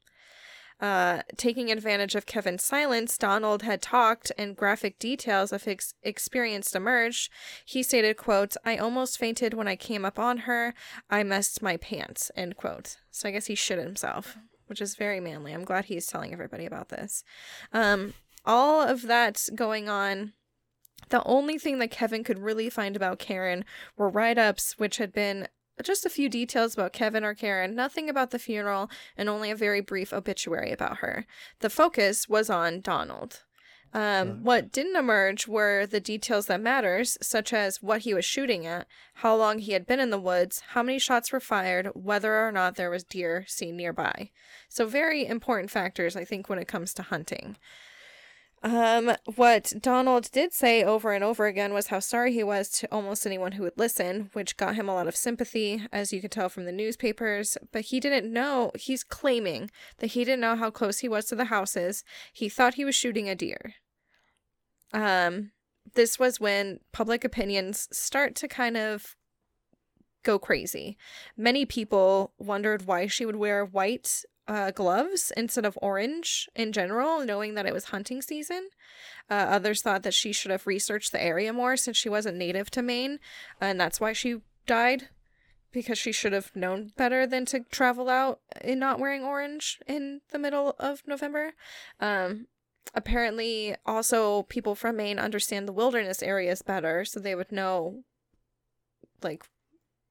Uh, 0.81 1.23
taking 1.35 1.69
advantage 1.69 2.15
of 2.15 2.25
Kevin's 2.25 2.63
silence, 2.63 3.17
Donald 3.17 3.63
had 3.63 3.81
talked 3.81 4.31
and 4.37 4.55
graphic 4.55 4.97
details 4.97 5.51
of 5.51 5.63
his 5.63 5.93
experience 6.03 6.73
emerged. 6.73 7.29
He 7.65 7.83
stated, 7.83 8.15
quote, 8.15 8.55
I 8.63 8.77
almost 8.77 9.17
fainted 9.17 9.53
when 9.53 9.67
I 9.67 9.75
came 9.75 10.05
up 10.05 10.17
on 10.17 10.39
her. 10.39 10.73
I 11.09 11.23
messed 11.23 11.61
my 11.61 11.75
pants, 11.75 12.31
end 12.35 12.55
quote. 12.55 12.95
So 13.11 13.27
I 13.27 13.33
guess 13.33 13.47
he 13.47 13.55
shit 13.55 13.77
himself, 13.77 14.37
which 14.69 14.81
is 14.81 14.95
very 14.95 15.19
manly. 15.19 15.53
I'm 15.53 15.65
glad 15.65 15.85
he's 15.85 16.07
telling 16.07 16.33
everybody 16.33 16.65
about 16.65 16.89
this. 16.89 17.23
Um, 17.73 18.13
all 18.45 18.81
of 18.81 19.03
that 19.03 19.47
going 19.55 19.89
on. 19.89 20.33
The 21.09 21.23
only 21.23 21.57
thing 21.57 21.79
that 21.79 21.91
Kevin 21.91 22.23
could 22.23 22.39
really 22.39 22.69
find 22.69 22.95
about 22.95 23.19
Karen 23.19 23.65
were 23.97 24.09
write 24.09 24.37
ups, 24.37 24.75
which 24.77 24.97
had 24.97 25.13
been 25.13 25.47
just 25.81 26.05
a 26.05 26.09
few 26.09 26.29
details 26.29 26.73
about 26.73 26.93
Kevin 26.93 27.23
or 27.23 27.33
Karen, 27.33 27.73
nothing 27.73 28.09
about 28.09 28.31
the 28.31 28.39
funeral, 28.39 28.89
and 29.17 29.29
only 29.29 29.49
a 29.49 29.55
very 29.55 29.81
brief 29.81 30.11
obituary 30.11 30.71
about 30.71 30.97
her. 30.97 31.25
The 31.59 31.69
focus 31.69 32.27
was 32.27 32.49
on 32.49 32.81
Donald. 32.81 33.43
Um. 33.93 34.43
What 34.43 34.71
didn't 34.71 34.95
emerge 34.95 35.47
were 35.47 35.85
the 35.85 35.99
details 35.99 36.45
that 36.45 36.61
matters, 36.61 37.17
such 37.21 37.53
as 37.53 37.81
what 37.81 38.01
he 38.01 38.13
was 38.13 38.25
shooting 38.25 38.65
at, 38.67 38.87
how 39.15 39.35
long 39.35 39.59
he 39.59 39.71
had 39.71 39.87
been 39.87 39.99
in 39.99 40.11
the 40.11 40.19
woods, 40.19 40.61
how 40.69 40.83
many 40.83 40.99
shots 40.99 41.31
were 41.31 41.39
fired, 41.39 41.87
whether 41.95 42.45
or 42.45 42.51
not 42.51 42.75
there 42.75 42.91
was 42.91 43.03
deer 43.03 43.45
seen 43.47 43.75
nearby. 43.75 44.29
So 44.67 44.85
very 44.85 45.25
important 45.25 45.71
factors, 45.71 46.15
I 46.15 46.23
think, 46.23 46.49
when 46.49 46.59
it 46.59 46.67
comes 46.67 46.93
to 46.95 47.03
hunting. 47.03 47.57
Um, 48.61 49.15
what 49.35 49.73
Donald 49.79 50.29
did 50.31 50.53
say 50.53 50.83
over 50.83 51.13
and 51.13 51.23
over 51.23 51.45
again 51.45 51.73
was 51.73 51.87
how 51.87 51.99
sorry 51.99 52.33
he 52.33 52.43
was 52.43 52.69
to 52.71 52.87
almost 52.91 53.25
anyone 53.25 53.53
who 53.53 53.63
would 53.63 53.77
listen, 53.77 54.29
which 54.33 54.57
got 54.57 54.75
him 54.75 54.89
a 54.89 54.93
lot 54.93 55.07
of 55.07 55.15
sympathy, 55.15 55.83
as 55.93 56.11
you 56.11 56.19
could 56.19 56.31
tell 56.31 56.49
from 56.49 56.65
the 56.65 56.71
newspapers. 56.73 57.57
But 57.71 57.85
he 57.85 58.01
didn't 58.01 58.31
know, 58.31 58.71
he's 58.75 59.03
claiming 59.03 59.71
that 59.99 60.07
he 60.07 60.25
didn't 60.25 60.41
know 60.41 60.57
how 60.57 60.71
close 60.71 60.99
he 60.99 61.07
was 61.07 61.25
to 61.25 61.35
the 61.35 61.45
houses. 61.45 62.03
He 62.33 62.49
thought 62.49 62.73
he 62.73 62.85
was 62.85 62.95
shooting 62.95 63.29
a 63.29 63.35
deer. 63.35 63.75
Um, 64.91 65.51
this 65.95 66.19
was 66.19 66.39
when 66.39 66.81
public 66.91 67.23
opinions 67.23 67.87
start 67.91 68.35
to 68.35 68.47
kind 68.47 68.75
of 68.75 69.15
go 70.23 70.37
crazy. 70.37 70.97
Many 71.37 71.65
people 71.65 72.33
wondered 72.37 72.85
why 72.85 73.07
she 73.07 73.25
would 73.25 73.37
wear 73.37 73.63
white 73.63 74.23
uh, 74.49 74.71
gloves 74.71 75.31
instead 75.37 75.63
of 75.63 75.77
orange 75.81 76.49
in 76.55 76.71
general, 76.73 77.23
knowing 77.23 77.53
that 77.53 77.67
it 77.67 77.73
was 77.73 77.85
hunting 77.85 78.21
season. 78.21 78.69
Uh, 79.29 79.45
others 79.47 79.83
thought 79.83 80.01
that 80.01 80.13
she 80.13 80.33
should 80.33 80.49
have 80.49 80.65
researched 80.65 81.11
the 81.11 81.23
area 81.23 81.53
more 81.53 81.77
since 81.77 81.95
she 81.95 82.09
wasn't 82.09 82.35
native 82.35 82.71
to 82.71 82.81
Maine, 82.81 83.19
and 83.61 83.79
that's 83.79 84.01
why 84.01 84.11
she 84.11 84.41
died 84.65 85.09
because 85.71 85.99
she 85.99 86.11
should 86.11 86.33
have 86.33 86.51
known 86.55 86.91
better 86.97 87.27
than 87.27 87.45
to 87.45 87.59
travel 87.69 88.09
out 88.09 88.39
in 88.61 88.79
not 88.79 88.99
wearing 88.99 89.23
orange 89.23 89.79
in 89.85 90.21
the 90.31 90.39
middle 90.39 90.75
of 90.79 91.03
November. 91.05 91.53
Um, 91.99 92.47
apparently, 92.95 93.75
also 93.85 94.43
people 94.43 94.73
from 94.73 94.97
Maine 94.97 95.19
understand 95.19 95.67
the 95.67 95.73
wilderness 95.73 96.23
areas 96.23 96.63
better, 96.63 97.05
so 97.05 97.19
they 97.19 97.35
would 97.35 97.51
know, 97.51 98.03
like, 99.21 99.43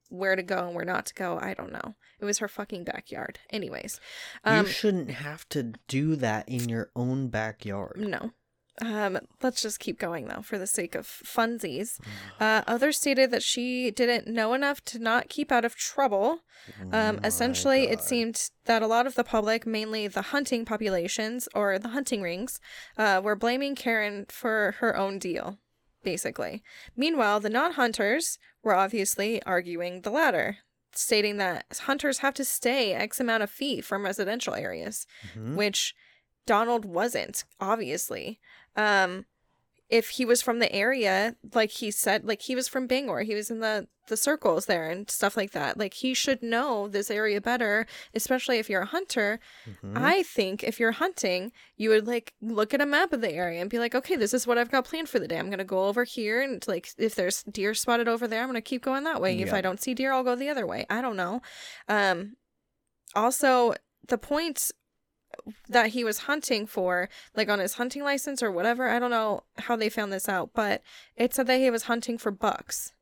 where 0.09 0.36
to 0.36 0.42
go 0.42 0.66
and 0.66 0.74
where 0.74 0.84
not 0.84 1.06
to 1.06 1.14
go. 1.14 1.38
I 1.40 1.54
don't 1.54 1.72
know. 1.72 1.94
It 2.20 2.24
was 2.24 2.38
her 2.38 2.48
fucking 2.48 2.84
backyard. 2.84 3.38
Anyways, 3.50 4.00
um, 4.44 4.66
you 4.66 4.72
shouldn't 4.72 5.11
have 5.11 5.48
to 5.50 5.72
do 5.86 6.16
that 6.16 6.48
in 6.48 6.68
your 6.68 6.90
own 6.96 7.28
backyard. 7.28 7.96
no. 7.98 8.32
Um, 8.80 9.18
let's 9.42 9.61
just 9.61 9.80
keep 9.80 9.98
going 9.98 10.28
though, 10.28 10.40
for 10.42 10.56
the 10.56 10.66
sake 10.66 10.94
of 10.94 11.06
funsies. 11.06 11.98
Uh, 12.40 12.62
others 12.68 12.96
stated 12.96 13.32
that 13.32 13.42
she 13.42 13.90
didn't 13.90 14.28
know 14.28 14.54
enough 14.54 14.84
to 14.84 15.00
not 15.00 15.28
keep 15.28 15.50
out 15.50 15.64
of 15.64 15.74
trouble. 15.74 16.38
Um, 16.92 17.16
My 17.16 17.20
essentially, 17.24 17.88
it 17.88 18.00
seemed 18.00 18.48
that 18.66 18.80
a 18.80 18.86
lot 18.86 19.09
of 19.09 19.16
the 19.16 19.24
public, 19.24 19.66
mainly 19.66 20.06
the 20.06 20.22
hunting 20.22 20.64
populations 20.64 21.48
or 21.52 21.80
the 21.80 21.88
hunting 21.88 22.22
rings, 22.22 22.61
uh, 22.96 23.20
were 23.24 23.34
blaming 23.34 23.74
Karen 23.74 24.24
for 24.28 24.76
her 24.78 24.96
own 24.96 25.18
deal, 25.18 25.59
basically. 26.03 26.62
Meanwhile, 26.96 27.40
the 27.40 27.51
non 27.51 27.72
hunters 27.72 28.38
were 28.62 28.74
obviously 28.74 29.42
arguing 29.44 30.03
the 30.03 30.11
latter, 30.11 30.59
stating 30.92 31.36
that 31.38 31.64
hunters 31.84 32.18
have 32.18 32.34
to 32.34 32.44
stay 32.44 32.92
X 32.94 33.20
amount 33.20 33.42
of 33.42 33.51
feet 33.51 33.84
from 33.84 34.05
residential 34.05 34.55
areas, 34.55 35.07
Mhm. 35.34 35.55
which 35.57 35.94
Donald 36.46 36.84
wasn't, 36.84 37.44
obviously. 37.61 38.40
Um, 38.76 39.26
if 39.89 40.11
he 40.11 40.24
was 40.24 40.43
from 40.43 40.59
the 40.59 40.70
area, 40.72 41.36
like 41.55 41.70
he 41.70 41.91
said, 41.91 42.24
like 42.24 42.43
he 42.43 42.55
was 42.55 42.68
from 42.68 42.86
Bangor, 42.86 43.20
he 43.22 43.34
was 43.34 43.51
in 43.51 43.61
the 43.61 43.89
the 44.09 44.16
circles 44.16 44.64
there 44.64 44.89
and 44.89 45.11
stuff 45.11 45.36
like 45.36 45.51
that. 45.53 45.76
Like 45.76 45.93
he 45.93 46.14
should 46.14 46.43
know 46.43 46.89
this 46.89 47.11
area 47.11 47.43
better, 47.43 47.86
especially 48.14 48.59
if 48.59 48.70
you're 48.70 48.80
a 48.82 48.86
hunter. 48.86 49.39
Mhm. 49.66 49.99
I 49.99 50.22
think 50.22 50.64
if 50.64 50.80
you're 50.80 50.93
hunting, 50.93 51.53
you 51.76 51.91
would 51.91 52.07
like 52.07 52.32
look 52.41 52.72
at 52.72 52.80
a 52.80 52.86
map 52.86 53.12
of 53.12 53.20
the 53.20 53.30
area 53.30 53.61
and 53.61 53.68
be 53.68 53.78
like, 53.78 53.95
okay, 53.95 54.16
this 54.16 54.32
is 54.32 54.47
what 54.47 54.57
I've 54.57 54.70
got 54.70 54.86
planned 54.86 55.11
for 55.11 55.18
the 55.18 55.28
day. 55.28 55.39
I'm 55.39 55.51
gonna 55.51 55.62
go 55.64 55.86
over 55.89 56.05
here 56.05 56.41
and 56.41 56.66
like 56.66 56.89
if 56.97 57.14
there's 57.16 57.43
deer 57.45 57.74
spotted 57.74 58.09
over 58.09 58.26
there, 58.26 58.41
I'm 58.43 58.49
gonna 58.49 58.62
keep 58.62 58.82
going 58.82 59.05
that 59.05 59.20
way. 59.20 59.39
If 59.41 59.53
I 59.53 59.61
don't 59.61 59.80
see 59.80 59.93
deer, 59.95 60.12
I'll 60.12 60.24
go 60.24 60.34
the 60.36 60.49
other 60.49 60.66
way. 60.66 60.86
I 60.89 61.03
don't 61.03 61.16
know. 61.16 61.43
Um, 61.86 62.36
also, 63.14 63.74
the 64.07 64.18
point 64.18 64.70
that 65.68 65.89
he 65.91 66.05
was 66.05 66.18
hunting 66.20 66.66
for, 66.66 67.09
like 67.36 67.49
on 67.49 67.59
his 67.59 67.74
hunting 67.74 68.03
license 68.03 68.43
or 68.43 68.51
whatever, 68.51 68.89
I 68.89 68.99
don't 68.99 69.11
know 69.11 69.45
how 69.59 69.76
they 69.76 69.89
found 69.89 70.12
this 70.12 70.28
out, 70.28 70.51
but 70.55 70.82
it 71.16 71.34
said 71.34 71.47
that 71.47 71.59
he 71.59 71.70
was 71.70 71.84
hunting 71.84 72.18
for 72.18 72.30
bucks, 72.30 72.93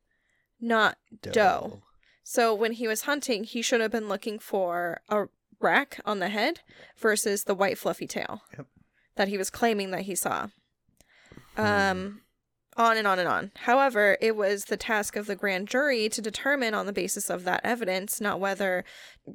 not 0.59 0.97
doe. 1.21 1.81
So 2.23 2.53
when 2.53 2.73
he 2.73 2.87
was 2.87 3.03
hunting, 3.03 3.43
he 3.45 3.61
should 3.61 3.81
have 3.81 3.91
been 3.91 4.09
looking 4.09 4.37
for 4.39 4.99
a 5.09 5.27
rack 5.59 5.99
on 6.05 6.19
the 6.19 6.29
head 6.29 6.59
versus 6.97 7.45
the 7.45 7.55
white 7.55 7.77
fluffy 7.77 8.05
tail 8.07 8.41
Yep. 8.57 8.67
that 9.15 9.27
he 9.29 9.37
was 9.37 9.49
claiming 9.49 9.91
that 9.91 10.01
he 10.01 10.15
saw. 10.15 10.47
Hmm. 11.55 11.61
Um, 11.65 12.21
on 12.77 12.95
and 12.95 13.07
on 13.07 13.19
and 13.19 13.27
on. 13.27 13.51
However, 13.55 14.17
it 14.21 14.35
was 14.35 14.65
the 14.65 14.77
task 14.77 15.15
of 15.15 15.25
the 15.25 15.35
grand 15.35 15.67
jury 15.67 16.07
to 16.09 16.21
determine 16.21 16.73
on 16.73 16.85
the 16.85 16.93
basis 16.93 17.29
of 17.29 17.43
that 17.43 17.61
evidence 17.63 18.21
not 18.21 18.39
whether 18.39 18.85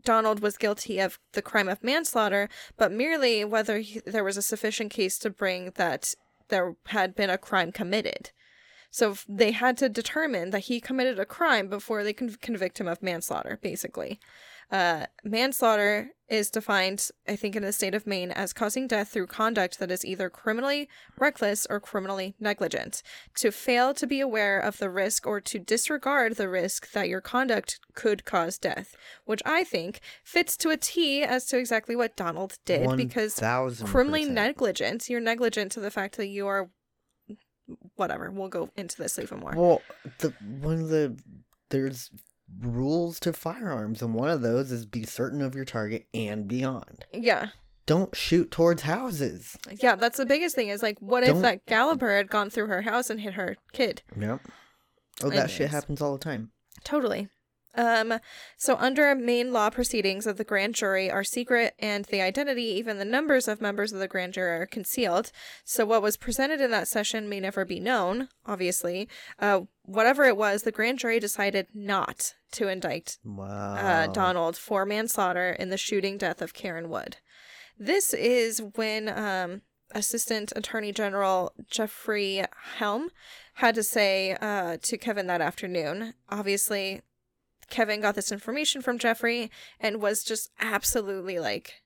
Donald 0.04 0.40
was 0.40 0.56
guilty 0.56 1.00
of 1.00 1.18
the 1.32 1.42
crime 1.42 1.68
of 1.68 1.82
manslaughter, 1.82 2.48
but 2.76 2.92
merely 2.92 3.44
whether 3.44 3.78
he, 3.78 4.00
there 4.06 4.24
was 4.24 4.36
a 4.36 4.42
sufficient 4.42 4.90
case 4.90 5.18
to 5.18 5.30
bring 5.30 5.72
that 5.74 6.14
there 6.48 6.76
had 6.86 7.14
been 7.14 7.30
a 7.30 7.38
crime 7.38 7.72
committed. 7.72 8.30
So 8.90 9.16
they 9.26 9.52
had 9.52 9.76
to 9.78 9.88
determine 9.88 10.50
that 10.50 10.60
he 10.60 10.80
committed 10.80 11.18
a 11.18 11.24
crime 11.24 11.68
before 11.68 12.04
they 12.04 12.12
can 12.12 12.34
convict 12.34 12.78
him 12.78 12.86
of 12.86 13.02
manslaughter, 13.02 13.58
basically. 13.62 14.20
Uh, 14.72 15.04
manslaughter 15.22 16.12
is 16.30 16.48
defined, 16.50 17.10
I 17.28 17.36
think, 17.36 17.54
in 17.54 17.62
the 17.62 17.74
state 17.74 17.94
of 17.94 18.06
Maine 18.06 18.30
as 18.30 18.54
causing 18.54 18.86
death 18.86 19.10
through 19.10 19.26
conduct 19.26 19.78
that 19.78 19.90
is 19.90 20.02
either 20.02 20.30
criminally 20.30 20.88
reckless 21.18 21.66
or 21.68 21.78
criminally 21.78 22.34
negligent. 22.40 23.02
To 23.34 23.50
fail 23.50 23.92
to 23.92 24.06
be 24.06 24.18
aware 24.18 24.58
of 24.58 24.78
the 24.78 24.88
risk 24.88 25.26
or 25.26 25.42
to 25.42 25.58
disregard 25.58 26.36
the 26.36 26.48
risk 26.48 26.92
that 26.92 27.10
your 27.10 27.20
conduct 27.20 27.80
could 27.94 28.24
cause 28.24 28.56
death, 28.56 28.96
which 29.26 29.42
I 29.44 29.62
think 29.62 30.00
fits 30.24 30.56
to 30.56 30.70
a 30.70 30.78
T 30.78 31.22
as 31.22 31.44
to 31.48 31.58
exactly 31.58 31.94
what 31.94 32.16
Donald 32.16 32.56
did 32.64 32.96
because 32.96 33.36
1000%. 33.36 33.84
criminally 33.84 34.24
negligent, 34.24 35.10
you're 35.10 35.20
negligent 35.20 35.70
to 35.72 35.80
the 35.80 35.90
fact 35.90 36.16
that 36.16 36.28
you 36.28 36.46
are 36.46 36.70
whatever. 37.96 38.30
We'll 38.30 38.48
go 38.48 38.70
into 38.74 38.96
this 38.96 39.18
even 39.18 39.40
more. 39.40 39.52
Well, 39.54 39.82
the 40.20 40.32
one 40.62 40.80
of 40.80 40.88
the 40.88 41.14
there's 41.68 42.10
rules 42.60 43.18
to 43.20 43.32
firearms, 43.32 44.02
and 44.02 44.14
one 44.14 44.28
of 44.30 44.42
those 44.42 44.70
is 44.72 44.86
be 44.86 45.04
certain 45.04 45.40
of 45.42 45.54
your 45.54 45.64
target 45.64 46.06
and 46.12 46.46
beyond. 46.48 47.04
Yeah. 47.12 47.48
Don't 47.86 48.14
shoot 48.14 48.50
towards 48.50 48.82
houses. 48.82 49.56
Yeah, 49.80 49.96
that's 49.96 50.16
the 50.18 50.26
biggest 50.26 50.54
thing 50.54 50.68
is 50.68 50.82
like 50.82 50.98
what 51.00 51.22
if 51.24 51.30
Don't- 51.30 51.42
that 51.42 51.66
Galloper 51.66 52.16
had 52.16 52.30
gone 52.30 52.48
through 52.50 52.68
her 52.68 52.82
house 52.82 53.10
and 53.10 53.20
hit 53.20 53.34
her 53.34 53.56
kid? 53.72 54.02
Yep. 54.18 54.40
Oh, 55.22 55.30
that 55.30 55.50
shit 55.50 55.70
happens 55.70 56.00
all 56.00 56.12
the 56.12 56.18
time. 56.24 56.52
Totally. 56.84 57.28
Um, 57.74 58.18
so 58.56 58.76
under 58.76 59.14
Maine 59.14 59.52
law 59.52 59.70
proceedings 59.70 60.26
of 60.26 60.36
the 60.36 60.44
grand 60.44 60.74
jury 60.74 61.10
are 61.10 61.24
secret 61.24 61.74
and 61.78 62.04
the 62.06 62.20
identity, 62.20 62.64
even 62.64 62.98
the 62.98 63.04
numbers 63.04 63.48
of 63.48 63.60
members 63.60 63.92
of 63.92 63.98
the 63.98 64.08
grand 64.08 64.34
jury 64.34 64.60
are 64.62 64.66
concealed. 64.66 65.32
So 65.64 65.86
what 65.86 66.02
was 66.02 66.16
presented 66.16 66.60
in 66.60 66.70
that 66.70 66.88
session 66.88 67.28
may 67.28 67.40
never 67.40 67.64
be 67.64 67.80
known, 67.80 68.28
obviously. 68.46 69.08
Uh, 69.38 69.62
whatever 69.84 70.24
it 70.24 70.36
was, 70.36 70.62
the 70.62 70.72
grand 70.72 70.98
jury 70.98 71.18
decided 71.18 71.66
not 71.74 72.34
to 72.52 72.68
indict 72.68 73.18
Wow. 73.24 73.74
uh, 73.74 74.06
Donald 74.08 74.56
for 74.56 74.84
manslaughter 74.84 75.50
in 75.58 75.70
the 75.70 75.78
shooting 75.78 76.18
death 76.18 76.42
of 76.42 76.52
Karen 76.54 76.88
Wood. 76.90 77.16
This 77.78 78.12
is 78.12 78.62
when 78.76 79.08
um, 79.08 79.62
Assistant 79.92 80.52
Attorney 80.54 80.92
General 80.92 81.52
Jeffrey 81.70 82.44
Helm 82.76 83.08
had 83.54 83.74
to 83.74 83.82
say 83.82 84.36
uh, 84.40 84.76
to 84.82 84.98
Kevin 84.98 85.26
that 85.26 85.40
afternoon. 85.40 86.14
Obviously, 86.28 87.00
Kevin 87.72 88.02
got 88.02 88.14
this 88.14 88.30
information 88.30 88.82
from 88.82 88.98
Jeffrey 88.98 89.50
and 89.80 90.00
was 90.00 90.22
just 90.22 90.50
absolutely 90.60 91.38
like, 91.38 91.82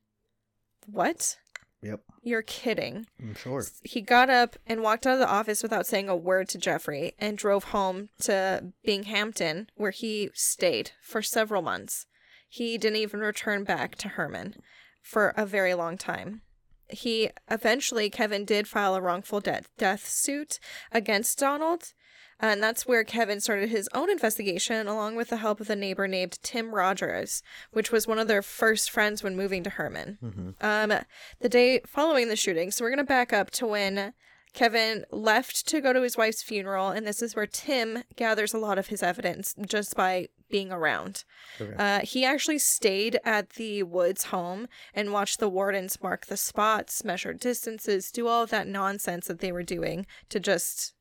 What? 0.84 1.36
Yep. 1.80 2.00
You're 2.22 2.42
kidding. 2.42 3.06
I'm 3.20 3.36
sure. 3.36 3.62
He 3.84 4.00
got 4.00 4.28
up 4.28 4.56
and 4.66 4.82
walked 4.82 5.06
out 5.06 5.14
of 5.14 5.18
the 5.20 5.28
office 5.28 5.62
without 5.62 5.86
saying 5.86 6.08
a 6.08 6.16
word 6.16 6.48
to 6.48 6.58
Jeffrey 6.58 7.14
and 7.20 7.38
drove 7.38 7.64
home 7.64 8.08
to 8.22 8.72
Binghamton, 8.84 9.68
where 9.76 9.92
he 9.92 10.30
stayed 10.34 10.90
for 11.00 11.22
several 11.22 11.62
months. 11.62 12.06
He 12.48 12.76
didn't 12.78 12.96
even 12.96 13.20
return 13.20 13.62
back 13.62 13.94
to 13.96 14.08
Hermon 14.08 14.56
for 15.00 15.28
a 15.36 15.46
very 15.46 15.74
long 15.74 15.96
time. 15.96 16.42
He 16.88 17.30
eventually, 17.48 18.10
Kevin 18.10 18.44
did 18.44 18.66
file 18.66 18.96
a 18.96 19.00
wrongful 19.00 19.40
death, 19.40 19.68
death 19.78 20.08
suit 20.08 20.58
against 20.90 21.38
Donald. 21.38 21.92
And 22.38 22.62
that's 22.62 22.86
where 22.86 23.02
Kevin 23.04 23.40
started 23.40 23.70
his 23.70 23.88
own 23.94 24.10
investigation 24.10 24.86
along 24.86 25.16
with 25.16 25.28
the 25.28 25.38
help 25.38 25.60
of 25.60 25.70
a 25.70 25.76
neighbor 25.76 26.06
named 26.06 26.38
Tim 26.42 26.74
Rogers, 26.74 27.42
which 27.72 27.90
was 27.90 28.06
one 28.06 28.18
of 28.18 28.28
their 28.28 28.42
first 28.42 28.90
friends 28.90 29.22
when 29.22 29.36
moving 29.36 29.62
to 29.64 29.70
Hermon. 29.70 30.18
hmm 30.20 30.50
Um, 30.60 30.92
the 31.40 31.48
day 31.48 31.80
following 31.86 32.28
the 32.28 32.36
shooting, 32.36 32.70
so 32.70 32.84
we're 32.84 32.90
gonna 32.90 33.04
back 33.04 33.32
up 33.32 33.50
to 33.52 33.66
when 33.66 34.12
Kevin 34.52 35.04
left 35.10 35.66
to 35.68 35.80
go 35.80 35.92
to 35.92 36.00
his 36.02 36.16
wife's 36.16 36.42
funeral, 36.42 36.88
and 36.88 37.06
this 37.06 37.20
is 37.20 37.36
where 37.36 37.46
Tim 37.46 38.04
gathers 38.16 38.54
a 38.54 38.58
lot 38.58 38.78
of 38.78 38.86
his 38.88 39.02
evidence 39.02 39.54
just 39.66 39.94
by 39.94 40.28
being 40.48 40.72
around. 40.72 41.24
Okay. 41.60 41.74
Uh, 41.76 42.00
he 42.00 42.24
actually 42.24 42.58
stayed 42.58 43.18
at 43.24 43.50
the 43.50 43.82
Woods 43.82 44.24
home 44.24 44.68
and 44.94 45.12
watched 45.12 45.40
the 45.40 45.48
wardens 45.48 46.00
mark 46.02 46.26
the 46.26 46.36
spots, 46.36 47.04
measure 47.04 47.34
distances, 47.34 48.10
do 48.10 48.28
all 48.28 48.42
of 48.42 48.50
that 48.50 48.66
nonsense 48.66 49.26
that 49.26 49.40
they 49.40 49.52
were 49.52 49.62
doing 49.62 50.06
to 50.30 50.40
just. 50.40 50.94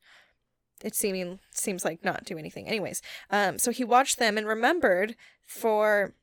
It 0.84 0.94
seeming 0.94 1.40
seems 1.50 1.84
like 1.84 2.04
not 2.04 2.24
do 2.24 2.36
anything. 2.38 2.68
Anyways, 2.68 3.00
um, 3.30 3.58
so 3.58 3.70
he 3.70 3.82
watched 3.84 4.18
them 4.18 4.36
and 4.36 4.46
remembered 4.46 5.16
for 5.44 6.14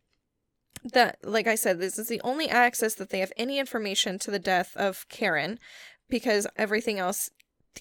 that 0.84 1.18
like 1.24 1.48
I 1.48 1.56
said, 1.56 1.80
this 1.80 1.98
is 1.98 2.08
the 2.08 2.22
only 2.24 2.50
access 2.50 2.94
that 2.96 3.10
they 3.10 3.20
have 3.20 3.34
any 3.38 3.58
information 3.60 4.20
to 4.20 4.32
the 4.32 4.40
death 4.40 4.76
of 4.76 5.08
Karen 5.10 5.60
because 6.10 6.46
everything 6.58 7.00
else 7.00 7.30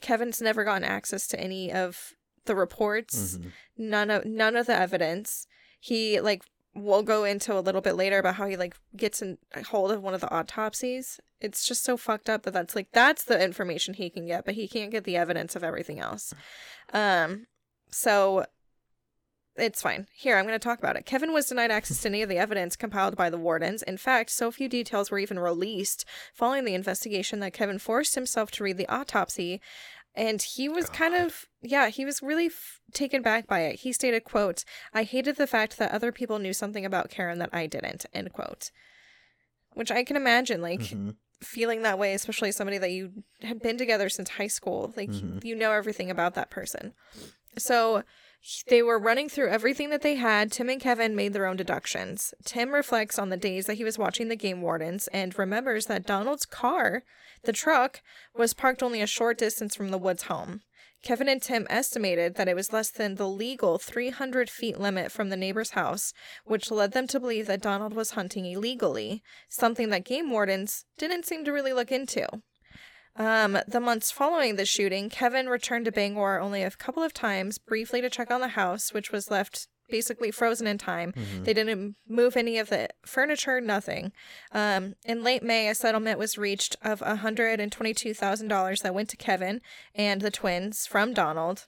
Kevin's 0.01 0.41
never 0.41 0.64
gotten 0.64 0.85
access 0.85 1.27
to 1.29 1.41
any 1.41 1.70
of 1.73 2.14
the 2.47 2.55
reports, 2.57 3.37
Mhm. 3.37 3.53
none 3.77 4.11
of 4.11 4.25
none 4.25 4.57
of 4.57 4.66
the 4.66 4.75
evidence. 4.75 5.47
He 5.79 6.20
like 6.20 6.43
we'll 6.75 7.03
go 7.03 7.25
into 7.25 7.57
a 7.57 7.61
little 7.61 7.81
bit 7.81 7.97
later 7.97 8.18
about 8.18 8.37
how 8.37 8.47
he 8.47 8.57
like 8.57 8.77
gets 8.97 9.23
in 9.23 9.39
hold 9.68 9.93
of 9.93 10.03
one 10.03 10.14
of 10.14 10.20
the 10.20 10.33
autopsies. 10.33 11.20
It's 11.41 11.66
just 11.66 11.85
so 11.85 11.97
fucked 11.97 12.31
up 12.31 12.43
that 12.43 12.53
that's 12.53 12.75
like 12.75 12.89
that's 12.93 13.25
the 13.25 13.43
information 13.43 13.95
he 13.95 14.11
can 14.11 14.27
get, 14.27 14.45
but 14.45 14.55
he 14.55 14.68
can't 14.68 14.91
get 14.91 15.05
the 15.05 15.16
evidence 15.16 15.57
of 15.57 15.64
everything 15.64 15.99
else. 15.99 16.33
Um 16.93 17.47
so 17.91 18.47
it's 19.57 19.83
fine. 19.83 20.07
Here, 20.14 20.39
I'm 20.39 20.47
going 20.47 20.59
to 20.59 20.64
talk 20.64 20.79
about 20.79 20.97
it. 20.97 21.05
Kevin 21.05 21.35
was 21.35 21.47
denied 21.47 21.70
access 21.70 22.01
to 22.03 22.09
any 22.09 22.23
of 22.23 22.31
the 22.31 22.39
evidence 22.39 22.75
compiled 22.75 23.16
by 23.16 23.29
the 23.29 23.37
wardens. 23.37 23.83
In 23.83 23.99
fact, 23.99 24.31
so 24.31 24.51
few 24.51 24.68
details 24.68 25.11
were 25.11 25.18
even 25.18 25.39
released 25.39 26.07
following 26.33 26.64
the 26.64 26.75
investigation 26.75 27.41
that 27.41 27.53
Kevin 27.53 27.79
forced 27.79 28.14
himself 28.14 28.51
to 28.53 28.64
read 28.64 28.79
the 28.79 28.89
autopsy. 28.89 29.61
And 30.15 30.43
he 30.43 30.69
was 30.69 30.89
kind 30.91 31.15
of, 31.15 31.47
yeah, 31.63 31.89
he 31.89 32.05
was 32.05 32.23
really 32.23 32.47
f- 32.47 32.81
taken 32.93 33.23
back 33.23 33.47
by 33.47 33.61
it. 33.61 33.81
He 33.81 33.93
stated, 33.93 34.25
quote, 34.25 34.63
I 34.93 35.05
hated 35.05 35.37
the 35.37 35.47
fact 35.47 35.79
that 35.79 35.91
other 35.93 36.13
people 36.13 36.39
knew 36.39 36.53
something 36.53 36.85
about 36.85 37.09
Karen 37.09 37.39
that 37.39 37.49
I 37.53 37.67
didn't, 37.67 38.05
end 38.13 38.33
quote. 38.33 38.71
Which 39.75 39.91
I 39.91 40.05
can 40.05 40.17
imagine, 40.17 40.61
like, 40.61 40.81
Mhm. 40.81 41.17
feeling 41.41 41.83
that 41.83 41.99
way, 41.99 42.13
especially 42.13 42.53
somebody 42.53 42.77
that 42.79 42.91
you 42.93 43.25
had 43.41 43.61
been 43.61 43.79
together 43.79 44.09
since 44.11 44.29
high 44.31 44.47
school. 44.49 44.93
Like 44.97 45.11
Mhm. 45.11 45.43
you 45.45 45.57
know 45.57 45.73
everything 45.73 46.11
about 46.11 46.35
that 46.35 46.51
person. 46.51 46.93
So 47.59 48.03
they 48.69 48.83
were 48.83 48.99
running 48.99 49.29
through 49.29 49.51
everything 49.51 49.91
that 49.91 50.03
they 50.03 50.17
had. 50.17 50.51
Tim 50.51 50.69
and 50.69 50.81
Kevin 50.81 51.15
made 51.15 51.33
their 51.33 51.47
own 51.47 51.57
deductions. 51.57 52.35
Tim 52.45 52.73
reflects 52.73 53.19
on 53.19 53.29
the 53.29 53.37
days 53.37 53.67
that 53.67 53.77
he 53.77 53.85
was 53.85 53.99
watching 53.99 54.29
the 54.29 54.37
game 54.37 54.61
wardens 54.61 55.09
and 55.09 55.39
remembers 55.39 55.87
that 55.87 56.07
Donald's 56.07 56.45
car, 56.45 57.05
the 57.45 57.53
truck, 57.53 58.03
was 58.37 58.53
parked 58.53 58.83
only 58.83 59.01
a 59.01 59.07
short 59.07 59.39
distance 59.39 59.77
from 59.77 59.91
the 59.91 59.99
Woods 59.99 60.25
home. 60.25 60.63
Kevin 61.03 61.29
and 61.29 61.43
Tim 61.43 61.67
estimated 61.69 62.37
that 62.37 62.47
it 62.47 62.55
was 62.55 62.73
less 62.73 62.89
than 62.91 63.17
the 63.17 63.29
legal 63.29 63.77
300 63.77 64.49
feet 64.49 64.79
limit 64.79 65.11
from 65.11 65.31
the 65.31 65.37
neighbor's 65.37 65.71
house, 65.71 66.13
which 66.45 66.71
led 66.71 66.93
them 66.93 67.09
to 67.09 67.19
believe 67.19 67.49
that 67.49 67.61
Donald 67.61 67.93
was 67.93 68.13
hunting 68.13 68.47
illegally, 68.47 69.23
something 69.49 69.91
that 69.91 70.05
game 70.05 70.31
wardens 70.31 70.85
didn't 70.99 71.27
seem 71.27 71.45
to 71.45 71.53
really 71.53 71.73
look 71.73 71.91
into. 71.91 72.27
Um, 73.17 73.59
the 73.69 73.81
months 73.81 74.11
following 74.11 74.57
the 74.57 74.65
shooting, 74.65 75.11
Kevin 75.11 75.49
returned 75.49 75.85
to 75.85 75.93
Bangor 75.93 76.41
only 76.41 76.63
a 76.63 76.71
couple 76.71 77.03
of 77.03 77.13
times, 77.13 77.59
briefly 77.59 78.01
to 78.01 78.09
check 78.11 78.31
on 78.31 78.41
the 78.41 78.49
house, 78.49 78.93
which 78.95 79.13
was 79.13 79.31
left 79.31 79.69
basically 79.91 80.31
frozen 80.31 80.67
in 80.67 80.79
time. 80.79 81.13
Mhm. 81.13 81.45
They 81.45 81.53
didn't 81.53 81.97
move 82.09 82.35
any 82.37 82.57
of 82.57 82.71
the 82.71 82.89
furniture, 83.05 83.61
nothing. 83.61 84.13
Um, 84.51 84.95
in 85.05 85.23
late 85.23 85.43
May, 85.43 85.69
a 85.69 85.75
settlement 85.75 86.19
was 86.19 86.39
reached 86.39 86.77
of 86.81 87.03
$122,000 87.03 88.81
that 88.81 88.95
went 88.95 89.11
to 89.11 89.17
Kevin 89.19 89.61
and 89.95 90.23
the 90.23 90.31
twins 90.31 90.87
from 90.87 91.13
Donald 91.13 91.67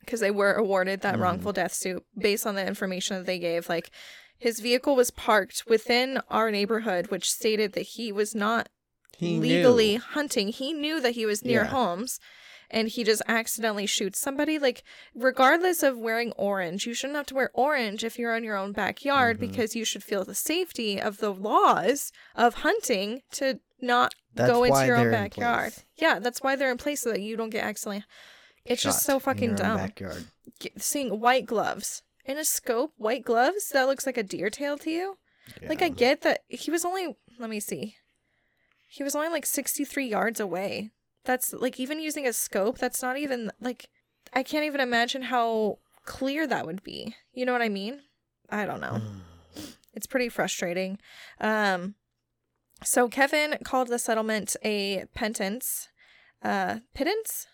because 0.00 0.20
they 0.20 0.30
were 0.30 0.52
awarded 0.52 1.00
that 1.00 1.14
Mhm. 1.16 1.20
wrongful 1.20 1.52
death 1.52 1.72
suit 1.72 2.04
based 2.18 2.46
on 2.46 2.56
the 2.56 2.66
information 2.66 3.16
that 3.16 3.24
they 3.26 3.38
gave. 3.38 3.68
Like, 3.70 3.90
his 4.36 4.60
vehicle 4.60 4.94
was 4.96 5.10
parked 5.10 5.64
within 5.66 6.18
our 6.28 6.50
neighborhood, 6.50 7.06
which 7.10 7.30
stated 7.30 7.72
that 7.74 7.82
he 7.82 8.10
was 8.12 8.34
not 8.34 8.68
He 9.16 9.38
legally 9.38 9.92
knew. 9.92 10.00
hunting. 10.00 10.48
He 10.48 10.72
knew 10.72 11.00
that 11.00 11.12
he 11.12 11.26
was 11.26 11.44
near 11.44 11.62
Yeah. 11.62 11.68
homes 11.68 12.18
and 12.70 12.88
he 12.88 13.02
just 13.04 13.20
accidentally 13.26 13.84
shoots 13.86 14.18
somebody. 14.20 14.58
Like, 14.58 14.82
regardless 15.14 15.82
of 15.82 15.98
wearing 15.98 16.32
orange, 16.32 16.86
you 16.86 16.94
shouldn't 16.94 17.16
have 17.16 17.26
to 17.26 17.34
wear 17.34 17.50
orange 17.52 18.04
if 18.04 18.18
you're 18.18 18.36
in 18.36 18.44
your 18.44 18.56
own 18.56 18.72
backyard 18.72 19.36
Mhm. 19.36 19.40
because 19.40 19.74
you 19.76 19.84
should 19.84 20.04
feel 20.04 20.24
the 20.24 20.34
safety 20.34 21.00
of 21.00 21.18
the 21.18 21.34
laws 21.34 22.12
of 22.36 22.54
hunting 22.54 23.22
to 23.32 23.60
not 23.80 24.14
That's 24.34 24.50
go 24.50 24.62
into 24.64 24.86
your 24.86 24.96
own 24.96 25.06
in 25.06 25.12
backyard. 25.12 25.72
Yeah, 25.96 26.18
that's 26.20 26.42
why 26.42 26.54
they're 26.56 26.70
in 26.70 26.78
place 26.78 27.00
so 27.02 27.10
that 27.10 27.20
you 27.20 27.36
don't 27.36 27.50
get 27.50 27.64
accidentally. 27.64 28.04
It's 28.64 28.82
just 28.82 28.98
Shot 29.00 29.04
so 29.06 29.14
in 29.14 29.20
fucking 29.20 29.54
dumb. 29.56 29.76
Backyard. 29.78 30.26
Seeing 30.78 31.18
white 31.18 31.46
gloves 31.46 32.02
in 32.24 32.36
a 32.38 32.44
scope, 32.44 32.92
white 32.98 33.24
gloves 33.24 33.70
that 33.70 33.84
looks 33.88 34.06
like 34.06 34.18
a 34.18 34.22
deer 34.22 34.50
tail 34.50 34.78
to 34.78 34.90
you. 34.90 35.18
Like 35.62 35.82
I 35.82 35.88
get 35.88 36.20
that 36.20 36.42
he 36.48 36.70
was 36.70 36.84
only 36.84 37.16
let 37.38 37.50
me 37.50 37.58
see. 37.58 37.96
He 38.92 39.04
was 39.04 39.14
only 39.14 39.28
like 39.28 39.46
63 39.46 40.04
yards 40.04 40.40
away. 40.40 40.90
That's 41.24 41.52
like 41.52 41.78
even 41.78 42.00
using 42.00 42.26
a 42.26 42.32
scope, 42.32 42.76
that's 42.78 43.00
not 43.02 43.16
even 43.16 43.52
like 43.60 43.88
I 44.32 44.42
can't 44.42 44.64
even 44.64 44.80
imagine 44.80 45.22
how 45.22 45.78
clear 46.04 46.44
that 46.48 46.66
would 46.66 46.82
be. 46.82 47.14
You 47.32 47.46
know 47.46 47.52
what 47.52 47.62
I 47.62 47.68
mean? 47.68 48.00
I 48.50 48.66
don't 48.66 48.80
know. 48.80 49.00
It's 49.92 50.06
pretty 50.06 50.28
frustrating. 50.28 50.98
Um 51.40 51.94
so 52.82 53.08
Kevin 53.08 53.58
called 53.64 53.88
the 53.88 53.98
settlement 53.98 54.56
a 54.64 55.04
penance. 55.14 55.88
Uh 56.42 56.80
pittance? 56.94 57.46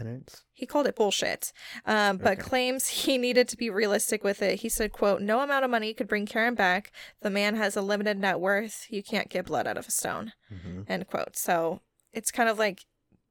Penance. 0.00 0.44
He 0.54 0.64
called 0.66 0.86
it 0.86 0.96
bullshit, 0.96 1.52
um, 1.84 2.16
but 2.16 2.38
Okay. 2.38 2.42
claims 2.42 2.88
he 2.88 3.18
needed 3.18 3.48
to 3.48 3.56
be 3.56 3.68
realistic 3.68 4.24
with 4.24 4.40
it. 4.40 4.60
He 4.60 4.68
said, 4.70 4.92
"quote 4.92 5.20
No 5.20 5.40
amount 5.40 5.64
of 5.64 5.70
money 5.70 5.92
could 5.92 6.08
bring 6.08 6.24
Karen 6.26 6.54
back. 6.54 6.90
The 7.20 7.28
man 7.30 7.54
has 7.56 7.76
a 7.76 7.82
limited 7.82 8.18
net 8.18 8.40
worth. 8.40 8.86
You 8.88 9.02
can't 9.02 9.28
get 9.28 9.44
blood 9.46 9.66
out 9.66 9.76
of 9.76 9.86
a 9.88 9.90
stone." 9.90 10.32
hmm 10.48 10.82
End 10.88 11.06
quote. 11.06 11.36
So 11.36 11.80
it's 12.12 12.30
kind 12.30 12.48
of 12.48 12.58
like, 12.58 12.86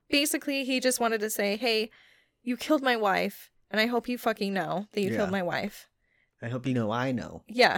basically, 0.09 0.63
he 0.63 0.79
just 0.79 0.99
wanted 0.99 1.19
to 1.21 1.29
say, 1.29 1.57
"Hey, 1.57 1.89
you 2.43 2.55
killed 2.55 2.83
my 2.83 2.95
wife, 2.95 3.49
and 3.71 3.81
I 3.81 3.87
hope 3.87 4.07
you 4.07 4.17
fucking 4.17 4.53
know 4.53 4.87
that 4.91 5.01
you 5.01 5.09
Yeah. 5.09 5.17
killed 5.17 5.31
my 5.31 5.41
wife." 5.43 5.87
I 6.41 6.49
hope 6.49 6.65
you 6.67 6.73
know 6.75 6.91
I 6.91 7.11
know 7.11 7.43
Yeah. 7.47 7.77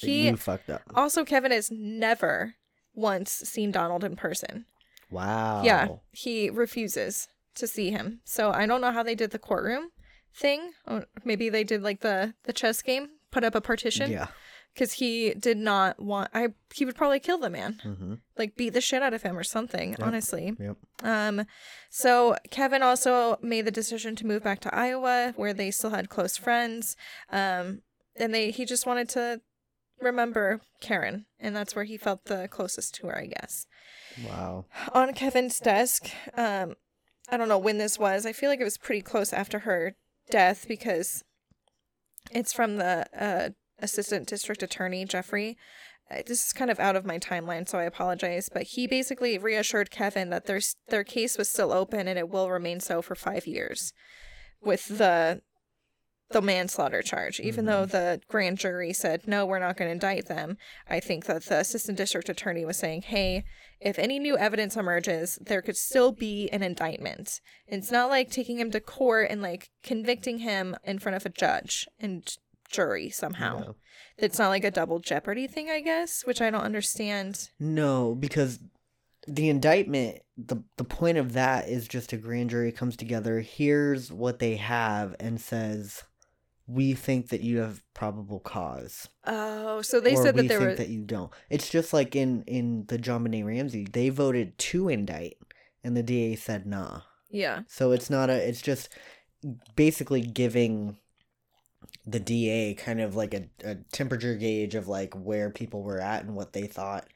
that 0.00 0.06
He 0.06 0.26
you 0.28 0.36
fucked 0.36 0.68
up. 0.70 0.82
also 0.94 1.24
Kevin 1.24 1.50
has 1.50 1.70
never 1.70 2.56
once 2.94 3.30
seen 3.32 3.70
Donald 3.72 4.04
in 4.04 4.16
person. 4.16 4.66
Wow. 5.10 5.62
Yeah, 5.64 5.88
he 6.12 6.48
refuses 6.50 7.28
to 7.56 7.66
see 7.66 7.90
him. 7.90 8.20
So 8.24 8.50
I 8.50 8.66
don't 8.66 8.80
know 8.80 8.92
how 8.92 9.02
they 9.02 9.14
did 9.14 9.30
the 9.30 9.38
courtroom 9.38 9.90
thing. 10.34 10.72
Or 10.86 11.06
maybe 11.24 11.48
they 11.48 11.64
did 11.64 11.82
like 11.82 12.00
the 12.00 12.34
the 12.44 12.52
chess 12.52 12.82
game, 12.82 13.08
put 13.30 13.44
up 13.44 13.54
a 13.54 13.60
partition 13.60 14.10
Yeah. 14.10 14.28
because 14.74 14.94
he 14.94 15.34
did 15.34 15.58
not 15.58 16.00
want. 16.00 16.30
I 16.34 16.48
he 16.74 16.84
would 16.84 16.96
probably 16.96 17.20
kill 17.20 17.38
the 17.38 17.50
man, 17.50 17.80
Mm-hmm. 17.84 18.14
like 18.38 18.56
beat 18.56 18.70
the 18.70 18.80
shit 18.80 19.02
out 19.02 19.12
of 19.14 19.22
him 19.22 19.36
or 19.36 19.44
something. 19.44 19.90
Yep. 19.90 20.02
Honestly. 20.02 20.54
Yep. 20.58 20.76
Um, 21.02 21.44
so 21.90 22.36
Kevin 22.50 22.82
also 22.82 23.38
made 23.42 23.66
the 23.66 23.70
decision 23.70 24.16
to 24.16 24.26
move 24.26 24.42
back 24.42 24.60
to 24.60 24.74
Iowa, 24.74 25.34
where 25.36 25.52
they 25.52 25.70
still 25.70 25.90
had 25.90 26.08
close 26.08 26.36
friends. 26.36 26.96
Um, 27.30 27.82
and 28.16 28.32
they 28.34 28.50
he 28.50 28.64
just 28.64 28.86
wanted 28.86 29.08
to 29.10 29.40
remember 30.00 30.60
Karen, 30.80 31.26
and 31.38 31.54
that's 31.54 31.74
where 31.76 31.84
he 31.84 31.96
felt 31.96 32.24
the 32.24 32.48
closest 32.48 32.94
to 32.96 33.06
her, 33.06 33.18
I 33.18 33.26
guess 33.26 33.66
Wow. 34.26 34.64
on 34.92 35.14
Kevin's 35.14 35.58
desk. 35.60 36.10
Um, 36.36 36.74
I 37.28 37.36
don't 37.36 37.48
know 37.48 37.58
when 37.58 37.78
this 37.78 37.98
was. 37.98 38.26
I 38.26 38.32
feel 38.32 38.50
like 38.50 38.60
it 38.60 38.64
was 38.64 38.78
pretty 38.78 39.02
close 39.02 39.32
after 39.32 39.60
her 39.60 39.94
death 40.30 40.66
because 40.68 41.24
it's 42.30 42.52
from 42.52 42.76
the 42.76 43.06
uh, 43.18 43.50
assistant 43.78 44.28
district 44.28 44.62
attorney 44.62 45.04
Jeffrey. 45.04 45.56
Uh, 46.10 46.22
This 46.26 46.46
is 46.46 46.52
kind 46.52 46.70
of 46.70 46.80
out 46.80 46.96
of 46.96 47.06
my 47.06 47.18
timeline, 47.18 47.68
so 47.68 47.78
I 47.78 47.84
apologize. 47.84 48.48
But 48.52 48.64
he 48.64 48.86
basically 48.86 49.38
reassured 49.38 49.90
Kevin 49.90 50.30
that 50.30 50.46
their 50.46 50.60
their 50.88 51.04
case 51.04 51.38
was 51.38 51.48
still 51.48 51.72
open 51.72 52.08
and 52.08 52.18
it 52.18 52.28
will 52.28 52.50
remain 52.50 52.80
so 52.80 53.02
for 53.02 53.14
five 53.14 53.46
years, 53.46 53.92
with 54.60 54.98
the 54.98 55.42
the 56.32 56.42
manslaughter 56.42 57.02
charge. 57.02 57.40
Even 57.40 57.64
though 57.64 57.82
mm-hmm. 57.82 57.90
the 57.90 58.20
grand 58.28 58.58
jury 58.58 58.92
said 58.92 59.26
no, 59.26 59.46
we're 59.46 59.58
not 59.58 59.76
going 59.76 59.88
to 59.88 59.92
indict 59.92 60.26
them. 60.26 60.56
I 60.88 61.00
think 61.00 61.26
that 61.26 61.44
the 61.44 61.60
assistant 61.60 61.98
district 61.98 62.28
attorney 62.28 62.64
was 62.64 62.76
saying, 62.76 63.02
hey, 63.02 63.44
if 63.80 63.98
any 63.98 64.18
new 64.18 64.36
evidence 64.36 64.76
emerges, 64.76 65.38
there 65.40 65.62
could 65.62 65.76
still 65.76 66.12
be 66.12 66.48
an 66.50 66.62
indictment. 66.62 67.40
It's 67.66 67.90
not 67.90 68.10
like 68.10 68.30
taking 68.30 68.58
him 68.58 68.70
to 68.70 68.80
court 68.80 69.28
and 69.30 69.42
like 69.42 69.70
convicting 69.82 70.38
him 70.38 70.76
in 70.84 70.98
front 70.98 71.16
of 71.16 71.26
a 71.26 71.30
judge 71.30 71.88
and 71.98 72.36
jury 72.70 73.10
somehow. 73.10 73.60
No. 73.60 73.76
It's 74.18 74.38
not 74.38 74.48
like 74.48 74.64
a 74.64 74.70
double 74.70 75.00
jeopardy 75.00 75.46
thing, 75.46 75.70
I 75.70 75.80
guess, 75.80 76.22
which 76.24 76.40
I 76.40 76.50
don't 76.50 76.62
understand. 76.62 77.50
No, 77.58 78.14
because 78.14 78.60
the 79.26 79.48
indictment, 79.48 80.20
the 80.36 80.62
the 80.76 80.84
point 80.84 81.18
of 81.18 81.32
that 81.34 81.68
is 81.68 81.88
just 81.88 82.12
a 82.12 82.16
grand 82.16 82.50
jury 82.50 82.72
comes 82.72 82.96
together, 82.96 83.40
hears 83.40 84.12
what 84.12 84.38
they 84.38 84.56
have, 84.56 85.14
and 85.20 85.40
says, 85.40 86.02
"We 86.66 86.94
think 86.94 87.28
that 87.28 87.40
you 87.40 87.58
have 87.58 87.82
probable 87.94 88.40
cause." 88.40 89.08
Oh, 89.26 89.82
so 89.82 90.00
they 90.00 90.14
or 90.14 90.22
said 90.22 90.36
that 90.36 90.48
there 90.48 90.58
think 90.58 90.70
were 90.70 90.76
that 90.76 90.88
you 90.88 91.02
don't. 91.02 91.32
It's 91.50 91.68
just 91.68 91.92
like 91.92 92.14
in 92.16 92.42
in 92.42 92.86
the 92.86 92.98
JonBenét 92.98 93.44
Ramsey, 93.44 93.86
they 93.90 94.08
voted 94.08 94.58
to 94.58 94.88
indict, 94.88 95.36
and 95.82 95.96
the 95.96 96.02
DA 96.02 96.36
said 96.36 96.66
nah. 96.66 97.00
yeah. 97.30 97.62
So 97.68 97.92
it's 97.92 98.10
not 98.10 98.30
a. 98.30 98.34
It's 98.34 98.62
just 98.62 98.88
basically 99.74 100.20
giving 100.22 100.96
the 102.06 102.20
DA 102.20 102.74
kind 102.74 103.00
of 103.00 103.14
like 103.16 103.34
a, 103.34 103.44
a 103.64 103.76
temperature 103.92 104.34
gauge 104.34 104.74
of 104.74 104.88
like 104.88 105.14
where 105.14 105.50
people 105.50 105.82
were 105.82 106.00
at 106.00 106.24
and 106.24 106.34
what 106.34 106.52
they 106.52 106.66
thought. 106.66 107.06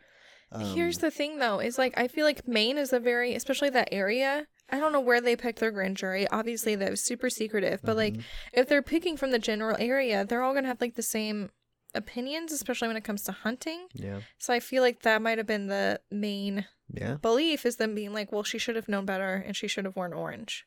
Here's 0.75 0.97
Um, 0.97 1.01
the 1.03 1.11
thing 1.11 1.39
though, 1.39 1.59
is 1.59 1.77
like 1.77 1.99
I 1.99 2.09
feel 2.09 2.25
like 2.25 2.47
Maine 2.47 2.79
is 2.79 2.93
a 2.93 3.01
very 3.01 3.35
especially 3.35 3.71
that 3.71 3.89
area. 3.93 4.47
I 4.69 4.79
don't 4.81 4.93
know 4.93 5.01
where 5.01 5.21
they 5.21 5.37
picked 5.37 5.61
their 5.61 5.71
grand 5.71 5.97
jury. 5.97 6.27
Obviously 6.29 6.75
that 6.77 6.91
was 6.91 7.01
super 7.05 7.31
secretive, 7.31 7.81
but 7.83 7.97
like 7.97 8.15
Mhm. 8.15 8.23
if 8.53 8.69
they're 8.69 8.83
picking 8.83 9.17
from 9.17 9.31
the 9.31 9.39
general 9.39 9.77
area, 9.79 10.25
they're 10.25 10.43
all 10.43 10.55
gonna 10.55 10.67
have 10.69 10.81
like 10.81 10.95
the 10.97 11.03
same 11.03 11.51
opinions, 11.95 12.53
especially 12.53 12.89
when 12.89 12.97
it 12.97 13.05
comes 13.05 13.23
to 13.23 13.33
hunting. 13.33 13.87
yeah, 13.95 14.21
So 14.39 14.53
I 14.53 14.61
feel 14.61 14.83
like 14.83 15.03
that 15.03 15.23
might 15.23 15.39
have 15.39 15.47
been 15.47 15.69
the 15.69 16.01
main 16.11 16.67
yeah, 16.93 17.15
belief 17.15 17.65
is 17.65 17.77
them 17.77 17.95
being 17.95 18.13
like, 18.13 18.31
well, 18.33 18.43
she 18.43 18.59
should 18.59 18.77
have 18.77 18.89
known 18.89 19.07
better 19.07 19.35
and 19.35 19.57
she 19.57 19.67
should 19.69 19.85
have 19.85 19.97
worn 19.97 20.13
orange. 20.13 20.67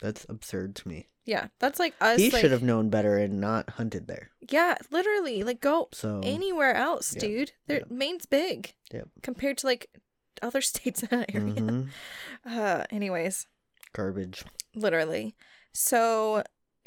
that's 0.00 0.24
absurd 0.28 0.76
to 0.76 0.88
me. 0.88 1.08
Yeah, 1.24 1.48
that's 1.58 1.78
like 1.80 1.94
us. 2.00 2.18
he 2.20 2.30
like, 2.30 2.40
should 2.40 2.52
have 2.52 2.62
known 2.62 2.88
better 2.88 3.16
and 3.18 3.40
not 3.40 3.70
hunted 3.70 4.06
there. 4.06 4.30
Yeah, 4.48 4.76
literally, 4.90 5.42
like 5.42 5.60
go 5.60 5.88
So 5.92 6.20
anywhere 6.22 6.74
else, 6.74 7.14
yeah, 7.14 7.20
dude. 7.20 7.52
They're, 7.66 7.78
yeah. 7.80 7.84
Maine's 7.90 8.24
big 8.26 8.74
Yep. 8.92 9.08
compared 9.22 9.58
to 9.58 9.66
like 9.66 9.88
other 10.42 10.60
states 10.72 11.02
in 11.02 11.08
that 11.18 11.34
area. 11.34 11.54
mhm, 11.54 11.88
Uh, 12.46 12.84
anyways, 12.90 13.46
garbage. 13.92 14.44
literally. 14.74 15.34
So 15.72 16.42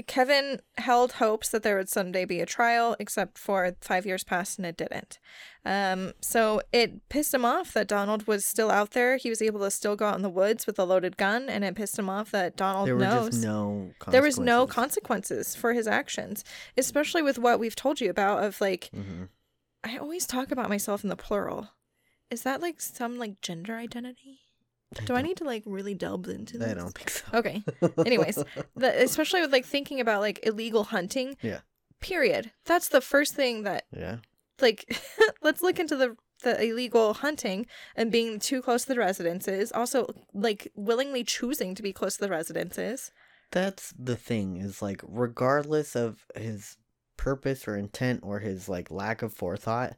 Kevin 0.07 0.59
held 0.79 1.13
hopes 1.13 1.49
that 1.49 1.61
there 1.61 1.77
would 1.77 1.87
someday 1.89 2.25
be 2.25 2.39
a 2.41 2.45
trial, 2.45 2.95
except 2.99 3.37
for 3.37 3.75
five 3.81 4.03
years 4.05 4.23
passed 4.23 4.57
and 4.57 4.65
it 4.65 4.75
didn't. 4.75 5.19
Um, 5.63 6.13
so 6.21 6.61
it 6.73 7.07
pissed 7.07 7.33
him 7.35 7.45
off 7.45 7.71
that 7.73 7.87
Donald 7.87 8.25
was 8.25 8.43
still 8.43 8.71
out 8.71 8.91
there. 8.91 9.17
He 9.17 9.29
was 9.29 9.43
able 9.43 9.59
to 9.59 9.69
still 9.69 9.95
go 9.95 10.07
out 10.07 10.15
in 10.15 10.23
the 10.23 10.29
woods 10.29 10.65
with 10.65 10.79
a 10.79 10.85
loaded 10.85 11.17
gun, 11.17 11.49
and 11.49 11.63
it 11.63 11.75
pissed 11.75 11.99
him 11.99 12.09
off 12.09 12.31
that 12.31 12.57
Donald 12.57 12.87
there 12.87 12.95
knows 12.95 13.37
no. 13.43 13.91
there 14.07 14.23
was 14.23 14.39
no 14.39 14.65
consequences. 14.65 15.55
for 15.55 15.73
his 15.73 15.85
actions, 15.87 16.43
especially 16.77 17.21
with 17.21 17.37
what 17.37 17.59
we've 17.59 17.75
told 17.75 18.01
you 18.01 18.09
about. 18.09 18.43
Of 18.43 18.59
like, 18.59 18.89
Mhm. 18.95 19.29
I 19.83 19.97
always 19.97 20.25
talk 20.25 20.51
about 20.51 20.69
myself 20.69 21.03
in 21.03 21.09
the 21.11 21.15
plural. 21.15 21.69
Is 22.31 22.43
that 22.43 22.61
like 22.61 22.79
some 22.81 23.19
like 23.19 23.41
gender 23.41 23.75
identity? 23.75 24.39
Do 25.05 25.13
I 25.15 25.21
need 25.21 25.37
to 25.37 25.43
like 25.43 25.63
really 25.65 25.93
delve 25.93 26.27
into 26.27 26.57
this? 26.57 26.71
I 26.71 26.73
don't 26.73 26.93
think 26.93 27.09
so. 27.09 27.25
Okay. 27.33 27.63
Anyways, 28.05 28.43
the, 28.75 28.93
especially 29.03 29.41
with 29.41 29.51
like 29.51 29.65
thinking 29.65 29.99
about 29.99 30.21
like 30.21 30.39
illegal 30.45 30.85
hunting. 30.85 31.37
Yeah. 31.41 31.59
Period. 32.01 32.51
That's 32.65 32.89
the 32.89 33.01
first 33.01 33.33
thing 33.35 33.63
that 33.63 33.85
Yeah. 33.95 34.17
like 34.59 34.97
let's 35.41 35.61
look 35.61 35.79
into 35.79 35.95
the 35.95 36.15
the 36.43 36.59
illegal 36.63 37.13
hunting 37.13 37.67
and 37.95 38.11
being 38.11 38.39
too 38.39 38.61
close 38.63 38.83
to 38.83 38.89
the 38.93 38.99
residences. 38.99 39.71
Also, 39.71 40.07
like 40.33 40.71
willingly 40.75 41.23
choosing 41.23 41.75
to 41.75 41.83
be 41.83 41.93
close 41.93 42.15
to 42.15 42.21
the 42.21 42.29
residences. 42.29 43.11
That's 43.51 43.93
the 43.97 44.15
thing 44.15 44.57
is 44.57 44.81
like 44.81 45.01
regardless 45.07 45.95
of 45.95 46.25
his 46.35 46.77
purpose 47.17 47.67
or 47.67 47.77
intent 47.77 48.21
or 48.23 48.39
his 48.39 48.67
like 48.67 48.89
lack 48.89 49.21
of 49.21 49.33
forethought, 49.33 49.95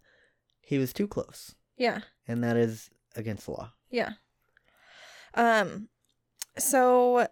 he 0.61 0.77
was 0.77 0.91
too 0.93 1.07
close. 1.07 1.55
Yeah. 1.77 2.01
And 2.27 2.43
that 2.43 2.55
is 2.57 2.89
against 3.15 3.45
the 3.45 3.51
law. 3.51 3.71
Yeah. 3.89 4.11
Um 5.33 5.89
so 6.57 7.27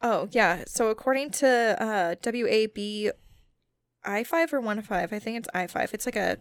Oh, 0.00 0.28
yeah. 0.30 0.62
So 0.66 0.88
according 0.90 1.30
to 1.32 1.48
uh 1.80 2.14
WAB 2.22 3.12
I5 4.06 4.52
or 4.52 4.60
1 4.60 4.82
5, 4.82 5.12
I 5.12 5.18
think 5.18 5.38
it's 5.38 5.48
I5. 5.54 5.92
It's 5.94 6.06
like 6.06 6.16
a 6.16 6.38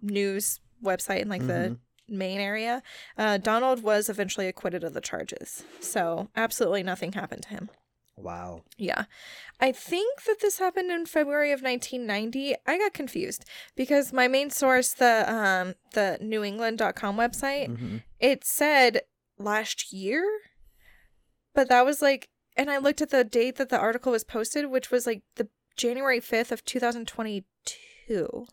news 0.00 0.60
website 0.82 1.20
in 1.20 1.28
like 1.28 1.42
Mhm. 1.42 1.46
the 1.46 1.78
Maine 2.08 2.40
area. 2.40 2.82
Uh 3.18 3.36
Donald 3.38 3.82
was 3.82 4.08
eventually 4.08 4.46
acquitted 4.48 4.84
of 4.84 4.94
the 4.94 5.00
charges. 5.00 5.64
So 5.80 6.28
absolutely 6.36 6.82
nothing 6.82 7.12
happened 7.12 7.42
to 7.44 7.48
him. 7.50 7.70
Wow. 8.16 8.62
Yeah. 8.76 9.04
I 9.60 9.72
think 9.72 10.22
that 10.24 10.40
this 10.40 10.58
happened 10.58 10.90
in 10.90 11.06
February 11.06 11.52
of 11.52 11.62
1990. 11.62 12.54
I 12.66 12.78
got 12.78 12.92
confused 12.94 13.44
because 13.76 14.12
my 14.12 14.28
main 14.28 14.50
source, 14.50 14.92
the 14.92 15.24
um 15.32 15.74
the 15.92 16.18
newengland.com 16.22 17.16
website, 17.16 17.76
hmm 17.76 17.96
it 18.20 18.44
said 18.44 19.02
last 19.38 19.92
year. 19.92 20.24
But 21.54 21.68
that 21.68 21.84
was 21.84 22.00
like 22.00 22.28
and 22.56 22.70
I 22.70 22.78
looked 22.78 23.02
at 23.02 23.10
the 23.10 23.24
date 23.24 23.56
that 23.56 23.68
the 23.68 23.78
article 23.78 24.12
was 24.12 24.24
posted, 24.24 24.70
which 24.70 24.90
was 24.90 25.06
like 25.06 25.22
the 25.34 25.48
January 25.76 26.20
5th 26.20 26.52
of 26.52 26.64
2022. 26.64 27.44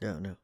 No, 0.01 0.19
no. 0.19 0.37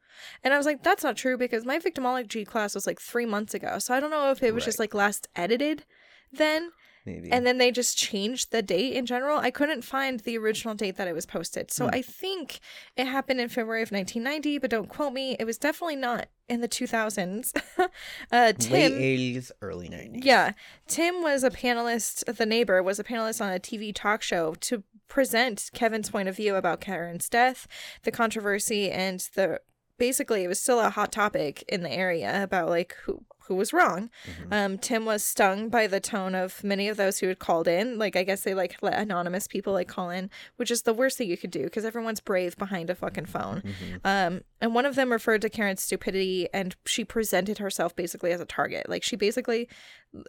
And 0.43 0.53
I 0.53 0.57
was 0.57 0.65
like, 0.65 0.83
that's 0.83 1.03
not 1.03 1.17
true 1.17 1.37
because 1.37 1.65
my 1.65 1.79
victimology 1.79 2.45
class 2.45 2.75
was 2.75 2.87
like 2.87 2.99
three 2.99 3.25
months 3.25 3.53
ago. 3.53 3.79
So 3.79 3.93
I 3.93 3.99
don't 3.99 4.11
know 4.11 4.31
if 4.31 4.41
it 4.43 4.53
was 4.53 4.65
just 4.65 4.79
like 4.79 4.93
last 4.93 5.27
edited 5.35 5.85
then 6.31 6.71
Maybe. 7.07 7.31
and 7.31 7.47
then 7.47 7.57
they 7.57 7.71
just 7.71 7.97
changed 7.97 8.51
the 8.51 8.61
date 8.61 8.93
in 8.93 9.05
general. 9.07 9.39
I 9.39 9.49
couldn't 9.49 9.81
find 9.81 10.19
the 10.19 10.37
original 10.37 10.75
date 10.75 10.97
that 10.97 11.07
it 11.07 11.15
was 11.15 11.25
posted. 11.25 11.71
So 11.71 11.85
Hmm. 11.87 11.95
I 11.95 12.01
think 12.03 12.59
it 12.95 13.07
happened 13.07 13.39
in 13.41 13.49
February 13.49 13.81
of 13.81 13.91
1990, 13.91 14.59
but 14.59 14.69
don't 14.69 14.89
quote 14.89 15.13
me. 15.13 15.35
It 15.39 15.45
was 15.45 15.57
definitely 15.57 15.95
not 15.95 16.27
in 16.49 16.61
the 16.61 16.67
2000s. 16.67 17.53
uh, 17.79 17.87
late 18.31 18.59
Tim. 18.59 18.93
eighties, 18.99 19.51
early 19.61 19.89
nineties. 19.89 20.23
Yeah. 20.25 20.51
Tim 20.87 21.23
was 21.23 21.43
a 21.43 21.49
panelist, 21.49 22.25
the 22.37 22.45
neighbor 22.45 22.83
was 22.83 22.99
a 22.99 23.03
panelist 23.03 23.41
on 23.41 23.51
a 23.51 23.59
TV 23.59 23.91
talk 23.95 24.21
show 24.21 24.53
to 24.61 24.83
present 25.07 25.69
Kevin's 25.73 26.09
point 26.09 26.27
of 26.27 26.35
view 26.35 26.55
about 26.55 26.81
Karen's 26.81 27.29
death, 27.29 27.65
the 28.03 28.11
controversy, 28.11 28.91
and 28.91 29.21
the 29.35 29.61
basically 29.97 30.43
it 30.43 30.47
was 30.47 30.59
still 30.59 30.79
a 30.79 30.89
hot 30.91 31.11
topic 31.11 31.63
in 31.67 31.81
the 31.81 31.89
area 31.91 32.43
about 32.43 32.69
like 32.69 32.95
who 33.05 33.23
who 33.47 33.55
was 33.55 33.73
wrong. 33.73 34.09
Mhm. 34.25 34.47
Um, 34.51 34.77
Tim 34.77 35.05
was 35.05 35.23
stung 35.23 35.69
by 35.69 35.87
the 35.87 35.99
tone 35.99 36.35
of 36.35 36.63
many 36.63 36.87
of 36.87 36.97
those 36.97 37.19
who 37.19 37.27
had 37.27 37.39
called 37.39 37.67
in. 37.67 37.97
Like, 37.97 38.15
I 38.15 38.23
guess 38.23 38.41
they 38.41 38.53
like 38.53 38.77
let 38.81 38.93
anonymous 38.99 39.47
people 39.47 39.73
like 39.73 39.87
call 39.87 40.09
in, 40.09 40.29
which 40.57 40.69
is 40.71 40.83
the 40.83 40.93
worst 40.93 41.17
thing 41.17 41.29
you 41.29 41.37
could 41.37 41.51
do 41.51 41.63
because 41.63 41.85
everyone's 41.85 42.19
brave 42.19 42.57
behind 42.57 42.89
a 42.89 42.95
fucking 42.95 43.25
phone. 43.25 43.61
Mhm. 43.61 43.99
Um, 44.03 44.41
and 44.61 44.73
one 44.75 44.85
of 44.85 44.95
them 44.95 45.11
referred 45.11 45.41
to 45.41 45.49
Karen's 45.49 45.81
stupidity, 45.83 46.47
and 46.53 46.75
she 46.85 47.03
presented 47.05 47.57
herself 47.59 47.95
basically 47.95 48.31
as 48.31 48.41
a 48.41 48.45
target. 48.45 48.87
Like, 48.89 49.03
she 49.03 49.15
basically, 49.15 49.69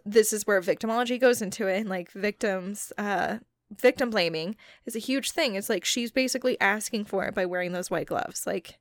this 0.05 0.31
is 0.33 0.47
where 0.47 0.61
victimology 0.61 1.19
goes 1.19 1.41
into 1.41 1.67
it, 1.67 1.79
and 1.79 1.89
like 1.89 2.11
victims, 2.11 2.91
uh, 2.97 3.37
victim 3.71 4.09
blaming 4.09 4.55
is 4.85 4.95
a 4.95 4.99
huge 4.99 5.31
thing. 5.31 5.55
It's 5.55 5.69
like 5.69 5.85
she's 5.85 6.11
basically 6.11 6.59
asking 6.59 7.05
for 7.05 7.25
it 7.25 7.35
by 7.35 7.45
wearing 7.45 7.71
those 7.71 7.91
white 7.91 8.07
gloves. 8.07 8.47
Like, 8.47 8.79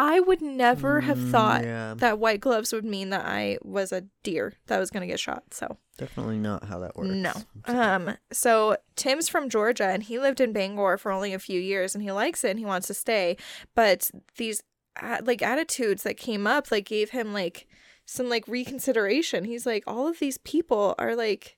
I 0.00 0.20
would 0.20 0.40
never 0.40 1.00
have 1.00 1.18
Mm, 1.18 1.30
thought 1.32 1.64
Yeah, 1.64 1.94
that 1.98 2.18
white 2.20 2.40
gloves 2.40 2.72
would 2.72 2.84
mean 2.84 3.10
that 3.10 3.26
I 3.26 3.58
was 3.62 3.90
a 3.92 4.04
deer 4.22 4.54
that 4.68 4.78
was 4.78 4.90
going 4.90 5.00
to 5.00 5.06
get 5.08 5.18
shot. 5.18 5.42
So, 5.52 5.76
definitely 5.98 6.38
not 6.38 6.64
how 6.64 6.78
that 6.78 6.96
works. 6.96 7.10
no. 7.10 7.32
So- 7.32 7.44
Um, 7.66 8.16
so 8.32 8.76
Tim's 8.94 9.28
from 9.28 9.50
Georgia 9.50 9.84
and 9.88 10.04
he 10.04 10.18
lived 10.20 10.40
in 10.40 10.52
Bangor 10.52 10.96
for 10.98 11.10
only 11.10 11.34
a 11.34 11.38
few 11.40 11.60
years 11.60 11.94
and 11.96 12.02
he 12.04 12.12
likes 12.12 12.44
it 12.44 12.50
and 12.50 12.58
he 12.60 12.64
wants 12.64 12.86
to 12.86 12.94
stay. 12.94 13.36
But 13.74 14.10
these 14.36 14.62
uh, 15.02 15.18
like 15.24 15.42
attitudes 15.42 16.04
that 16.04 16.16
came 16.16 16.46
up 16.46 16.70
like 16.70 16.86
gave 16.86 17.10
him 17.10 17.32
like 17.32 17.66
some 18.06 18.28
like 18.30 18.48
reconsideration. 18.48 19.44
He's 19.44 19.66
like, 19.66 19.84
all 19.86 20.06
of 20.08 20.18
these 20.18 20.38
people 20.38 20.94
are 20.98 21.14
like 21.14 21.57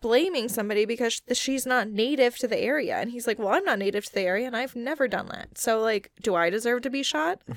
blaming 0.00 0.48
somebody 0.48 0.84
because 0.84 1.22
she's 1.32 1.66
not 1.66 1.88
native 1.88 2.36
to 2.38 2.48
the 2.48 2.58
area. 2.58 2.96
And 2.96 3.10
he's 3.10 3.26
like, 3.26 3.38
well, 3.38 3.48
I'm 3.48 3.64
not 3.64 3.78
native 3.78 4.06
to 4.06 4.14
the 4.14 4.22
area 4.22 4.46
and 4.46 4.56
I've 4.56 4.76
never 4.76 5.08
done 5.08 5.28
that. 5.28 5.58
So 5.58 5.80
like, 5.80 6.10
do 6.22 6.34
I 6.34 6.50
deserve 6.50 6.82
to 6.82 6.90
be 6.90 7.02
shot? 7.02 7.42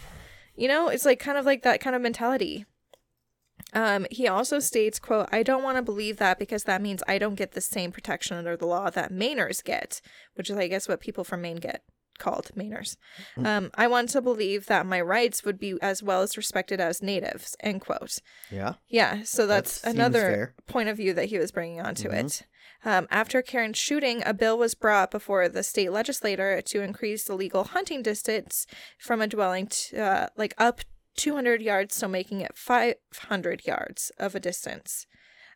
You 0.56 0.68
know, 0.68 0.88
it's 0.88 1.04
like 1.04 1.18
kind 1.18 1.40
of 1.40 1.48
like 1.48 1.64
that 1.64 1.80
kind 1.80 1.96
of 1.96 2.02
mentality. 2.04 2.68
Um, 3.74 4.06
he 4.12 4.28
also 4.28 4.60
states, 4.60 5.00
quote, 5.00 5.28
I 5.32 5.42
don't 5.42 5.64
want 5.64 5.78
to 5.78 5.82
believe 5.82 6.18
that 6.18 6.38
because 6.38 6.66
that 6.66 6.80
means 6.80 7.02
I 7.08 7.18
don't 7.18 7.34
get 7.34 7.54
the 7.54 7.60
same 7.60 7.92
protection 7.92 8.38
under 8.38 8.56
the 8.56 8.68
law 8.68 8.92
that 8.92 9.12
Mainers 9.12 9.64
get, 9.64 10.00
which 10.36 10.52
is 10.52 10.58
I 10.58 10.68
guess 10.68 10.88
what 10.88 11.00
people 11.00 11.24
from 11.24 11.42
Maine 11.42 11.56
get 11.56 11.82
called 12.20 12.52
Mainers. 12.56 12.98
Mm. 13.38 13.46
Um, 13.46 13.72
I 13.76 13.88
want 13.88 14.10
to 14.10 14.22
believe 14.22 14.68
that 14.68 14.86
my 14.86 15.02
rights 15.02 15.44
would 15.44 15.60
be 15.60 15.76
as 15.82 16.02
well 16.04 16.22
as 16.22 16.38
respected 16.38 16.80
as 16.80 17.02
natives, 17.02 17.56
end 17.60 17.82
quote. 17.82 18.20
yeah, 18.52 18.74
Yeah, 18.88 19.24
so 19.24 19.48
that's 19.48 19.82
That 19.82 19.96
another 19.96 20.56
point 20.68 20.90
of 20.90 20.98
view 20.98 21.14
that 21.14 21.26
he 21.26 21.38
was 21.40 21.52
bringing 21.52 21.82
onto 21.82 22.10
Mhm. 22.10 22.26
it. 22.26 22.42
Um, 22.86 23.08
after 23.10 23.42
Karen's 23.42 23.78
shooting, 23.78 24.22
a 24.26 24.34
bill 24.34 24.58
was 24.58 24.76
brought 24.76 25.10
before 25.10 25.48
the 25.48 25.64
state 25.64 25.92
legislator 25.92 26.62
to 26.62 26.82
increase 26.82 27.24
the 27.24 27.36
legal 27.36 27.64
hunting 27.64 28.02
distance 28.04 28.68
from 29.00 29.22
a 29.22 29.28
dwelling 29.28 29.68
to 29.68 30.02
uh, 30.02 30.28
like 30.36 30.54
up 30.58 30.82
200 31.16 31.62
yards, 31.62 31.96
so 31.96 32.08
making 32.08 32.42
it 32.42 32.58
500 32.58 33.66
yards 33.66 34.12
of 34.18 34.36
a 34.36 34.40
distance. 34.40 35.06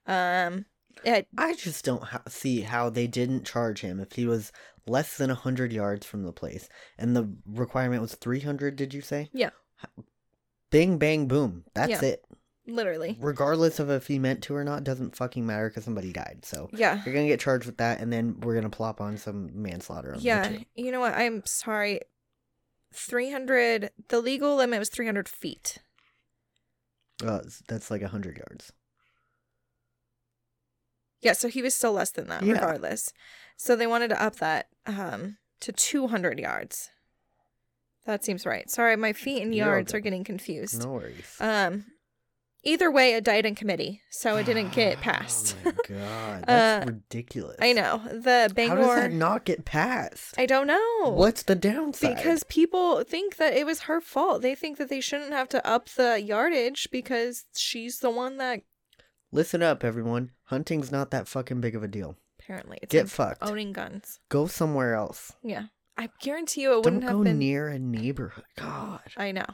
Um, 0.05 0.65
it, 1.03 1.27
I 1.37 1.53
just 1.55 1.83
don't 1.85 2.03
ha- 2.03 2.23
see 2.27 2.61
how 2.61 2.89
they 2.89 3.07
didn't 3.07 3.45
charge 3.45 3.81
him 3.81 3.99
if 3.99 4.13
he 4.13 4.25
was 4.25 4.51
less 4.85 5.17
than 5.17 5.29
hundred 5.29 5.71
yards 5.73 6.05
from 6.05 6.23
the 6.23 6.31
place, 6.31 6.69
and 6.97 7.15
the 7.15 7.29
requirement 7.45 8.01
was 8.01 8.15
three 8.15 8.39
hundred. 8.41 8.75
Did 8.75 8.93
you 8.93 9.01
say? 9.01 9.29
Yeah. 9.33 9.49
Bing 10.71 10.97
bang 10.97 11.27
boom. 11.27 11.63
That's 11.73 12.01
Yeah. 12.01 12.05
it. 12.09 12.25
literally, 12.69 13.17
Regardless 13.21 13.79
of 13.79 13.89
if 13.89 14.07
he 14.07 14.19
meant 14.19 14.43
to 14.43 14.53
or 14.55 14.63
not, 14.65 14.83
doesn't 14.83 15.15
fucking 15.15 15.45
matter 15.45 15.69
because 15.69 15.85
somebody 15.85 16.11
died. 16.11 16.39
So 16.43 16.69
yeah. 16.73 17.01
you're 17.05 17.13
gonna 17.15 17.27
get 17.27 17.39
charged 17.39 17.65
with 17.65 17.77
that, 17.77 18.01
and 18.01 18.11
then 18.11 18.39
we're 18.41 18.55
gonna 18.55 18.69
plop 18.69 18.99
on 18.99 19.15
some 19.17 19.49
manslaughter. 19.53 20.13
On 20.15 20.19
Yeah, 20.19 20.51
You 20.75 20.91
know 20.91 20.99
what? 20.99 21.13
I'm 21.13 21.45
sorry. 21.45 22.01
300, 22.93 23.91
the 24.09 24.19
legal 24.19 24.55
limit 24.55 24.79
was 24.79 24.89
300 24.89 25.29
feet. 25.29 25.77
Uh, 27.23 27.41
that's 27.67 27.89
like 27.89 28.01
hundred 28.03 28.37
yards. 28.37 28.71
Yeah, 31.21 31.33
so 31.33 31.47
he 31.47 31.61
was 31.61 31.73
still 31.73 31.93
less 31.93 32.11
than 32.11 32.27
that, 32.27 32.43
Yeah. 32.43 32.53
regardless. 32.53 33.11
So 33.57 33.75
they 33.75 33.87
wanted 33.87 34.09
to 34.09 34.21
up 34.23 34.35
that 34.37 34.67
um, 34.85 35.37
to 35.61 35.71
200 35.71 36.39
yards. 36.39 36.89
That 38.05 38.23
seems 38.23 38.45
right. 38.45 38.69
Sorry, 38.69 38.95
my 38.95 39.13
feet 39.13 39.41
and 39.41 39.53
yards 39.53 39.93
are 39.93 39.99
getting 39.99 40.23
confused. 40.23 40.81
No 40.83 40.93
worries. 40.93 41.35
Um, 41.41 41.85
either 42.63 42.89
way, 42.89 43.13
it 43.15 43.23
died 43.25 43.45
in 43.45 43.53
committee, 43.55 44.01
so 44.09 44.37
it 44.37 44.45
didn't 44.45 44.71
get 44.73 45.01
passed. 45.01 45.57
Oh 45.65 45.71
my 45.71 45.95
god, 45.97 46.43
that's 46.47 46.87
Uh, 46.87 46.91
ridiculous. 46.91 47.57
I 47.59 47.73
know 47.73 48.01
the 48.09 48.49
Bangor. 48.55 48.75
How 48.75 48.81
does 48.81 48.95
that 48.95 49.11
not 49.11 49.43
get 49.43 49.65
passed? 49.65 50.35
I 50.37 50.45
don't 50.45 50.67
know. 50.67 51.09
What's 51.09 51.43
the 51.43 51.55
downside? 51.55 52.15
Because 52.15 52.43
people 52.43 53.03
think 53.03 53.35
that 53.37 53.53
it 53.53 53.65
was 53.65 53.81
her 53.81 53.99
fault. 53.99 54.41
They 54.41 54.55
think 54.55 54.77
that 54.77 54.87
they 54.89 55.01
shouldn't 55.01 55.33
have 55.33 55.49
to 55.49 55.67
up 55.67 55.89
the 55.89 56.21
yardage 56.21 56.87
because 56.91 57.43
she's 57.55 57.99
the 57.99 58.11
one 58.11 58.37
that 58.37 58.61
listen 59.33 59.61
up, 59.63 59.83
everyone. 59.83 60.31
Hunting's 60.47 60.91
not 60.91 61.11
that 61.11 61.27
fucking 61.27 61.61
big 61.61 61.75
of 61.75 61.83
a 61.83 61.87
deal. 61.87 62.17
apparently 62.39 62.79
it's 62.81 62.91
Get 62.91 63.03
like 63.05 63.09
fucked. 63.11 63.43
owning 63.43 63.71
guns. 63.73 64.19
Go 64.29 64.47
somewhere 64.47 64.93
else. 64.95 65.33
Yeah, 65.43 65.65
I 65.97 66.09
guarantee 66.21 66.61
you 66.63 66.71
it 66.79 66.83
Don't 66.83 66.95
wouldn't 66.95 67.03
go 67.11 67.17
have 67.19 67.23
been. 67.23 67.39
near 67.39 67.67
a 67.69 67.79
neighborhood. 67.79 68.45
God. 68.57 69.01
I 69.17 69.31
know. 69.31 69.45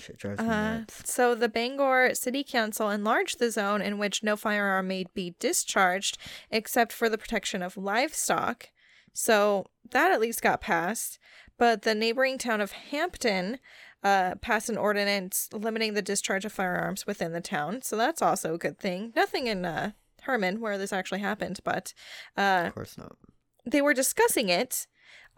Shit 0.00 0.18
drives 0.18 0.40
me 0.40 0.46
Uh, 0.48 0.78
nuts. 0.78 1.10
so 1.12 1.34
the 1.34 1.48
Bangor 1.48 2.14
City 2.14 2.42
Council 2.42 2.90
enlarged 2.90 3.38
the 3.38 3.50
zone 3.50 3.80
in 3.82 3.98
which 3.98 4.22
no 4.22 4.34
firearm 4.34 4.88
may 4.88 5.04
be 5.14 5.36
discharged 5.38 6.18
except 6.50 6.92
for 6.92 7.08
the 7.08 7.18
protection 7.18 7.62
of 7.62 7.76
livestock. 7.76 8.68
So 9.12 9.66
that 9.90 10.10
at 10.10 10.20
least 10.20 10.42
got 10.42 10.60
passed. 10.60 11.18
But 11.58 11.82
the 11.82 11.94
neighboring 11.94 12.36
town 12.38 12.60
of 12.60 12.72
Hampden 12.72 13.58
uh, 14.02 14.34
passed 14.42 14.68
an 14.68 14.76
ordinance 14.76 15.48
limiting 15.52 15.94
the 15.94 16.02
discharge 16.02 16.44
of 16.44 16.52
firearms 16.52 17.06
within 17.06 17.32
the 17.32 17.40
town. 17.40 17.80
So 17.82 17.96
that's 17.96 18.20
also 18.20 18.54
a 18.54 18.58
good 18.58 18.78
thing. 18.78 19.12
Nothing 19.16 19.46
in 19.46 19.64
uh, 19.64 19.92
Hermon 20.26 20.60
where 20.60 20.78
this 20.78 20.92
actually 20.92 21.20
happened, 21.20 21.60
but 21.64 21.92
uh, 22.36 22.64
Of 22.66 22.74
course 22.74 22.98
not. 22.98 23.16
they 23.64 23.80
were 23.82 23.94
discussing 23.94 24.48
it 24.48 24.86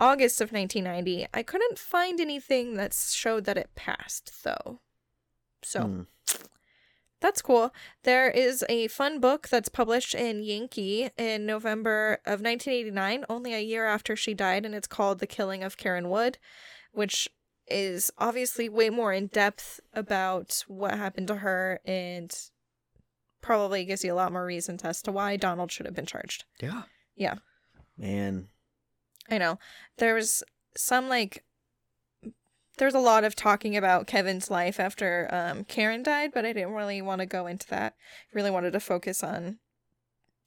August 0.00 0.40
of 0.40 0.52
1990. 0.52 1.28
I 1.32 1.42
couldn't 1.42 1.78
find 1.78 2.20
anything 2.20 2.74
that 2.74 2.92
showed 2.94 3.44
that 3.44 3.56
it 3.58 3.70
passed 3.74 4.44
though. 4.44 4.80
So 5.62 5.80
Hmm. 5.82 6.02
that's 7.20 7.42
cool. 7.42 7.74
There 8.04 8.30
is 8.30 8.64
a 8.68 8.86
fun 8.88 9.18
book 9.18 9.48
that's 9.48 9.68
published 9.68 10.14
in 10.14 10.42
Yankee 10.42 11.10
in 11.16 11.46
November 11.46 12.20
of 12.24 12.40
1989, 12.40 13.24
only 13.28 13.54
a 13.54 13.60
year 13.60 13.86
after 13.86 14.14
she 14.14 14.34
died, 14.34 14.64
and 14.64 14.74
it's 14.74 14.86
called 14.86 15.18
The 15.18 15.26
Killing 15.26 15.64
of 15.64 15.76
Karen 15.76 16.10
Wood, 16.10 16.38
which 16.92 17.28
is 17.66 18.10
obviously 18.18 18.68
way 18.68 18.88
more 18.88 19.12
in 19.12 19.26
depth 19.26 19.80
about 19.92 20.64
what 20.68 20.96
happened 20.96 21.26
to 21.28 21.36
her 21.36 21.80
and 21.84 22.34
probably 23.40 23.84
gives 23.84 24.04
you 24.04 24.12
a 24.12 24.16
lot 24.16 24.32
more 24.32 24.44
reasons 24.44 24.84
as 24.84 25.00
to 25.02 25.12
why 25.12 25.36
Donald 25.36 25.70
should 25.72 25.86
have 25.86 25.94
been 25.94 26.06
charged. 26.06 26.44
Yeah. 26.60 26.82
Yeah. 27.16 27.34
Man. 27.96 28.48
I 29.30 29.38
know. 29.38 29.58
There 29.98 30.14
was 30.14 30.42
some 30.76 31.08
like 31.08 31.44
there's 32.78 32.94
a 32.94 33.00
lot 33.00 33.24
of 33.24 33.34
talking 33.34 33.76
about 33.76 34.06
Kevin's 34.06 34.50
life 34.50 34.78
after 34.78 35.28
um 35.32 35.64
Karen 35.64 36.02
died, 36.02 36.30
but 36.32 36.44
I 36.46 36.52
didn't 36.52 36.72
really 36.74 37.02
want 37.02 37.20
to 37.20 37.26
go 37.26 37.46
into 37.46 37.66
that. 37.68 37.94
Really 38.32 38.50
wanted 38.50 38.72
to 38.72 38.80
focus 38.80 39.22
on 39.24 39.58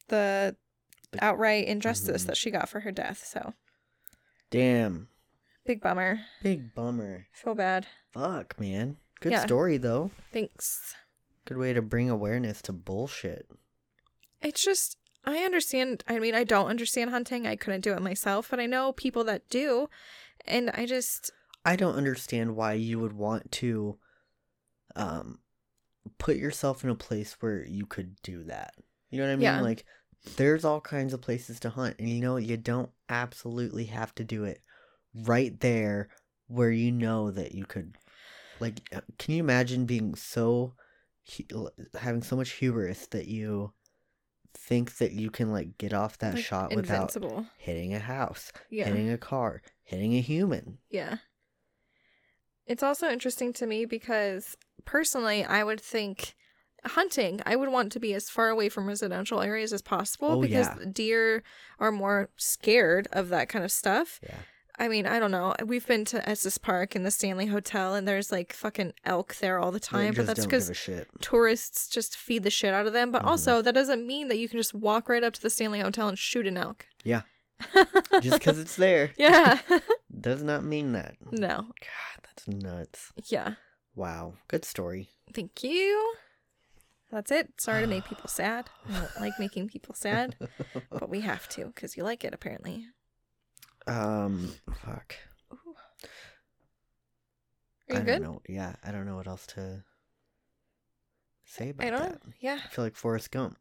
the 0.07 0.55
The- 1.11 1.23
outright 1.23 1.67
injustice 1.67 2.23
Mhm. 2.23 2.27
that 2.27 2.37
she 2.37 2.51
got 2.51 2.69
for 2.69 2.79
her 2.81 2.91
death. 2.91 3.25
So, 3.25 3.53
Damn. 4.49 5.09
big 5.65 5.81
bummer. 5.81 6.21
Big 6.41 6.73
bummer. 6.73 7.27
Feel 7.33 7.53
bad. 7.55 7.87
Fuck, 8.11 8.57
man. 8.59 8.97
Good 9.19 9.33
Yeah. 9.33 9.45
story 9.45 9.77
though. 9.77 10.11
Thanks. 10.31 10.95
Good 11.45 11.57
way 11.57 11.73
to 11.73 11.81
bring 11.81 12.09
awareness 12.09 12.61
to 12.63 12.73
bullshit. 12.73 13.47
It's 14.41 14.63
just 14.63 14.97
I 15.25 15.39
understand. 15.39 16.03
I 16.07 16.19
mean, 16.19 16.35
I 16.35 16.43
don't 16.43 16.67
understand 16.67 17.09
hunting. 17.11 17.45
I 17.45 17.55
couldn't 17.55 17.81
do 17.81 17.93
it 17.93 18.01
myself, 18.01 18.47
but 18.49 18.59
I 18.59 18.65
know 18.65 18.91
people 18.91 19.23
that 19.25 19.49
do, 19.49 19.89
and 20.45 20.69
I 20.71 20.85
just 20.85 21.31
I 21.65 21.75
don't 21.75 21.95
understand 21.95 22.55
why 22.55 22.73
you 22.73 22.99
would 22.99 23.13
want 23.13 23.51
to 23.53 23.97
um 24.95 25.39
put 26.17 26.35
yourself 26.35 26.83
in 26.83 26.89
a 26.89 26.95
place 26.95 27.37
where 27.39 27.65
you 27.65 27.85
could 27.85 28.21
do 28.23 28.43
that. 28.45 28.73
You 29.09 29.19
know 29.19 29.25
what 29.25 29.33
I 29.33 29.35
mean? 29.35 29.43
Yeah. 29.43 29.61
Like 29.61 29.85
there's 30.35 30.65
all 30.65 30.81
kinds 30.81 31.13
of 31.13 31.21
places 31.21 31.59
to 31.59 31.69
hunt 31.69 31.95
and 31.99 32.09
you 32.09 32.21
know 32.21 32.37
you 32.37 32.57
don't 32.57 32.91
absolutely 33.09 33.85
have 33.85 34.13
to 34.15 34.23
do 34.23 34.43
it 34.43 34.61
right 35.13 35.59
there 35.59 36.09
where 36.47 36.71
you 36.71 36.91
know 36.91 37.31
that 37.31 37.55
you 37.55 37.65
could 37.65 37.97
like 38.59 38.81
uh, 38.95 39.01
can 39.17 39.33
you 39.33 39.39
imagine 39.39 39.85
being 39.85 40.13
so 40.15 40.73
having 41.99 42.21
so 42.23 42.35
much 42.35 42.51
hubris 42.51 43.07
that 43.07 43.27
you 43.27 43.73
think 44.53 44.97
that 44.97 45.13
you 45.13 45.29
can 45.29 45.51
like 45.51 45.77
get 45.77 45.93
off 45.93 46.17
that 46.17 46.35
like, 46.35 46.43
shot 46.43 46.75
without 46.75 46.95
invincible. 46.95 47.45
hitting 47.57 47.93
a 47.93 47.99
house, 47.99 48.51
Yeah. 48.69 48.85
hitting 48.85 49.09
a 49.09 49.17
car, 49.17 49.61
hitting 49.83 50.13
a 50.15 50.21
human. 50.21 50.79
Yeah. 50.89 51.17
It's 52.65 52.83
also 52.83 53.09
interesting 53.09 53.53
to 53.53 53.65
me 53.65 53.85
because 53.85 54.55
personally, 54.85 55.43
I 55.43 55.63
would 55.63 55.81
think 55.81 56.35
hunting, 56.85 57.41
I 57.45 57.55
would 57.55 57.69
want 57.69 57.91
to 57.93 57.99
be 57.99 58.13
as 58.13 58.29
far 58.29 58.49
away 58.49 58.69
from 58.69 58.87
residential 58.87 59.41
areas 59.41 59.71
as 59.73 59.81
possible 59.81 60.31
Oh, 60.31 60.41
because 60.41 60.67
yeah. 60.67 60.85
deer 60.91 61.43
are 61.79 61.91
more 61.91 62.29
scared 62.37 63.07
of 63.11 63.29
that 63.29 63.49
kind 63.49 63.63
of 63.65 63.71
stuff. 63.71 64.19
Yeah. 64.23 64.35
I 64.81 64.87
mean, 64.87 65.05
I 65.05 65.19
don't 65.19 65.29
know. 65.31 65.53
We've 65.65 65.85
been 65.85 66.05
to 66.05 66.27
Estes 66.27 66.57
Park 66.57 66.95
and 66.95 67.05
the 67.05 67.11
Stanley 67.11 67.45
Hotel, 67.45 67.93
and 67.93 68.07
there's 68.07 68.31
like 68.31 68.51
fucking 68.51 68.93
elk 69.05 69.35
there 69.35 69.59
all 69.59 69.71
the 69.71 69.79
time, 69.79 70.13
but 70.15 70.25
that's 70.25 70.43
because 70.45 70.65
give 70.69 70.71
a 70.71 70.73
shit. 70.73 71.07
tourists 71.21 71.87
just 71.87 72.17
feed 72.17 72.43
the 72.43 72.49
shit 72.49 72.73
out 72.73 72.87
of 72.87 72.93
them. 72.93 73.11
But 73.11 73.21
Mhm. 73.23 73.27
also, 73.27 73.61
that 73.61 73.73
doesn't 73.75 74.07
mean 74.07 74.27
that 74.29 74.39
you 74.39 74.49
can 74.49 74.57
just 74.59 74.73
walk 74.73 75.07
right 75.07 75.23
up 75.23 75.33
to 75.33 75.41
the 75.41 75.49
Stanley 75.51 75.79
Hotel 75.81 76.07
and 76.07 76.17
shoot 76.17 76.47
an 76.47 76.57
elk. 76.57 76.87
Yeah. 77.03 77.21
Just 78.21 78.39
because 78.39 78.57
it's 78.57 78.75
there 78.75 79.11
yeah. 79.17 79.59
does 80.19 80.41
not 80.41 80.63
mean 80.63 80.93
that. 80.93 81.15
no. 81.31 81.57
God, 81.57 82.23
that's 82.23 82.47
nuts. 82.47 83.11
Yeah. 83.27 83.53
Wow. 83.95 84.33
Good 84.47 84.65
story. 84.65 85.09
Thank 85.31 85.63
you. 85.63 86.15
That's 87.11 87.29
it. 87.29 87.61
Sorry 87.61 87.81
to 87.81 87.87
make 87.87 88.05
people 88.05 88.27
sad. 88.41 88.69
I 88.89 88.93
don't 88.99 89.21
like 89.21 89.33
making 89.37 89.67
people 89.69 89.93
sad, 89.93 90.35
but 90.89 91.07
we 91.07 91.19
have 91.21 91.47
to 91.49 91.65
because 91.67 91.95
you 91.95 92.03
like 92.03 92.23
it 92.23 92.33
apparently. 92.33 92.87
Um, 93.87 94.51
fuck. 94.85 95.15
Ooh. 95.53 95.57
Are 97.89 97.93
you 97.93 97.95
don't 97.95 98.05
good? 98.05 98.21
know. 98.21 98.41
Yeah, 98.47 98.75
I 98.83 98.91
don't 98.91 99.05
know 99.05 99.15
what 99.15 99.27
else 99.27 99.45
to 99.47 99.83
say 101.45 101.69
about 101.69 101.87
I 101.87 101.89
don't. 101.89 102.01
that. 102.01 102.21
Yeah. 102.39 102.59
I 102.63 102.67
feel 102.69 102.85
like 102.85 102.95
Forrest 102.95 103.31
Gump. 103.31 103.57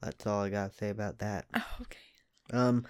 That's 0.00 0.26
all 0.26 0.42
I 0.42 0.48
gotta 0.50 0.72
say 0.72 0.90
about 0.90 1.18
that. 1.18 1.46
Oh, 1.54 1.66
okay. 1.82 1.98
Um, 2.52 2.86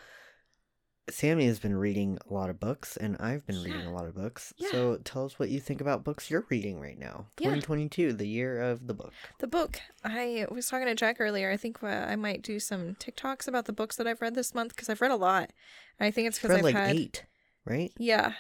Sami 1.11 1.47
has 1.47 1.59
been 1.59 1.75
reading 1.77 2.19
a 2.29 2.33
lot 2.33 2.51
of 2.51 2.61
books, 2.61 2.97
and 2.97 3.17
I've 3.19 3.47
been 3.47 3.63
reading 3.63 3.87
a 3.87 3.93
lot 3.93 4.07
of 4.07 4.15
books. 4.15 4.53
Yeah. 4.57 4.71
So 4.71 4.97
tell 5.05 5.25
us 5.25 5.39
what 5.39 5.49
you 5.49 5.61
think 5.61 5.81
about 5.81 6.05
books 6.05 6.31
you're 6.31 6.47
reading 6.49 6.81
right 6.81 6.99
now. 6.99 7.27
Yeah. 7.39 7.51
2022, 7.51 8.13
the 8.13 8.27
year 8.27 8.61
of 8.61 8.87
the 8.87 8.95
book. 8.95 9.13
The 9.39 9.47
book. 9.47 9.81
I 10.05 10.47
was 10.51 10.69
talking 10.69 10.87
to 10.87 10.95
Jack 10.95 11.17
earlier. 11.21 11.51
I 11.51 11.57
think 11.57 11.83
uh, 11.83 11.87
I 11.87 12.17
might 12.17 12.43
do 12.43 12.59
some 12.61 12.95
TikToks 12.97 13.49
about 13.49 13.65
the 13.65 13.73
books 13.73 13.97
that 13.97 14.07
I've 14.07 14.21
read 14.21 14.35
this 14.35 14.55
month 14.55 14.75
because 14.75 14.89
I've 14.89 15.01
read 15.01 15.11
a 15.11 15.17
lot. 15.17 15.51
I 16.01 16.11
think 16.11 16.29
it's 16.29 16.39
because 16.39 16.57
I've 16.57 16.63
like 16.65 16.75
had. 16.77 16.95
eight, 16.97 17.25
right? 17.65 17.93
Yeah. 17.99 18.35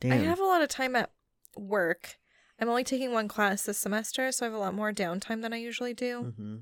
Damn. 0.00 0.12
I 0.12 0.16
have 0.16 0.40
a 0.40 0.44
lot 0.44 0.62
of 0.62 0.68
time 0.68 0.94
at 0.96 1.10
work. 1.56 2.16
I'm 2.60 2.68
only 2.68 2.84
taking 2.84 3.12
one 3.12 3.28
class 3.28 3.62
this 3.64 3.78
semester, 3.78 4.30
so 4.32 4.44
I 4.44 4.48
have 4.48 4.54
a 4.54 4.58
lot 4.58 4.74
more 4.74 4.92
downtime 4.92 5.42
than 5.42 5.52
I 5.52 5.58
usually 5.58 5.94
do. 5.94 6.34
hmm 6.36 6.56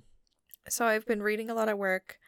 So 0.69 0.85
I've 0.87 1.07
been 1.07 1.23
reading 1.23 1.49
a 1.51 1.55
lot 1.55 1.69
at 1.69 1.79
work, 1.79 2.19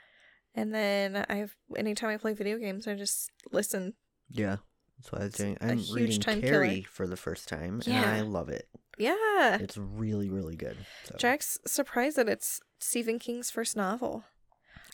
and 0.58 0.74
then 0.74 1.24
I've 1.28 1.54
anytime 1.76 2.10
I 2.10 2.16
play 2.16 2.34
video 2.34 2.58
games, 2.58 2.86
I 2.88 2.94
just 2.94 3.30
listen. 3.52 3.94
Yeah, 4.30 4.56
that's 4.98 5.12
what 5.12 5.20
I 5.20 5.24
was 5.24 5.34
doing. 5.34 5.56
a 5.60 5.66
I'm 5.66 5.78
huge 5.78 5.94
reading 6.00 6.20
time 6.20 6.40
Carrie 6.42 6.68
killer. 6.68 6.82
for 6.90 7.06
the 7.06 7.16
first 7.16 7.48
time, 7.48 7.80
and 7.86 7.94
I 8.06 8.20
love 8.22 8.48
it. 8.48 8.68
Yeah, 8.98 9.58
It's 9.60 9.76
really, 9.76 10.28
really 10.28 10.56
good. 10.56 10.76
So. 11.04 11.14
Jack's 11.18 11.56
surprised 11.64 12.16
that 12.16 12.28
it's 12.28 12.60
Stephen 12.80 13.20
King's 13.20 13.48
first 13.48 13.76
novel. 13.76 14.24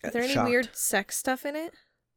Uh, 0.05 0.09
Are 0.09 0.11
there 0.11 0.23
any 0.23 0.35
shocked. 0.35 0.51
weird 0.51 0.69
sex 0.77 1.17
stuff 1.17 1.47
in 1.47 1.57
it? 1.57 1.73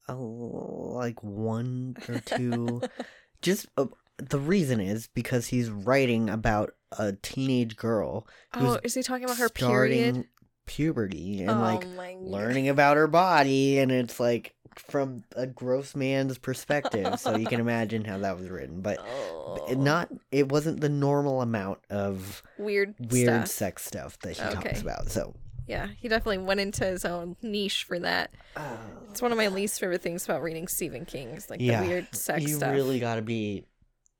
Oh, 0.09 0.91
like 0.95 1.23
one 1.23 1.95
or 2.09 2.19
two. 2.19 2.81
Just 3.41 3.67
uh, 3.77 3.85
the 4.17 4.39
reason 4.39 4.81
is 4.81 5.07
because 5.13 5.47
he's 5.47 5.69
writing 5.69 6.29
about 6.29 6.71
a 6.97 7.13
teenage 7.13 7.75
girl 7.77 8.27
Oh, 8.53 8.79
is 8.83 8.93
he 8.93 9.03
talking 9.03 9.25
about 9.25 9.37
her 9.37 9.47
starting 9.47 9.97
period? 9.97 10.25
Puberty 10.67 11.41
and 11.41 11.49
oh 11.49 11.59
like 11.59 11.85
learning 12.21 12.69
about 12.69 12.97
her 12.97 13.07
body, 13.07 13.79
and 13.79 13.91
it's 13.91 14.19
like 14.19 14.53
from 14.75 15.23
a 15.35 15.47
gross 15.47 15.95
man's 15.95 16.37
perspective. 16.37 17.19
so 17.19 17.35
you 17.35 17.47
can 17.47 17.59
imagine 17.67 18.05
how 18.05 18.19
that 18.19 18.37
was 18.37 18.47
written, 18.49 18.81
but. 18.81 18.99
Oh. 18.99 19.33
Not, 19.75 20.09
it 20.31 20.49
wasn't 20.49 20.79
the 20.81 20.87
normal 20.89 21.41
amount 21.41 21.79
of 21.89 22.41
weird 22.57 22.93
weird 23.11 23.27
stuff. 23.27 23.47
sex 23.47 23.85
stuff 23.85 24.17
that 24.19 24.37
he 24.37 24.43
Okay. 24.43 24.53
talks 24.69 24.81
about. 24.81 25.09
So, 25.09 25.33
Yeah, 25.67 25.87
he 25.99 26.07
definitely 26.07 26.37
went 26.37 26.59
into 26.61 26.85
his 26.85 27.03
own 27.05 27.35
niche 27.41 27.83
for 27.83 27.99
that. 27.99 28.31
Oh. 28.55 28.77
It's 29.09 29.21
one 29.21 29.31
of 29.33 29.37
my 29.37 29.47
least 29.49 29.79
favorite 29.79 30.01
things 30.03 30.23
about 30.25 30.41
reading 30.43 30.67
Stephen 30.69 31.05
King 31.05 31.29
is 31.29 31.49
like 31.49 31.59
Yeah, 31.59 31.81
the 31.81 31.87
weird 31.87 32.15
sex 32.15 32.43
you 32.43 32.55
stuff. 32.55 32.71
really 32.73 32.99
got 32.99 33.15
to 33.15 33.21
be 33.23 33.65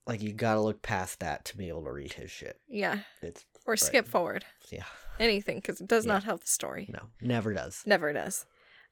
like 0.07 0.21
you 0.21 0.33
got 0.33 0.55
to 0.55 0.61
look 0.61 0.81
past 0.81 1.19
that 1.21 1.45
to 1.45 1.57
be 1.57 1.69
able 1.69 1.83
to 1.83 1.91
read 1.91 2.11
his 2.13 2.29
shit. 2.31 2.59
yeah, 2.67 2.99
It's 3.21 3.45
or 3.65 3.77
skip 3.77 4.07
forward 4.07 4.43
yeah, 4.69 4.83
anything 5.19 5.57
because 5.57 5.81
it 5.81 5.87
does 5.87 6.05
Yeah. 6.05 6.13
not 6.13 6.23
help 6.23 6.41
the 6.41 6.47
story. 6.47 6.89
no, 6.91 7.07
never 7.21 7.53
does. 7.53 7.83
Never 7.85 8.13
does. 8.13 8.45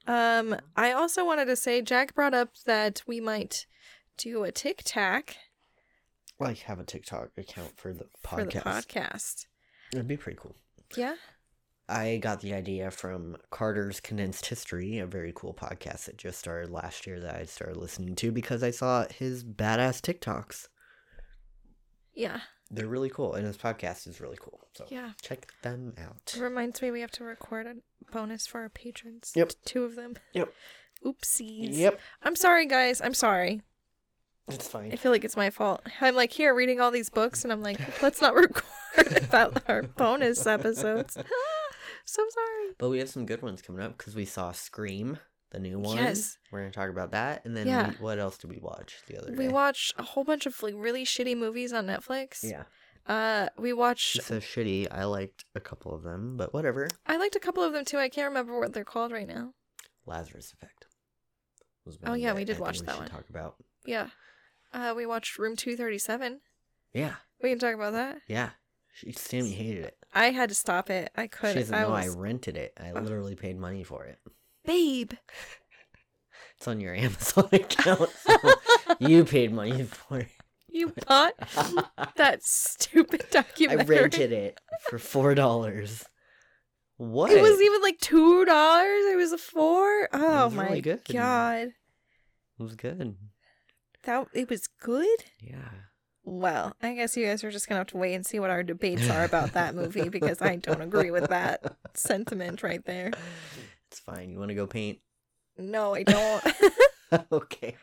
Um, 0.08 0.56
I 0.76 0.92
also 0.92 1.26
wanted 1.26 1.46
to 1.46 1.56
say 1.56 1.82
Jack 1.82 2.14
brought 2.14 2.34
up 2.34 2.50
that 2.66 3.02
we 3.08 3.20
might 3.20 3.66
do 4.18 4.44
a 4.44 4.52
tic 4.52 4.82
tac 4.86 5.36
Like 6.40 6.60
have 6.60 6.80
a 6.80 6.84
TikTok 6.84 7.30
account 7.38 7.78
for 7.78 7.92
the 7.94 8.06
for 8.22 8.44
the 8.44 8.52
podcast. 8.52 8.88
podcast. 8.88 9.46
It'd 9.94 10.08
be 10.08 10.18
pretty 10.18 10.38
cool. 10.42 10.56
Yeah. 10.96 11.16
I 11.88 12.18
got 12.18 12.42
the 12.42 12.54
idea 12.54 12.90
from 12.92 13.38
Carter's 13.52 14.00
Condensed 14.00 14.48
History, 14.48 14.98
a 14.98 15.06
very 15.06 15.32
cool 15.36 15.54
podcast 15.54 16.06
that 16.06 16.18
just 16.18 16.40
started 16.40 16.72
last 16.72 17.06
year 17.06 17.20
that 17.20 17.36
I 17.36 17.46
started 17.46 17.78
listening 17.78 18.16
to 18.16 18.32
because 18.32 18.64
I 18.64 18.72
saw 18.72 19.06
his 19.08 19.44
badass 19.44 20.02
TikToks. 20.02 20.68
Yeah. 22.16 22.42
They're 22.72 22.88
really 22.88 23.10
cool, 23.10 23.34
and 23.36 23.46
his 23.46 23.58
podcast 23.58 24.08
is 24.08 24.20
really 24.20 24.38
cool. 24.40 24.68
So 24.74 24.86
Yeah. 24.90 25.12
check 25.22 25.48
them 25.62 25.94
out. 25.98 26.34
It 26.36 26.42
reminds 26.42 26.82
me 26.82 26.92
we 26.92 27.02
have 27.02 27.12
to 27.12 27.24
record 27.24 27.68
a 27.68 27.76
bonus 28.12 28.48
for 28.48 28.62
our 28.62 28.70
patrons. 28.70 29.32
Yep. 29.36 29.52
Two 29.66 29.84
of 29.84 29.96
them. 29.96 30.16
Yep. 30.34 30.52
Oopsies. 31.06 31.78
Yep. 31.78 32.00
I'm 32.24 32.36
sorry, 32.36 32.66
guys. 32.66 33.02
I'm 33.02 33.14
sorry. 33.14 33.62
It's 34.48 34.68
fine. 34.68 34.92
I 34.92 34.96
feel 34.96 35.12
like 35.12 35.24
it's 35.24 35.38
my 35.38 35.50
fault. 35.50 35.82
I'm 36.02 36.16
like 36.16 36.32
here 36.32 36.54
reading 36.54 36.80
all 36.80 36.92
these 36.92 37.10
books, 37.10 37.44
and 37.44 37.52
I'm 37.52 37.62
like, 37.62 37.80
let's 38.02 38.22
not 38.22 38.36
record 38.36 38.64
about 39.24 39.64
our 39.70 39.84
bonus 39.84 40.46
episodes. 40.48 41.16
so 42.06 42.24
sorry. 42.30 42.74
But 42.78 42.90
we 42.90 43.00
have 43.00 43.10
some 43.10 43.26
good 43.26 43.42
ones 43.42 43.62
coming 43.62 43.82
up 43.82 43.98
because 43.98 44.16
we 44.16 44.26
saw 44.26 44.52
Scream, 44.52 45.20
the 45.52 45.60
new 45.60 45.80
one. 45.80 45.98
Yes. 45.98 46.38
We're 46.52 46.60
gonna 46.62 46.72
talk 46.72 46.90
about 46.90 47.12
that, 47.12 47.46
and 47.46 47.56
then 47.56 47.68
Yeah. 47.68 47.90
we, 47.90 47.96
what 47.98 48.20
else 48.20 48.38
did 48.38 48.50
we 48.50 48.58
watch 48.60 48.96
the 49.08 49.18
other 49.18 49.32
day? 49.32 49.38
We 49.38 49.48
watched 49.48 49.94
a 49.98 50.04
whole 50.04 50.24
bunch 50.24 50.46
of 50.46 50.62
like 50.64 50.74
really 50.76 51.06
shitty 51.06 51.38
movies 51.38 51.72
on 51.74 51.86
Netflix. 51.88 52.40
Yeah, 52.44 52.64
Uh, 53.06 53.50
we 53.58 53.72
watched. 53.74 54.16
it's 54.18 54.26
so 54.28 54.40
shitty. 54.40 54.88
I 54.92 55.06
liked 55.06 55.46
a 55.56 55.60
couple 55.60 55.94
of 55.94 56.04
them, 56.04 56.36
but 56.38 56.54
whatever. 56.54 56.88
I 57.06 57.18
liked 57.18 57.36
a 57.36 57.40
couple 57.40 57.64
of 57.64 57.74
them 57.74 57.86
too. 57.86 57.98
I 57.98 58.10
can't 58.10 58.28
remember 58.28 58.60
what 58.60 58.74
they're 58.74 58.84
called 58.84 59.12
right 59.12 59.28
now. 59.28 59.54
Lazarus 60.06 60.52
Effect. 60.54 60.88
Was 61.86 61.98
Oh, 62.06 62.14
yeah, 62.14 62.34
we 62.34 62.42
I 62.42 62.44
did 62.46 62.56
think 62.58 62.66
watch 62.66 62.80
that 62.82 62.98
one. 62.98 63.08
Talk 63.10 63.30
about. 63.30 63.56
Yeah. 63.86 64.10
Uh, 64.74 64.94
we 64.96 65.06
watched 65.06 65.38
Room 65.38 65.56
Two 65.56 65.78
Thirty 65.78 65.98
Seven. 66.00 66.42
Yeah, 66.94 67.16
We 67.44 67.50
can 67.50 67.60
talk 67.60 67.76
about 67.76 67.94
that. 67.94 68.22
yeah. 68.28 68.52
She, 68.94 69.12
Sami 69.12 69.52
hated 69.52 69.84
it. 69.84 69.98
I 70.14 70.32
had 70.32 70.48
to 70.48 70.56
stop 70.56 70.90
it. 70.90 71.12
I 71.16 71.28
couldn't. 71.28 71.58
doesn't 71.58 71.76
I 71.76 71.82
know 71.82 71.92
I 71.94 72.08
rented 72.08 72.56
it. 72.56 72.72
I 72.80 72.94
literally 72.94 73.36
paid 73.36 73.58
money 73.60 73.84
for 73.84 74.06
it. 74.06 74.20
Babe. 74.66 75.14
It's 76.58 76.68
on 76.68 76.80
your 76.80 76.96
Amazon 76.96 77.50
account. 77.52 78.10
So 78.26 78.38
you 79.00 79.26
paid 79.26 79.52
money 79.54 79.84
for 79.84 80.20
it. 80.20 80.28
You 80.70 80.94
bought 81.08 81.34
that 82.18 82.44
stupid 82.44 83.26
documentary. 83.32 83.80
I 83.80 83.84
documentary. 83.84 83.96
rented 84.02 84.32
it 84.34 84.60
for 84.90 85.00
four 85.00 85.34
dollars. 85.36 86.06
What? 86.98 87.32
It 87.32 87.42
was 87.42 87.62
even 87.62 87.82
like 87.82 88.00
two 88.00 88.46
dollars. 88.46 89.06
It 89.12 89.18
was 89.18 89.32
a 89.32 89.38
four. 89.38 90.10
Oh 90.14 90.46
was 90.46 90.54
my 90.54 90.68
really 90.68 90.82
good. 90.82 91.02
god, 91.12 91.68
It 92.60 92.64
was 92.64 92.76
good. 92.76 93.16
that 94.04 94.28
it 94.34 94.50
was 94.50 94.68
good. 94.82 95.20
Yeah. 95.42 95.70
Well, 96.28 96.74
I 96.82 96.94
guess 96.96 97.16
you 97.16 97.26
guys 97.28 97.44
are 97.44 97.52
just 97.52 97.70
gonna 97.70 97.80
have 97.80 97.88
to 97.88 97.98
wait 97.98 98.16
and 98.16 98.26
see 98.26 98.40
what 98.40 98.50
our 98.50 98.64
debates 98.64 99.10
are 99.10 99.24
about 99.24 99.54
that 99.54 99.76
movie 99.76 100.10
because 100.10 100.42
I 100.42 100.56
don't 100.56 100.82
agree 100.82 101.12
with 101.12 101.30
that 101.30 101.76
sentiment 101.94 102.64
right 102.64 102.84
there. 102.86 103.12
It's 103.96 104.02
fine. 104.02 104.30
You 104.30 104.40
want 104.40 104.50
to 104.50 104.56
go 104.56 104.68
paint? 104.68 105.00
No, 105.58 105.96
I 105.96 106.04
don't. 106.04 106.44
okay. 107.32 107.78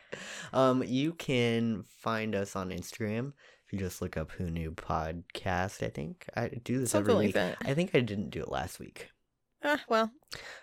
Um, 0.53 0.83
you 0.83 1.13
can 1.13 1.85
find 2.01 2.35
us 2.35 2.55
on 2.55 2.69
Instagram 2.69 3.33
if 3.65 3.73
you 3.73 3.79
just 3.79 3.99
look 3.99 4.15
up 4.15 4.29
Who 4.33 4.51
Knew 4.51 4.73
Podcast. 4.73 5.81
I 5.81 5.89
think 5.89 6.29
I 6.35 6.49
do 6.63 6.77
this 6.79 6.91
Something 6.91 7.15
every 7.15 7.25
week. 7.27 7.35
I 7.65 7.73
think 7.73 7.95
I 7.95 8.01
didn't 8.01 8.29
do 8.29 8.41
it 8.41 8.51
last 8.51 8.79
week. 8.79 9.09
Ah, 9.63 9.81
well, 9.89 10.11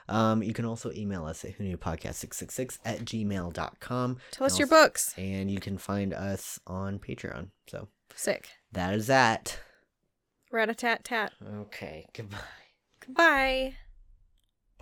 Um, 0.08 0.40
you 0.44 0.54
can 0.54 0.66
also 0.66 0.92
email 0.92 1.24
us 1.24 1.44
at 1.44 1.52
who 1.54 1.64
knew 1.64 1.76
podcast 1.76 2.14
666 2.14 2.78
at 2.84 3.00
gmail.com. 3.00 4.18
tell 4.30 4.44
us 4.44 4.52
And 4.52 4.58
your 4.60 4.68
books. 4.68 5.14
And 5.18 5.50
you 5.50 5.58
can 5.58 5.78
find 5.78 6.14
us 6.14 6.60
on 6.64 7.00
Patreon. 7.00 7.48
So 7.66 7.88
Sick. 8.14 8.50
that 8.70 8.94
is 8.94 9.08
that. 9.08 9.58
Rat 10.52 10.68
a 10.70 10.74
tat 10.76 11.02
tat. 11.02 11.32
Okay. 11.44 12.06
Goodbye. 12.14 12.38
Goodbye. 13.04 13.74